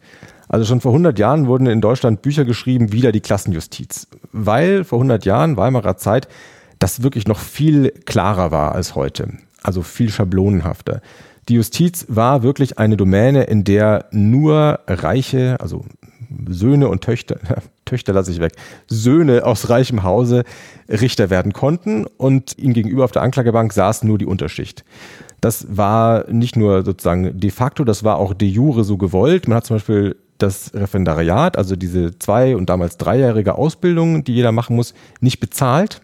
[0.49, 4.07] Also schon vor 100 Jahren wurden in Deutschland Bücher geschrieben, wieder die Klassenjustiz.
[4.33, 6.27] Weil vor 100 Jahren, Weimarer Zeit,
[6.79, 9.29] das wirklich noch viel klarer war als heute.
[9.63, 11.01] Also viel schablonenhafter.
[11.47, 15.85] Die Justiz war wirklich eine Domäne, in der nur Reiche, also
[16.47, 17.39] Söhne und Töchter,
[17.85, 18.53] Töchter lasse ich weg,
[18.87, 20.43] Söhne aus reichem Hause
[20.89, 24.83] Richter werden konnten und ihnen gegenüber auf der Anklagebank saß nur die Unterschicht.
[25.41, 29.47] Das war nicht nur sozusagen de facto, das war auch de jure so gewollt.
[29.47, 34.51] Man hat zum Beispiel das Referendariat, also diese zwei- und damals dreijährige Ausbildung, die jeder
[34.51, 36.01] machen muss, nicht bezahlt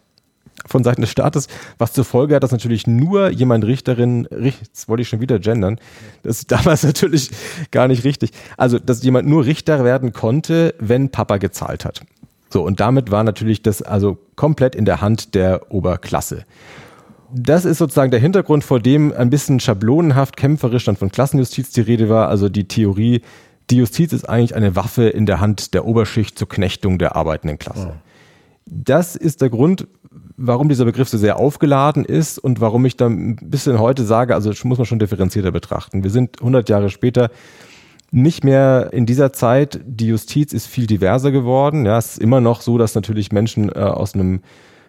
[0.66, 1.48] von Seiten des Staates,
[1.78, 5.80] was zur Folge hat, dass natürlich nur jemand Richterin, jetzt wollte ich schon wieder gendern,
[6.24, 7.30] das ist damals natürlich
[7.72, 12.02] gar nicht richtig, also dass jemand nur Richter werden konnte, wenn Papa gezahlt hat.
[12.50, 16.46] So, und damit war natürlich das also komplett in der Hand der Oberklasse.
[17.34, 21.82] Das ist sozusagen der Hintergrund, vor dem ein bisschen schablonenhaft kämpferisch dann von Klassenjustiz die
[21.82, 23.22] Rede war, also die Theorie,
[23.70, 27.60] die Justiz ist eigentlich eine Waffe in der Hand der Oberschicht zur Knechtung der arbeitenden
[27.60, 27.96] Klasse.
[27.96, 28.02] Oh.
[28.66, 29.88] Das ist der Grund,
[30.38, 34.36] warum dieser Begriff so sehr aufgeladen ist und warum ich dann ein bisschen heute sage,
[34.36, 36.04] also das muss man schon differenzierter betrachten.
[36.04, 37.30] Wir sind 100 Jahre später
[38.12, 39.82] nicht mehr in dieser Zeit.
[39.86, 41.86] Die Justiz ist viel diverser geworden.
[41.86, 44.42] Ja, es ist immer noch so, dass natürlich Menschen äh, aus einem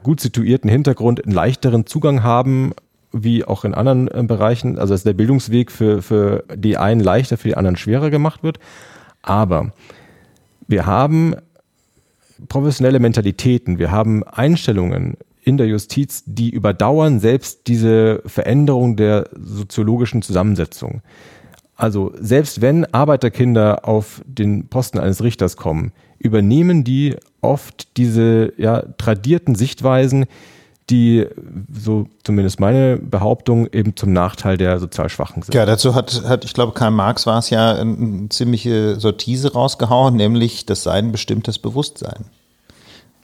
[0.03, 2.73] gut situierten Hintergrund einen leichteren Zugang haben,
[3.13, 4.79] wie auch in anderen äh, Bereichen.
[4.79, 8.59] Also dass der Bildungsweg für, für die einen leichter, für die anderen schwerer gemacht wird.
[9.23, 9.73] Aber
[10.69, 11.35] wir haben
[12.49, 20.23] professionelle Mentalitäten, wir haben Einstellungen in der Justiz, die überdauern selbst diese Veränderung der soziologischen
[20.23, 21.01] Zusammensetzung.
[21.75, 28.83] Also selbst wenn Arbeiterkinder auf den Posten eines Richters kommen, übernehmen die oft diese ja,
[28.99, 30.27] tradierten Sichtweisen,
[30.91, 31.27] die,
[31.73, 35.55] so zumindest meine Behauptung, eben zum Nachteil der sozial Schwachen sind.
[35.55, 40.17] Ja, dazu hat, hat ich glaube, Karl Marx war es ja, eine ziemliche Sortise rausgehauen,
[40.17, 42.25] nämlich das Sein bestimmtes Bewusstsein.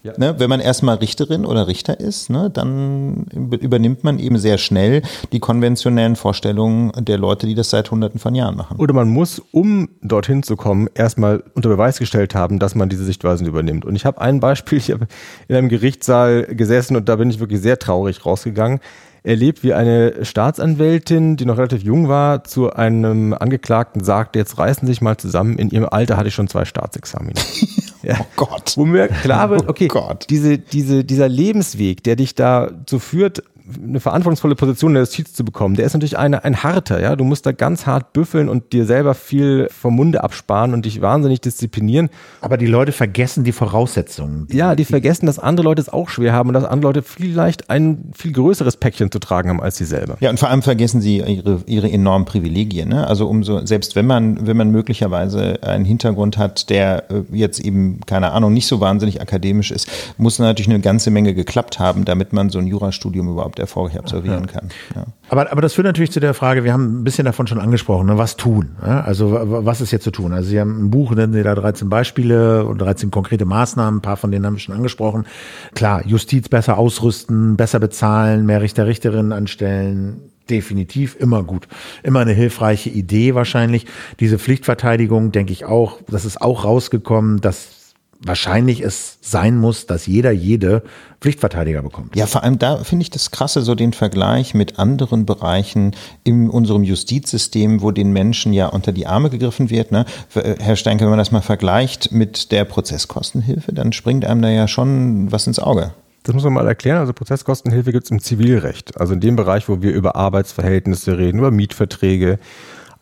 [0.04, 0.12] Ja.
[0.18, 5.00] Ne, wenn man erstmal Richterin oder Richter ist, ne, dann übernimmt man eben sehr schnell
[5.32, 8.76] die konventionellen Vorstellungen der Leute, die das seit Hunderten von Jahren machen.
[8.76, 13.02] Oder man muss, um dorthin zu kommen, erstmal unter Beweis gestellt haben, dass man diese
[13.02, 13.86] Sichtweisen übernimmt.
[13.86, 15.06] Und ich habe ein Beispiel, ich habe
[15.48, 18.80] in einem Gerichtssaal gesessen und da bin ich wirklich sehr traurig rausgegangen
[19.22, 24.86] erlebt, wie eine Staatsanwältin, die noch relativ jung war, zu einem Angeklagten sagte, jetzt reißen
[24.86, 27.40] Sie sich mal zusammen, in Ihrem Alter hatte ich schon zwei Staatsexamine.
[28.04, 28.16] Ja.
[28.20, 28.74] Oh Gott.
[28.76, 33.42] Wo mir klar wird, oh okay, oh diese, diese, dieser Lebensweg, der dich dazu führt,
[33.82, 37.16] eine verantwortungsvolle Position in der Justiz zu bekommen, der ist natürlich eine, ein harter, ja.
[37.16, 41.00] Du musst da ganz hart büffeln und dir selber viel vom Munde absparen und dich
[41.00, 42.10] wahnsinnig disziplinieren.
[42.42, 44.46] Aber die Leute vergessen die Voraussetzungen.
[44.52, 47.02] Ja, die, die vergessen, dass andere Leute es auch schwer haben und dass andere Leute
[47.02, 50.16] vielleicht ein viel größeres Päckchen zu tragen haben als sie selber.
[50.20, 53.06] Ja, und vor allem vergessen sie ihre, ihre enormen Privilegien, ne?
[53.06, 58.00] Also umso, selbst wenn man, wenn man möglicherweise einen Hintergrund hat, der äh, jetzt eben,
[58.06, 59.88] keine Ahnung, nicht so wahnsinnig akademisch ist,
[60.18, 63.98] muss natürlich eine ganze Menge geklappt haben, damit man so ein Jurastudium überhaupt überhaupt erfolgreich
[63.98, 64.68] absolvieren kann.
[64.94, 65.06] Ja.
[65.28, 68.06] Aber, aber das führt natürlich zu der Frage, wir haben ein bisschen davon schon angesprochen,
[68.06, 68.76] ne, was tun?
[68.82, 69.02] Ja?
[69.02, 70.32] Also was ist jetzt zu tun?
[70.32, 74.02] Also Sie haben ein Buch, nennen Sie da 13 Beispiele und 13 konkrete Maßnahmen, ein
[74.02, 75.26] paar von denen haben wir schon angesprochen.
[75.74, 81.68] Klar, Justiz besser ausrüsten, besser bezahlen, mehr Richter, Richterinnen anstellen, definitiv immer gut.
[82.02, 83.86] Immer eine hilfreiche Idee wahrscheinlich.
[84.20, 87.83] Diese Pflichtverteidigung, denke ich auch, das ist auch rausgekommen, dass
[88.20, 90.82] wahrscheinlich es sein muss, dass jeder jede
[91.20, 92.16] Pflichtverteidiger bekommt.
[92.16, 95.92] Ja, vor allem da finde ich das krasse, so den Vergleich mit anderen Bereichen
[96.22, 99.92] in unserem Justizsystem, wo den Menschen ja unter die Arme gegriffen wird.
[99.92, 100.04] Ne?
[100.32, 104.68] Herr Steinke, wenn man das mal vergleicht mit der Prozesskostenhilfe, dann springt einem da ja
[104.68, 105.92] schon was ins Auge.
[106.24, 106.98] Das muss man mal erklären.
[106.98, 108.98] Also Prozesskostenhilfe gibt es im Zivilrecht.
[108.98, 112.38] Also in dem Bereich, wo wir über Arbeitsverhältnisse reden, über Mietverträge,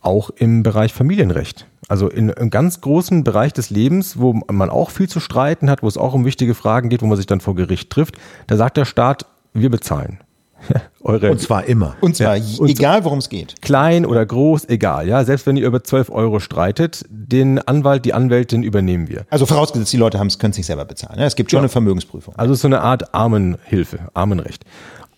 [0.01, 1.67] auch im Bereich Familienrecht.
[1.93, 5.83] Also in einem ganz großen Bereich des Lebens, wo man auch viel zu streiten hat,
[5.83, 8.17] wo es auch um wichtige Fragen geht, wo man sich dann vor Gericht trifft,
[8.47, 10.19] da sagt der Staat, wir bezahlen.
[11.03, 11.95] Eure und zwar immer.
[12.01, 12.59] Und zwar ja.
[12.59, 13.61] und egal, worum es geht.
[13.61, 15.07] Klein oder groß, egal.
[15.07, 19.27] Ja, selbst wenn ihr über 12 Euro streitet, den Anwalt, die Anwältin übernehmen wir.
[19.29, 21.21] Also vorausgesetzt, die Leute können es sich selber bezahlen.
[21.21, 21.65] Ja, es gibt schon ja.
[21.65, 22.35] eine Vermögensprüfung.
[22.39, 24.65] Also so eine Art Armenhilfe, Armenrecht.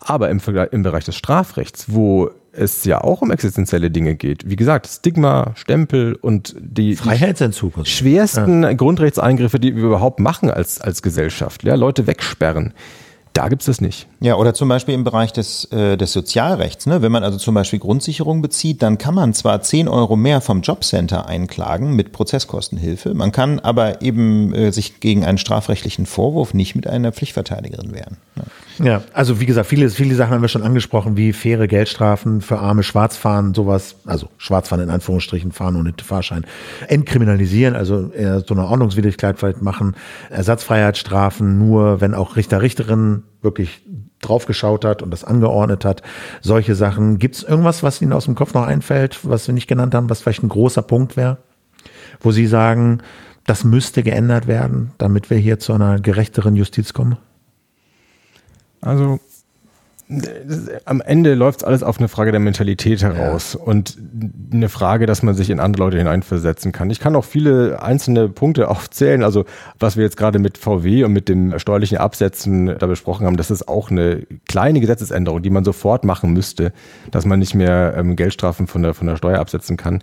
[0.00, 0.40] Aber im,
[0.72, 4.48] im Bereich des Strafrechts, wo es ja auch um existenzielle Dinge geht.
[4.48, 7.84] Wie gesagt, Stigma, Stempel und die, Freiheitsentzug.
[7.84, 8.72] die schwersten ja.
[8.72, 11.64] Grundrechtseingriffe, die wir überhaupt machen als, als Gesellschaft.
[11.64, 12.72] Ja, Leute wegsperren.
[13.34, 14.06] Da gibt es das nicht.
[14.20, 16.86] Ja, oder zum Beispiel im Bereich des, äh, des Sozialrechts.
[16.86, 17.02] Ne?
[17.02, 20.60] Wenn man also zum Beispiel Grundsicherung bezieht, dann kann man zwar 10 Euro mehr vom
[20.60, 26.76] Jobcenter einklagen mit Prozesskostenhilfe, man kann aber eben äh, sich gegen einen strafrechtlichen Vorwurf nicht
[26.76, 28.18] mit einer Pflichtverteidigerin wehren.
[28.36, 28.44] Ne?
[28.82, 32.58] Ja, also wie gesagt, viele, viele Sachen haben wir schon angesprochen, wie faire Geldstrafen für
[32.58, 36.44] arme Schwarzfahren, sowas, also Schwarzfahren in Anführungsstrichen, fahren ohne Fahrschein,
[36.88, 38.10] entkriminalisieren, also
[38.46, 39.94] so eine Ordnungswidrigkeit vielleicht machen,
[40.30, 43.82] Ersatzfreiheitsstrafen nur, wenn auch Richter, Richterinnen wirklich
[44.20, 46.02] draufgeschaut hat und das angeordnet hat.
[46.40, 47.18] Solche Sachen.
[47.18, 50.10] Gibt es irgendwas, was Ihnen aus dem Kopf noch einfällt, was wir nicht genannt haben,
[50.10, 51.38] was vielleicht ein großer Punkt wäre,
[52.20, 53.02] wo Sie sagen,
[53.46, 57.18] das müsste geändert werden, damit wir hier zu einer gerechteren Justiz kommen?
[58.84, 59.18] Also
[60.84, 63.60] am Ende läuft alles auf eine Frage der Mentalität heraus ja.
[63.60, 63.96] und
[64.52, 66.90] eine Frage, dass man sich in andere Leute hineinversetzen kann.
[66.90, 69.22] Ich kann auch viele einzelne Punkte aufzählen.
[69.22, 69.46] Also
[69.78, 73.50] was wir jetzt gerade mit VW und mit dem steuerlichen Absetzen da besprochen haben, das
[73.50, 76.72] ist auch eine kleine Gesetzesänderung, die man sofort machen müsste,
[77.10, 80.02] dass man nicht mehr ähm, Geldstrafen von der, von der Steuer absetzen kann.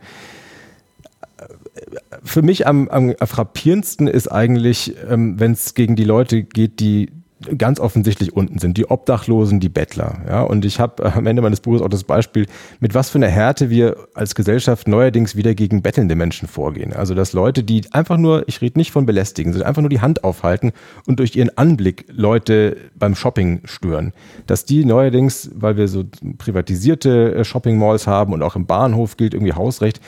[2.23, 7.11] Für mich am, am frappierendsten ist eigentlich, ähm, wenn es gegen die Leute geht, die
[7.57, 10.21] ganz offensichtlich unten sind, die Obdachlosen, die Bettler.
[10.27, 12.45] Ja, und ich habe am Ende meines Buches auch das Beispiel,
[12.79, 16.93] mit was für einer Härte wir als Gesellschaft neuerdings wieder gegen bettelnde Menschen vorgehen.
[16.93, 20.01] Also dass Leute, die einfach nur, ich rede nicht von belästigen, sondern einfach nur die
[20.01, 20.71] Hand aufhalten
[21.07, 24.13] und durch ihren Anblick Leute beim Shopping stören,
[24.47, 26.03] dass die neuerdings, weil wir so
[26.37, 30.01] privatisierte äh, Shopping Malls haben und auch im Bahnhof gilt irgendwie Hausrecht,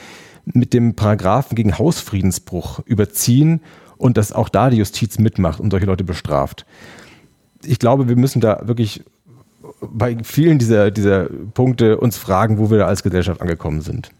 [0.46, 3.60] mit dem Paragraphen gegen Hausfriedensbruch überziehen
[3.96, 6.66] und dass auch da die Justiz mitmacht und solche Leute bestraft
[7.66, 9.02] ich glaube, wir müssen da wirklich
[9.80, 14.10] bei vielen dieser, dieser Punkte uns fragen, wo wir da als Gesellschaft angekommen sind.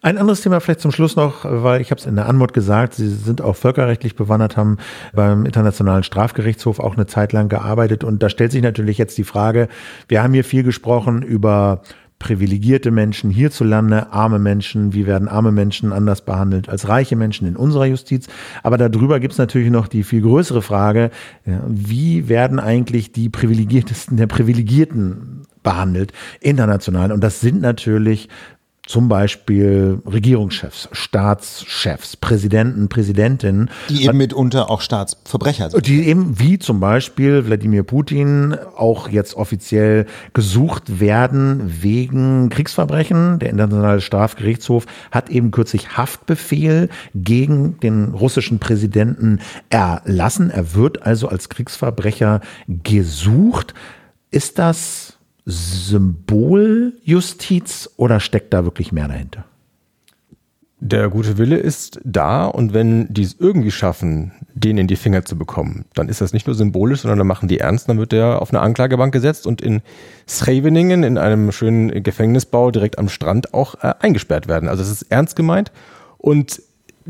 [0.00, 2.94] Ein anderes Thema vielleicht zum Schluss noch, weil ich habe es in der Anmut gesagt,
[2.94, 4.76] Sie sind auch völkerrechtlich bewandert, haben
[5.12, 9.24] beim Internationalen Strafgerichtshof auch eine Zeit lang gearbeitet und da stellt sich natürlich jetzt die
[9.24, 9.68] Frage,
[10.06, 11.82] wir haben hier viel gesprochen über
[12.18, 17.56] privilegierte Menschen hierzulande, arme Menschen, wie werden arme Menschen anders behandelt als reiche Menschen in
[17.56, 18.26] unserer Justiz.
[18.62, 21.10] Aber darüber gibt es natürlich noch die viel größere Frage,
[21.44, 27.12] wie werden eigentlich die Privilegiertesten der Privilegierten behandelt international?
[27.12, 28.28] Und das sind natürlich
[28.88, 33.70] zum Beispiel Regierungschefs, Staatschefs, Präsidenten, Präsidentinnen.
[33.90, 35.86] Die eben mitunter auch Staatsverbrecher sind.
[35.86, 43.38] Die eben, wie zum Beispiel Wladimir Putin, auch jetzt offiziell gesucht werden wegen Kriegsverbrechen.
[43.38, 50.50] Der Internationale Strafgerichtshof hat eben kürzlich Haftbefehl gegen den russischen Präsidenten erlassen.
[50.50, 53.74] Er wird also als Kriegsverbrecher gesucht.
[54.30, 55.07] Ist das
[55.50, 59.46] Symboljustiz oder steckt da wirklich mehr dahinter?
[60.80, 65.24] Der gute Wille ist da und wenn die es irgendwie schaffen, den in die Finger
[65.24, 68.12] zu bekommen, dann ist das nicht nur symbolisch, sondern dann machen die ernst, dann wird
[68.12, 69.80] der auf eine Anklagebank gesetzt und in
[70.28, 74.68] Scheveningen in einem schönen Gefängnisbau direkt am Strand auch äh, eingesperrt werden.
[74.68, 75.72] Also es ist ernst gemeint
[76.18, 76.60] und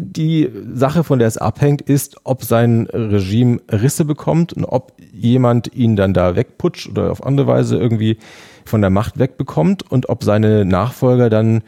[0.00, 5.74] die Sache, von der es abhängt, ist, ob sein Regime Risse bekommt und ob jemand
[5.74, 8.16] ihn dann da wegputscht oder auf andere Weise irgendwie
[8.64, 11.62] von der Macht wegbekommt und ob seine Nachfolger dann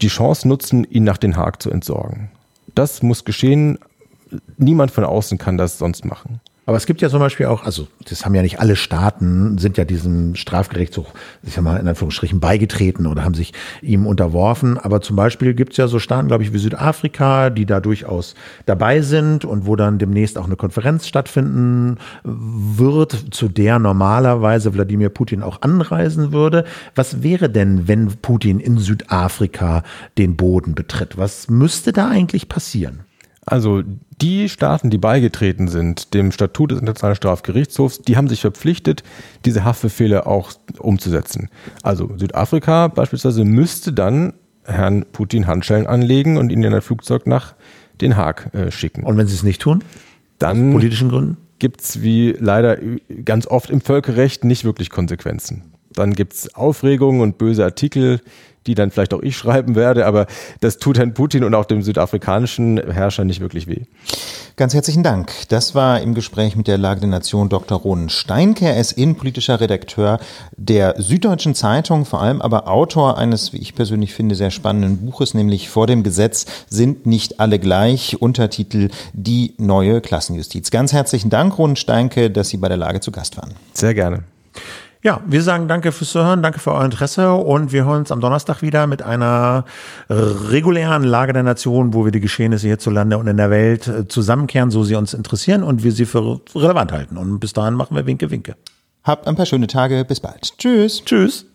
[0.00, 2.30] die Chance nutzen, ihn nach Den Haag zu entsorgen.
[2.74, 3.78] Das muss geschehen.
[4.56, 6.40] Niemand von außen kann das sonst machen.
[6.70, 9.76] Aber es gibt ja zum Beispiel auch, also das haben ja nicht alle Staaten, sind
[9.76, 14.78] ja diesem Strafgerichtshof, ich sag mal in Anführungsstrichen, beigetreten oder haben sich ihm unterworfen.
[14.78, 18.36] Aber zum Beispiel gibt es ja so Staaten, glaube ich, wie Südafrika, die da durchaus
[18.66, 25.08] dabei sind und wo dann demnächst auch eine Konferenz stattfinden wird, zu der normalerweise Wladimir
[25.08, 26.64] Putin auch anreisen würde.
[26.94, 29.82] Was wäre denn, wenn Putin in Südafrika
[30.18, 31.18] den Boden betritt?
[31.18, 33.00] Was müsste da eigentlich passieren?
[33.50, 33.82] Also
[34.22, 39.02] die Staaten, die beigetreten sind dem Statut des Internationalen Strafgerichtshofs, die haben sich verpflichtet,
[39.44, 41.48] diese Haftbefehle auch umzusetzen.
[41.82, 47.56] Also Südafrika beispielsweise müsste dann Herrn Putin Handschellen anlegen und ihn in ein Flugzeug nach
[48.00, 49.02] Den Haag äh, schicken.
[49.02, 49.82] Und wenn sie es nicht tun?
[50.38, 51.36] Dann Aus politischen Gründen?
[51.58, 52.78] Gibt es wie leider
[53.24, 55.69] ganz oft im Völkerrecht nicht wirklich Konsequenzen.
[55.94, 58.20] Dann gibt es Aufregungen und böse Artikel,
[58.66, 60.26] die dann vielleicht auch ich schreiben werde, aber
[60.60, 63.84] das tut Herrn Putin und auch dem südafrikanischen Herrscher nicht wirklich weh.
[64.56, 65.32] Ganz herzlichen Dank.
[65.48, 67.78] Das war im Gespräch mit der Lage der Nation Dr.
[67.78, 68.66] Ronen Steinke.
[68.66, 70.20] Er ist innenpolitischer Redakteur
[70.56, 75.32] der Süddeutschen Zeitung, vor allem aber Autor eines, wie ich persönlich finde, sehr spannenden Buches,
[75.32, 80.70] nämlich Vor dem Gesetz sind nicht alle gleich, Untertitel Die neue Klassenjustiz.
[80.70, 83.54] Ganz herzlichen Dank, Ronen Steinke, dass Sie bei der Lage zu Gast waren.
[83.72, 84.24] Sehr gerne.
[85.02, 88.20] Ja, wir sagen danke fürs Zuhören, danke für euer Interesse und wir hören uns am
[88.20, 89.64] Donnerstag wieder mit einer
[90.10, 94.70] regulären Lage der Nation, wo wir die Geschehnisse hierzulande und in der Welt äh, zusammenkehren,
[94.70, 97.16] so sie uns interessieren und wir sie für relevant halten.
[97.16, 98.56] Und bis dahin machen wir Winke, Winke.
[99.02, 100.04] Habt ein paar schöne Tage.
[100.04, 100.52] Bis bald.
[100.58, 101.02] Tschüss.
[101.02, 101.49] Tschüss.